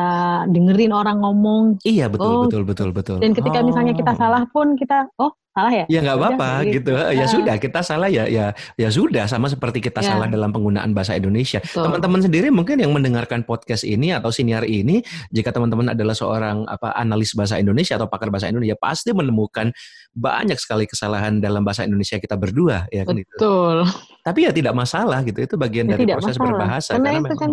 dengerin 0.49 0.97
orang 0.97 1.21
ngomong 1.21 1.77
iya 1.85 2.09
betul 2.09 2.27
oh, 2.27 2.43
betul 2.49 2.65
betul 2.65 2.91
betul 2.97 3.17
dan 3.21 3.37
ketika 3.37 3.61
oh. 3.61 3.65
misalnya 3.69 3.93
kita 3.93 4.13
oh. 4.13 4.19
salah 4.19 4.43
pun 4.49 4.73
kita 4.81 5.13
oh 5.21 5.37
salah 5.59 5.73
ya? 5.75 5.85
Ya 5.91 5.99
nggak 6.07 6.17
apa-apa 6.23 6.51
gitu. 6.71 6.95
Ya 6.95 7.27
uh, 7.27 7.29
sudah 7.29 7.57
kita 7.59 7.83
salah 7.83 8.07
ya 8.07 8.31
ya 8.31 8.55
ya 8.79 8.89
sudah 8.89 9.27
sama 9.27 9.51
seperti 9.51 9.83
kita 9.83 9.99
ya. 9.99 10.15
salah 10.15 10.31
dalam 10.31 10.55
penggunaan 10.55 10.95
bahasa 10.95 11.19
Indonesia. 11.19 11.59
Teman-teman 11.59 12.23
sendiri 12.23 12.55
mungkin 12.55 12.79
yang 12.79 12.95
mendengarkan 12.95 13.43
podcast 13.43 13.83
ini 13.83 14.15
atau 14.15 14.31
siniar 14.31 14.63
ini 14.63 15.03
jika 15.35 15.51
teman-teman 15.51 15.91
adalah 15.99 16.15
seorang 16.15 16.63
apa 16.71 16.95
analis 16.95 17.35
bahasa 17.35 17.59
Indonesia 17.59 17.99
atau 17.99 18.07
pakar 18.07 18.31
bahasa 18.31 18.47
Indonesia 18.47 18.79
pasti 18.79 19.11
menemukan 19.11 19.75
banyak 20.15 20.57
sekali 20.63 20.87
kesalahan 20.87 21.43
dalam 21.43 21.67
bahasa 21.67 21.83
Indonesia 21.83 22.23
kita 22.23 22.39
berdua 22.39 22.87
ya 22.95 23.03
kan 23.03 23.19
betul. 23.19 23.83
Tapi 24.23 24.39
ya 24.47 24.53
tidak 24.55 24.79
masalah 24.79 25.27
gitu. 25.27 25.43
Itu 25.43 25.59
bagian 25.59 25.91
ya, 25.91 25.99
dari 25.99 26.07
proses 26.15 26.39
masalah. 26.39 26.47
berbahasa 26.47 26.91
karena, 26.95 27.11
karena 27.11 27.19
itu 27.19 27.35
memang, 27.35 27.43
kan 27.43 27.53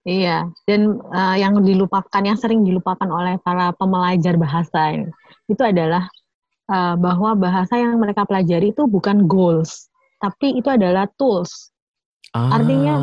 Iya, 0.00 0.48
dan 0.64 0.96
uh, 1.12 1.36
yang 1.36 1.60
dilupakan, 1.60 2.22
yang 2.24 2.40
sering 2.40 2.64
dilupakan 2.64 3.04
oleh 3.12 3.36
para 3.44 3.76
pemelajar 3.76 4.32
bahasa 4.40 4.96
ini, 4.96 5.12
itu 5.44 5.60
adalah 5.60 6.08
uh, 6.70 6.94
bahwa 6.94 7.34
bahasa 7.34 7.74
yang 7.74 7.98
mereka 7.98 8.22
pelajari 8.22 8.70
itu 8.70 8.86
bukan 8.86 9.26
goals, 9.26 9.90
tapi 10.22 10.54
itu 10.54 10.70
adalah 10.70 11.10
tools. 11.18 11.74
Ah. 12.30 12.62
Artinya 12.62 12.94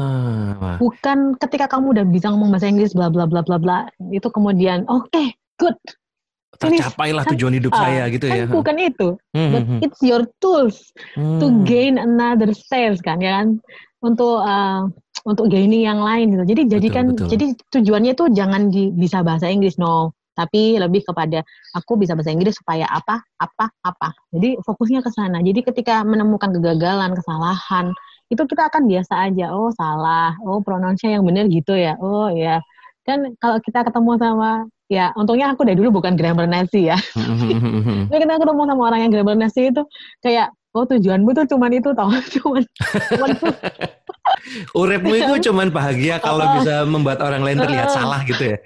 bukan 0.79 1.35
ketika 1.35 1.67
kamu 1.67 1.99
udah 1.99 2.05
bisa 2.07 2.31
ngomong 2.31 2.47
bahasa 2.47 2.71
Inggris 2.71 2.95
bla 2.95 3.11
bla 3.11 3.27
bla 3.27 3.43
bla 3.43 3.59
bla 3.59 3.77
itu 4.15 4.31
kemudian 4.31 4.87
oke 4.87 5.11
okay, 5.11 5.35
good 5.59 5.75
tercapailah 6.55 7.27
tujuan 7.35 7.59
hidup 7.59 7.75
uh, 7.75 7.79
saya 7.83 8.07
gitu 8.07 8.25
kan 8.25 8.37
ya. 8.39 8.45
Bukan 8.47 8.75
itu, 8.79 9.07
hmm, 9.35 9.51
but 9.51 9.61
hmm, 9.61 9.69
hmm. 9.77 9.79
it's 9.85 10.01
your 10.01 10.23
tools 10.41 10.89
hmm. 11.13 11.43
to 11.43 11.51
gain 11.67 11.99
another 11.99 12.49
sales 12.55 13.03
kan 13.03 13.21
ya 13.21 13.41
kan 13.41 13.61
untuk 14.01 14.41
uh, 14.41 14.89
untuk 15.27 15.51
gaining 15.51 15.85
yang 15.85 16.01
lain 16.01 16.33
gitu. 16.33 16.43
Jadi 16.55 16.61
jadikan 16.71 17.13
betul. 17.13 17.27
jadi 17.29 17.45
tujuannya 17.73 18.11
itu 18.15 18.25
jangan 18.33 18.61
di, 18.71 18.89
bisa 18.95 19.21
bahasa 19.21 19.51
Inggris 19.51 19.77
no, 19.77 20.15
tapi 20.37 20.77
lebih 20.77 21.01
kepada 21.01 21.41
aku 21.73 21.97
bisa 21.97 22.13
bahasa 22.13 22.29
Inggris 22.29 22.53
supaya 22.53 22.85
apa 22.85 23.25
apa 23.41 23.73
apa. 23.81 24.13
Jadi 24.29 24.61
fokusnya 24.61 25.01
ke 25.01 25.09
sana. 25.09 25.41
Jadi 25.41 25.65
ketika 25.65 26.05
menemukan 26.05 26.53
kegagalan, 26.53 27.17
kesalahan, 27.17 27.89
itu 28.29 28.45
kita 28.45 28.69
akan 28.69 28.85
biasa 28.85 29.13
aja. 29.33 29.49
Oh, 29.57 29.73
salah. 29.73 30.37
Oh, 30.45 30.61
pronounce-nya 30.61 31.17
yang 31.17 31.25
benar 31.25 31.49
gitu 31.49 31.73
ya. 31.73 31.97
Oh, 31.97 32.29
ya. 32.29 32.61
Kan 33.01 33.33
kalau 33.41 33.57
kita 33.65 33.81
ketemu 33.81 34.21
sama 34.21 34.69
ya 34.87 35.11
untungnya 35.19 35.51
aku 35.51 35.67
dari 35.67 35.75
dulu 35.75 35.99
bukan 35.99 36.13
grammar 36.13 36.45
Nazi 36.45 36.93
ya. 36.93 36.97
Tapi 38.07 38.17
kita 38.21 38.37
ketemu 38.37 38.61
sama 38.69 38.81
orang 38.93 38.99
yang 39.09 39.11
grammar 39.11 39.35
Nazi 39.35 39.73
itu 39.73 39.81
kayak 40.21 40.53
oh 40.77 40.85
tujuanmu 40.85 41.33
tuh 41.33 41.45
cuman 41.49 41.71
itu 41.73 41.89
tau 41.97 42.11
cuman, 42.37 42.63
cuman 43.17 43.29
urepmu 44.77 45.13
itu 45.17 45.33
cuman 45.49 45.67
bahagia 45.73 46.21
kalau 46.21 46.45
bisa 46.61 46.85
membuat 46.85 47.17
orang 47.25 47.41
lain 47.41 47.57
terlihat 47.57 47.89
salah 47.89 48.21
gitu 48.27 48.55
ya 48.55 48.57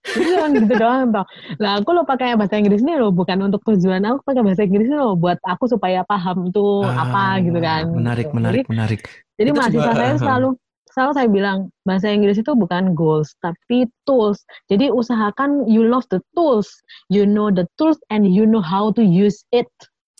Iya 0.00 0.48
gitu 0.56 0.74
doang 0.80 1.12
toh. 1.12 1.26
Lah 1.60 1.78
aku 1.78 1.92
lo 1.92 2.08
pakai 2.08 2.32
bahasa 2.34 2.56
Inggris 2.56 2.80
ini 2.80 2.96
lo 2.96 3.12
bukan 3.12 3.36
untuk 3.44 3.60
tujuan 3.68 4.00
aku 4.08 4.24
pakai 4.24 4.42
bahasa 4.42 4.64
Inggris 4.64 4.88
ini 4.88 4.96
lo 4.96 5.12
buat 5.14 5.36
aku 5.44 5.68
supaya 5.68 6.00
paham 6.08 6.48
tuh 6.50 6.88
ah, 6.88 7.04
apa 7.04 7.44
gitu 7.44 7.60
kan. 7.60 7.92
Menarik, 7.92 8.32
menarik, 8.32 8.64
jadi, 8.64 8.72
menarik. 8.72 9.00
Jadi 9.36 9.48
itu 9.52 9.56
mahasiswa 9.56 9.92
saya 9.92 10.14
uh, 10.16 10.20
selalu 10.20 10.48
selalu 10.90 11.12
saya 11.14 11.28
bilang 11.30 11.58
bahasa 11.86 12.06
Inggris 12.10 12.40
itu 12.40 12.52
bukan 12.56 12.96
goals 12.96 13.36
tapi 13.44 13.86
tools. 14.08 14.40
Jadi 14.72 14.88
usahakan 14.88 15.68
you 15.68 15.84
love 15.84 16.08
the 16.08 16.24
tools, 16.32 16.68
you 17.12 17.28
know 17.28 17.52
the 17.52 17.68
tools 17.76 18.00
and 18.08 18.24
you 18.24 18.48
know 18.48 18.64
how 18.64 18.88
to 18.96 19.04
use 19.04 19.44
it. 19.52 19.68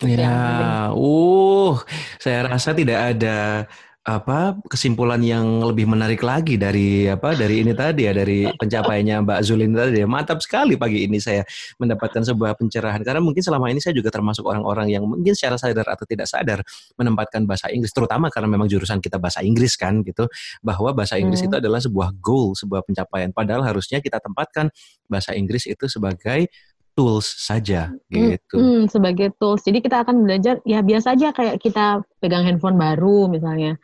Ya, 0.01 0.89
uh, 0.89 1.77
saya 2.17 2.49
rasa 2.49 2.73
tidak 2.73 3.17
ada 3.17 3.69
apa 4.01 4.57
kesimpulan 4.65 5.21
yang 5.21 5.61
lebih 5.61 5.85
menarik 5.85 6.25
lagi 6.25 6.57
dari 6.57 7.05
apa 7.05 7.37
dari 7.37 7.61
ini 7.61 7.69
tadi 7.77 8.09
ya 8.09 8.13
dari 8.17 8.49
pencapaiannya 8.49 9.21
Mbak 9.21 9.39
Zulin 9.45 9.77
tadi 9.77 10.01
ya. 10.01 10.09
Mantap 10.09 10.41
sekali 10.41 10.73
pagi 10.73 11.05
ini 11.05 11.21
saya 11.21 11.45
mendapatkan 11.77 12.25
sebuah 12.25 12.57
pencerahan. 12.57 13.05
Karena 13.05 13.21
mungkin 13.21 13.45
selama 13.45 13.69
ini 13.69 13.77
saya 13.77 13.93
juga 13.93 14.09
termasuk 14.09 14.41
orang-orang 14.49 14.89
yang 14.89 15.05
mungkin 15.05 15.37
secara 15.37 15.61
sadar 15.61 15.85
atau 15.85 16.09
tidak 16.09 16.25
sadar 16.25 16.65
menempatkan 16.97 17.45
bahasa 17.45 17.69
Inggris 17.69 17.93
terutama 17.93 18.33
karena 18.33 18.49
memang 18.49 18.65
jurusan 18.65 18.97
kita 18.97 19.21
bahasa 19.21 19.45
Inggris 19.45 19.77
kan 19.77 20.01
gitu. 20.01 20.25
Bahwa 20.65 20.97
bahasa 20.97 21.21
Inggris 21.21 21.45
hmm. 21.45 21.53
itu 21.53 21.55
adalah 21.61 21.77
sebuah 21.77 22.09
goal 22.17 22.57
sebuah 22.57 22.81
pencapaian. 22.81 23.29
Padahal 23.29 23.61
harusnya 23.69 24.01
kita 24.01 24.17
tempatkan 24.17 24.73
bahasa 25.05 25.37
Inggris 25.37 25.69
itu 25.69 25.85
sebagai 25.85 26.49
tools 26.93 27.27
saja 27.27 27.91
gitu. 28.11 28.55
Hmm, 28.55 28.81
sebagai 28.91 29.31
tools. 29.39 29.63
Jadi 29.63 29.79
kita 29.79 30.03
akan 30.03 30.27
belajar 30.27 30.59
ya 30.67 30.83
biasa 30.83 31.15
aja 31.15 31.31
kayak 31.31 31.59
kita 31.63 32.03
pegang 32.19 32.43
handphone 32.43 32.75
baru 32.75 33.31
misalnya 33.31 33.79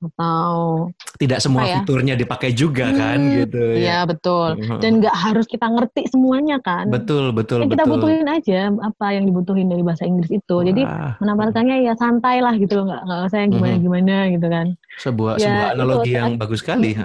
atau 0.00 0.88
tidak 1.20 1.44
semua 1.44 1.68
ya? 1.68 1.84
fiturnya 1.84 2.16
dipakai 2.16 2.56
juga 2.56 2.88
hmm, 2.88 2.96
kan 2.96 3.18
gitu 3.44 3.60
ya. 3.76 3.76
Iya 3.76 3.98
betul. 4.08 4.56
Dan 4.80 5.04
nggak 5.04 5.12
harus 5.12 5.44
kita 5.44 5.68
ngerti 5.68 6.08
semuanya 6.08 6.56
kan. 6.64 6.88
Betul 6.88 7.36
betul. 7.36 7.68
Ya, 7.68 7.76
kita 7.76 7.84
betul. 7.84 7.92
butuhin 8.00 8.28
aja 8.28 8.60
apa 8.80 9.06
yang 9.12 9.28
dibutuhin 9.28 9.68
dari 9.68 9.84
bahasa 9.84 10.08
Inggris 10.08 10.32
itu. 10.32 10.56
Wah. 10.56 10.64
Jadi 10.64 10.82
menambahkannya 11.20 11.76
ya 11.84 11.92
santai 12.00 12.40
lah 12.40 12.56
gitu 12.56 12.80
nggak 12.80 13.02
nggak 13.04 13.18
usah 13.28 13.38
yang 13.44 13.50
gimana 13.52 13.76
gimana 13.76 14.14
hmm. 14.24 14.30
gitu 14.40 14.46
kan. 14.48 14.66
Sebuah 14.96 15.32
ya, 15.36 15.44
sebuah 15.44 15.68
analogi 15.76 16.10
itu, 16.10 16.16
yang 16.16 16.30
bagus 16.40 16.60
sekali. 16.64 16.96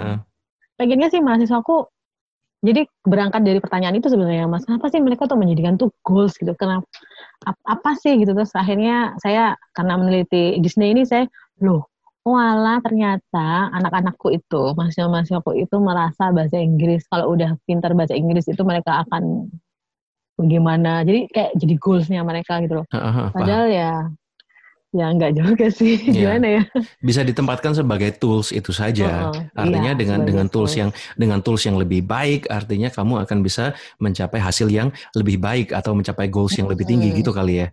Pengennya 0.80 1.08
sih 1.12 1.20
mahasiswaku 1.20 1.88
jadi 2.66 2.82
berangkat 3.06 3.46
dari 3.46 3.62
pertanyaan 3.62 3.96
itu 3.96 4.10
sebenarnya 4.10 4.50
mas 4.50 4.66
kenapa 4.66 4.90
sih 4.90 4.98
mereka 4.98 5.30
tuh 5.30 5.38
menjadikan 5.38 5.78
tuh 5.78 5.94
goals 6.02 6.34
gitu? 6.34 6.50
Kenapa 6.58 6.84
apa 7.46 7.90
sih 8.02 8.18
gitu? 8.18 8.34
Terus 8.34 8.50
akhirnya 8.58 9.14
saya 9.22 9.54
karena 9.70 9.94
meneliti 9.94 10.58
Disney 10.58 10.90
ini 10.90 11.06
saya 11.06 11.30
loh 11.62 11.86
wala 12.26 12.82
ternyata 12.82 13.70
anak-anakku 13.70 14.34
itu 14.34 14.74
mahasiswa-mahasiswaku 14.74 15.62
itu 15.62 15.76
merasa 15.78 16.34
bahasa 16.34 16.58
Inggris. 16.58 17.06
Kalau 17.06 17.30
udah 17.38 17.54
pintar 17.70 17.94
bahasa 17.94 18.18
Inggris 18.18 18.50
itu 18.50 18.66
mereka 18.66 19.06
akan 19.06 19.46
bagaimana? 20.34 21.06
Jadi 21.06 21.30
kayak 21.30 21.54
jadi 21.54 21.74
goalsnya 21.78 22.26
mereka 22.26 22.58
gitu 22.66 22.82
loh. 22.82 22.86
Padahal 23.30 23.70
ya 23.70 24.10
Ya 24.96 25.12
enggak 25.12 25.36
juga 25.36 25.68
sih, 25.68 26.00
ya. 26.08 26.32
gimana 26.32 26.46
ya? 26.48 26.62
Bisa 27.04 27.20
ditempatkan 27.20 27.76
sebagai 27.76 28.16
tools 28.16 28.48
itu 28.48 28.72
saja. 28.72 29.28
Oh, 29.28 29.36
artinya 29.52 29.92
iya, 29.92 29.98
dengan 30.00 30.24
dengan 30.24 30.46
tools, 30.48 30.72
tools 30.72 30.80
yang 30.80 30.90
dengan 31.20 31.38
tools 31.44 31.62
yang 31.68 31.76
lebih 31.76 32.00
baik, 32.08 32.48
artinya 32.48 32.88
kamu 32.88 33.28
akan 33.28 33.44
bisa 33.44 33.76
mencapai 34.00 34.40
hasil 34.40 34.72
yang 34.72 34.88
lebih 35.12 35.36
baik 35.36 35.76
atau 35.76 35.92
mencapai 35.92 36.32
goals 36.32 36.56
yang 36.56 36.64
lebih 36.64 36.88
tinggi 36.88 37.12
hmm. 37.12 37.18
gitu 37.20 37.30
kali 37.36 37.60
ya? 37.60 37.68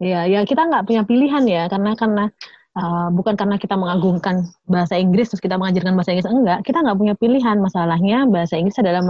Iya, 0.00 0.20
ya 0.26 0.40
kita 0.48 0.64
nggak 0.64 0.88
punya 0.88 1.02
pilihan 1.04 1.44
ya, 1.44 1.62
karena 1.68 1.92
karena 1.92 2.24
uh, 2.80 3.08
bukan 3.12 3.36
karena 3.36 3.60
kita 3.60 3.76
mengagungkan 3.76 4.48
bahasa 4.64 4.96
Inggris 4.96 5.30
terus 5.30 5.44
kita 5.44 5.60
mengajarkan 5.60 5.92
bahasa 5.94 6.16
Inggris 6.16 6.32
enggak, 6.32 6.58
kita 6.64 6.80
nggak 6.80 6.96
punya 6.96 7.14
pilihan. 7.20 7.56
Masalahnya 7.60 8.24
bahasa 8.24 8.56
Inggris 8.56 8.80
adalah 8.80 9.04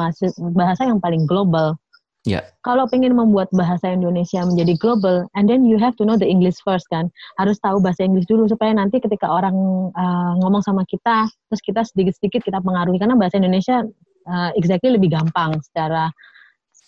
bahasa 0.52 0.82
yang 0.90 0.98
paling 0.98 1.24
global. 1.24 1.78
Yeah. 2.24 2.40
Kalau 2.64 2.88
pengen 2.88 3.12
membuat 3.12 3.52
bahasa 3.52 3.92
Indonesia 3.92 4.40
menjadi 4.40 4.80
global, 4.80 5.28
and 5.36 5.44
then 5.44 5.68
you 5.68 5.76
have 5.76 5.92
to 6.00 6.08
know 6.08 6.16
the 6.16 6.24
English 6.24 6.56
first 6.64 6.88
kan, 6.88 7.12
harus 7.36 7.60
tahu 7.60 7.84
bahasa 7.84 8.08
Inggris 8.08 8.24
dulu 8.24 8.48
supaya 8.48 8.72
nanti 8.72 8.96
ketika 8.96 9.28
orang 9.28 9.52
uh, 9.92 10.32
ngomong 10.40 10.64
sama 10.64 10.88
kita, 10.88 11.28
terus 11.28 11.60
kita 11.60 11.84
sedikit-sedikit 11.84 12.40
kita 12.40 12.64
pengaruhi 12.64 12.96
karena 12.96 13.20
bahasa 13.20 13.36
Indonesia 13.36 13.84
uh, 14.24 14.50
exactly 14.56 14.96
lebih 14.96 15.12
gampang 15.12 15.60
secara 15.68 16.08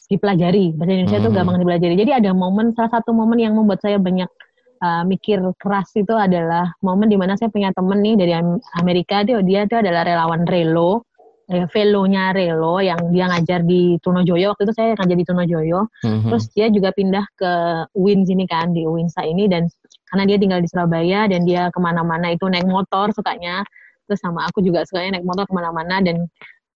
dipelajari. 0.09 0.72
Bahasa 0.72 0.91
Indonesia 0.97 1.18
itu 1.20 1.28
mm 1.28 1.28
-hmm. 1.28 1.39
gampang 1.45 1.57
dipelajari. 1.61 1.95
Jadi 2.01 2.12
ada 2.16 2.30
momen, 2.32 2.72
salah 2.72 2.93
satu 2.97 3.12
momen 3.12 3.37
yang 3.37 3.53
membuat 3.53 3.84
saya 3.84 4.01
banyak 4.01 4.32
uh, 4.80 5.05
mikir 5.05 5.45
keras 5.61 5.93
itu 6.01 6.16
adalah 6.16 6.72
momen 6.80 7.12
di 7.12 7.20
mana 7.20 7.37
saya 7.37 7.53
punya 7.53 7.76
temen 7.76 8.01
nih 8.01 8.16
dari 8.16 8.32
Amerika, 8.80 9.20
dia 9.20 9.45
dia 9.45 9.68
itu 9.68 9.76
adalah 9.76 10.01
relawan 10.09 10.49
Relo 10.49 11.05
eh, 11.51 11.67
velonya 11.71 12.35
Relo 12.35 12.83
yang 12.83 13.11
dia 13.15 13.31
ngajar 13.31 13.63
di 13.63 13.97
Trunojoyo 14.03 14.55
waktu 14.55 14.67
itu 14.67 14.75
saya 14.75 14.99
ngajar 14.99 15.17
di 15.17 15.25
Trunojoyo 15.27 15.81
mm-hmm. 16.03 16.31
terus 16.31 16.45
dia 16.55 16.67
juga 16.71 16.91
pindah 16.91 17.25
ke 17.39 17.53
UIN 17.95 18.27
sini 18.27 18.45
kan 18.51 18.75
di 18.75 18.83
UINSA 18.83 19.23
ini. 19.27 19.47
Dan 19.47 19.71
karena 20.11 20.25
dia 20.27 20.37
tinggal 20.39 20.61
di 20.63 20.69
Surabaya 20.71 21.31
dan 21.31 21.47
dia 21.47 21.71
ke 21.71 21.79
mana-mana 21.79 22.35
itu 22.35 22.47
naik 22.47 22.67
motor 22.67 23.11
sukanya. 23.15 23.63
Terus 24.07 24.23
sama 24.23 24.47
aku 24.47 24.63
juga 24.63 24.87
sukanya 24.87 25.19
naik 25.19 25.27
motor 25.27 25.47
ke 25.47 25.55
mana-mana. 25.55 26.03
Dan 26.03 26.27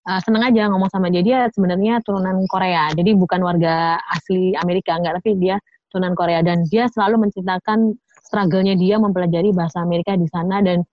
uh, 0.07 0.19
seneng 0.23 0.43
aja 0.47 0.67
ngomong 0.71 0.91
sama 0.91 1.11
dia. 1.11 1.23
Dia 1.23 1.39
sebenarnya 1.51 1.99
turunan 2.03 2.43
Korea. 2.47 2.91
Jadi 2.95 3.15
bukan 3.15 3.43
warga 3.43 3.99
asli 4.11 4.55
Amerika 4.59 4.95
enggak. 4.95 5.19
Tapi 5.23 5.39
dia 5.39 5.55
turunan 5.91 6.15
Korea. 6.15 6.43
Dan 6.43 6.67
dia 6.67 6.87
selalu 6.91 7.27
menceritakan 7.27 7.95
struggle-nya 8.27 8.75
dia 8.79 8.95
mempelajari 8.99 9.51
bahasa 9.55 9.83
Amerika 9.83 10.15
di 10.15 10.27
sana. 10.27 10.59
Dan 10.63 10.83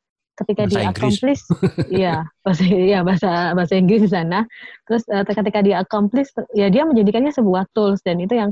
ketika 0.44 0.70
bahasa 0.70 0.78
dia 0.78 0.90
accomplish 0.90 1.42
iya 2.00 2.14
bahasa 2.46 2.62
ya 2.64 3.00
bahasa 3.02 3.30
bahasa 3.52 3.74
Inggris 3.74 4.06
di 4.06 4.10
sana. 4.10 4.46
Terus 4.86 5.02
uh, 5.10 5.24
ketika 5.26 5.58
dia 5.60 5.82
accomplish 5.82 6.30
ya 6.54 6.70
dia 6.70 6.86
menjadikannya 6.86 7.34
sebuah 7.34 7.68
tools 7.74 8.00
dan 8.06 8.22
itu 8.22 8.38
yang 8.38 8.50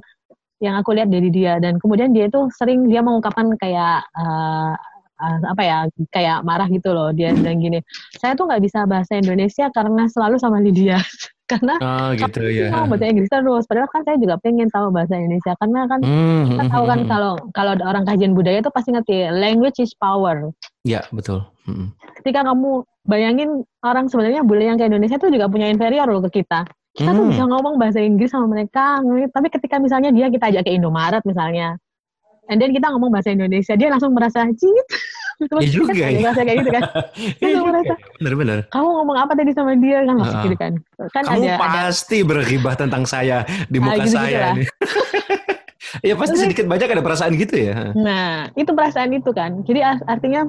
yang 0.58 0.74
aku 0.80 0.96
lihat 0.96 1.12
dari 1.12 1.28
dia. 1.30 1.62
Dan 1.62 1.78
kemudian 1.78 2.10
dia 2.10 2.26
itu 2.26 2.48
sering 2.56 2.90
dia 2.90 3.04
mengungkapkan 3.04 3.54
kayak 3.60 4.02
uh, 4.16 4.74
uh, 5.20 5.38
apa 5.46 5.62
ya 5.62 5.78
kayak 6.10 6.42
marah 6.42 6.66
gitu 6.68 6.90
loh. 6.90 7.14
Dia 7.14 7.32
bilang 7.32 7.62
gini 7.62 7.78
saya 8.18 8.34
tuh 8.34 8.50
nggak 8.50 8.62
bisa 8.64 8.84
bahasa 8.84 9.16
Indonesia 9.16 9.70
karena 9.70 10.10
selalu 10.10 10.36
sama 10.42 10.58
Lydia. 10.60 10.98
Karena 11.46 11.78
oh, 11.78 12.10
gitu, 12.18 12.42
ya. 12.50 12.74
mau 12.74 12.90
bahasa 12.90 13.06
Inggris 13.06 13.30
terus. 13.30 13.70
Padahal 13.70 13.86
kan 13.94 14.02
saya 14.02 14.18
juga 14.18 14.34
pengen 14.42 14.66
tahu 14.66 14.90
bahasa 14.90 15.14
Indonesia 15.14 15.54
karena 15.62 15.86
kan 15.86 16.02
hmm, 16.02 16.42
kita 16.50 16.64
tahu 16.74 16.84
kan 16.90 16.98
hmm, 16.98 17.06
kalau 17.06 17.32
kalau 17.54 17.72
orang 17.86 18.02
kajian 18.02 18.34
budaya 18.34 18.58
itu 18.58 18.70
pasti 18.74 18.90
ngerti 18.90 19.30
language 19.30 19.78
is 19.78 19.94
power. 19.94 20.50
Ya 20.82 21.06
betul 21.14 21.46
hmm. 21.66 21.86
ketika 22.22 22.46
kamu 22.46 22.82
bayangin 23.06 23.50
orang 23.82 24.06
sebenarnya 24.10 24.42
bule 24.42 24.64
yang 24.66 24.78
ke 24.78 24.86
Indonesia 24.86 25.18
itu 25.18 25.28
juga 25.30 25.46
punya 25.50 25.66
inferior 25.70 26.06
loh 26.06 26.22
ke 26.30 26.42
kita 26.42 26.66
kita 26.96 27.10
hmm. 27.12 27.18
tuh 27.20 27.24
bisa 27.28 27.42
ngomong 27.44 27.74
bahasa 27.76 28.00
Inggris 28.00 28.32
sama 28.32 28.48
mereka 28.48 29.02
tapi 29.30 29.48
ketika 29.52 29.76
misalnya 29.82 30.10
dia 30.10 30.32
kita 30.32 30.48
ajak 30.48 30.62
ke 30.64 30.72
Indomaret 30.72 31.22
misalnya 31.28 31.76
and 32.48 32.62
then 32.62 32.72
kita 32.72 32.88
ngomong 32.88 33.12
bahasa 33.12 33.34
Indonesia 33.34 33.74
dia 33.74 33.88
langsung 33.90 34.14
merasa 34.14 34.46
cit 34.54 34.86
Iya 35.36 35.68
juga 35.68 35.92
ya. 35.92 36.16
merasa 36.16 36.40
kayak 36.48 36.58
gitu 36.64 36.70
kan 36.72 36.82
Iya 37.44 37.44
Langsung 37.44 37.60
juga. 37.60 37.68
merasa 37.68 37.94
Bener-bener. 38.16 38.58
kamu 38.72 38.88
ngomong 38.88 39.16
apa 39.20 39.32
tadi 39.36 39.50
sama 39.52 39.72
dia 39.76 39.98
kan 40.00 40.14
masih 40.16 40.32
Heeh. 40.32 40.44
gitu 40.48 40.56
kan 40.56 40.72
kan 41.12 41.22
Kamu 41.28 41.44
ada 41.44 41.52
ada 41.60 41.80
pasti 41.92 42.18
berghibah 42.24 42.74
tentang 42.80 43.04
saya 43.04 43.44
di 43.68 43.76
muka 43.76 43.92
Ah, 43.92 43.96
gitu-gitu 44.00 44.16
saya 44.16 44.40
lah. 44.40 44.54
nih. 44.56 44.68
Iya 46.04 46.12
pasti 46.18 46.36
sedikit 46.36 46.66
banyak 46.68 46.92
ada 46.92 47.00
perasaan 47.00 47.32
gitu 47.40 47.56
ya. 47.56 47.94
Nah, 47.96 48.52
itu 48.52 48.68
perasaan 48.68 49.16
itu 49.16 49.30
kan. 49.32 49.64
Jadi 49.64 49.80
artinya 50.04 50.44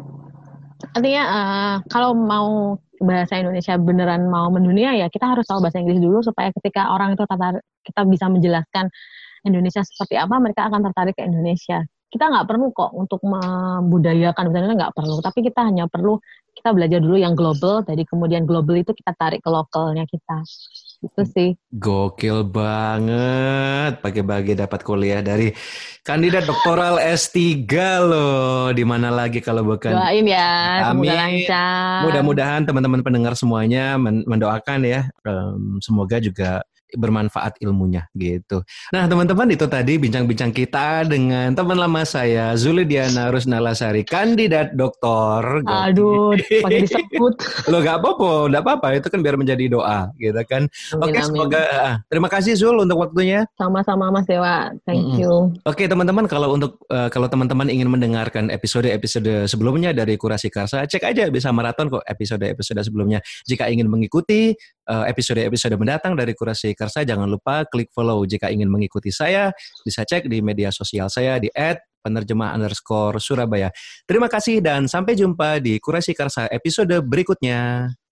artinya 0.94 1.24
eh, 1.26 1.76
kalau 1.90 2.14
mau 2.14 2.78
bahasa 2.98 3.38
Indonesia 3.38 3.78
beneran 3.78 4.26
mau 4.30 4.50
mendunia 4.50 4.94
ya 4.98 5.08
kita 5.10 5.30
harus 5.38 5.46
tahu 5.46 5.62
bahasa 5.62 5.78
Inggris 5.78 6.02
dulu 6.02 6.26
supaya 6.26 6.50
ketika 6.54 6.90
orang 6.90 7.14
itu 7.14 7.24
tertarik 7.30 7.62
kita 7.86 8.02
bisa 8.10 8.26
menjelaskan 8.28 8.90
Indonesia 9.46 9.82
seperti 9.86 10.20
apa 10.20 10.36
mereka 10.42 10.68
akan 10.68 10.82
tertarik 10.92 11.16
ke 11.16 11.24
Indonesia. 11.24 11.86
Kita 12.08 12.32
nggak 12.32 12.48
perlu 12.48 12.72
kok 12.72 12.92
untuk 12.96 13.20
membudayakan 13.24 14.52
Indonesia 14.52 14.76
nggak 14.88 14.96
perlu, 14.96 15.20
tapi 15.20 15.40
kita 15.44 15.68
hanya 15.68 15.92
perlu 15.92 16.20
kita 16.56 16.72
belajar 16.72 17.00
dulu 17.04 17.20
yang 17.20 17.36
global, 17.36 17.84
jadi 17.84 18.04
kemudian 18.08 18.48
global 18.48 18.80
itu 18.80 18.96
kita 18.96 19.12
tarik 19.14 19.44
ke 19.44 19.50
lokalnya 19.52 20.08
kita. 20.08 20.42
Itu 20.98 21.22
sih. 21.30 21.50
Gokil 21.70 22.42
banget. 22.50 24.02
Pagi-pagi 24.02 24.58
dapat 24.58 24.82
kuliah 24.82 25.22
dari 25.22 25.54
kandidat 26.02 26.50
doktoral 26.50 26.98
S3 26.98 27.70
loh. 28.02 28.74
Di 28.74 28.82
mana 28.82 29.14
lagi 29.14 29.38
kalau 29.38 29.62
bukan 29.62 29.94
Doain 29.94 30.26
ya, 30.26 30.90
semoga 30.90 30.98
Amin. 30.98 31.10
lancar. 31.14 32.02
Mudah-mudahan 32.10 32.62
teman-teman 32.66 33.02
pendengar 33.06 33.34
semuanya 33.38 33.94
men- 34.02 34.26
mendoakan 34.26 34.80
ya, 34.90 35.02
em, 35.22 35.78
semoga 35.86 36.18
juga 36.18 36.66
bermanfaat 36.96 37.60
ilmunya 37.60 38.08
gitu. 38.16 38.64
Nah 38.96 39.10
teman-teman 39.10 39.52
itu 39.52 39.68
tadi 39.68 40.00
bincang-bincang 40.00 40.56
kita 40.56 41.04
dengan 41.04 41.52
teman 41.52 41.76
lama 41.76 42.08
saya 42.08 42.56
Zuli 42.56 42.88
Diana 42.88 43.28
Rusnalasari, 43.34 44.08
kandidat 44.08 44.72
doktor. 44.78 45.66
Aduh, 45.68 46.38
pakai 46.64 46.88
disebut. 46.88 47.34
Lo 47.72 47.84
gak 47.84 48.00
apa-apa, 48.00 48.48
gak 48.54 48.64
apa-apa. 48.64 48.88
Itu 48.96 49.08
kan 49.12 49.20
biar 49.20 49.36
menjadi 49.36 49.68
doa 49.68 50.12
gitu 50.16 50.40
kan. 50.48 50.72
Amin, 50.96 51.04
Oke 51.04 51.20
amin. 51.20 51.28
semoga. 51.28 51.64
ah, 51.78 51.96
terima 52.08 52.30
kasih 52.32 52.56
Zul 52.56 52.80
untuk 52.80 53.04
waktunya. 53.04 53.44
Sama-sama 53.60 54.08
Mas 54.14 54.30
Dewa, 54.30 54.72
thank 54.88 55.04
Mm-mm. 55.04 55.20
you. 55.20 55.34
Oke 55.68 55.90
teman-teman 55.90 56.30
kalau 56.30 56.56
untuk 56.56 56.80
eh, 56.88 57.10
kalau 57.12 57.28
teman-teman 57.28 57.68
ingin 57.68 57.92
mendengarkan 57.92 58.48
episode-episode 58.54 59.50
sebelumnya 59.52 59.92
dari 59.92 60.16
Kurasi 60.16 60.48
Karsa, 60.48 60.88
cek 60.88 61.04
aja 61.04 61.28
bisa 61.28 61.52
maraton 61.52 61.92
kok 61.92 62.04
episode-episode 62.08 62.80
sebelumnya. 62.84 63.20
Jika 63.44 63.68
ingin 63.68 63.92
mengikuti 63.92 64.56
episode-episode 64.88 65.76
mendatang 65.76 66.16
dari 66.16 66.32
Kurasi 66.32 66.72
Karsa, 66.72 67.04
jangan 67.04 67.28
lupa 67.28 67.68
klik 67.68 67.92
follow. 67.92 68.24
Jika 68.24 68.48
ingin 68.48 68.72
mengikuti 68.72 69.12
saya, 69.12 69.52
bisa 69.84 70.08
cek 70.08 70.32
di 70.32 70.40
media 70.40 70.72
sosial 70.72 71.12
saya 71.12 71.36
di 71.44 71.52
@penerjemah 72.00 72.56
underscore 72.56 73.20
Surabaya. 73.20 73.68
Terima 74.08 74.32
kasih 74.32 74.64
dan 74.64 74.88
sampai 74.88 75.20
jumpa 75.20 75.60
di 75.60 75.76
Kurasi 75.84 76.16
Karsa 76.16 76.48
episode 76.48 77.04
berikutnya. 77.04 77.92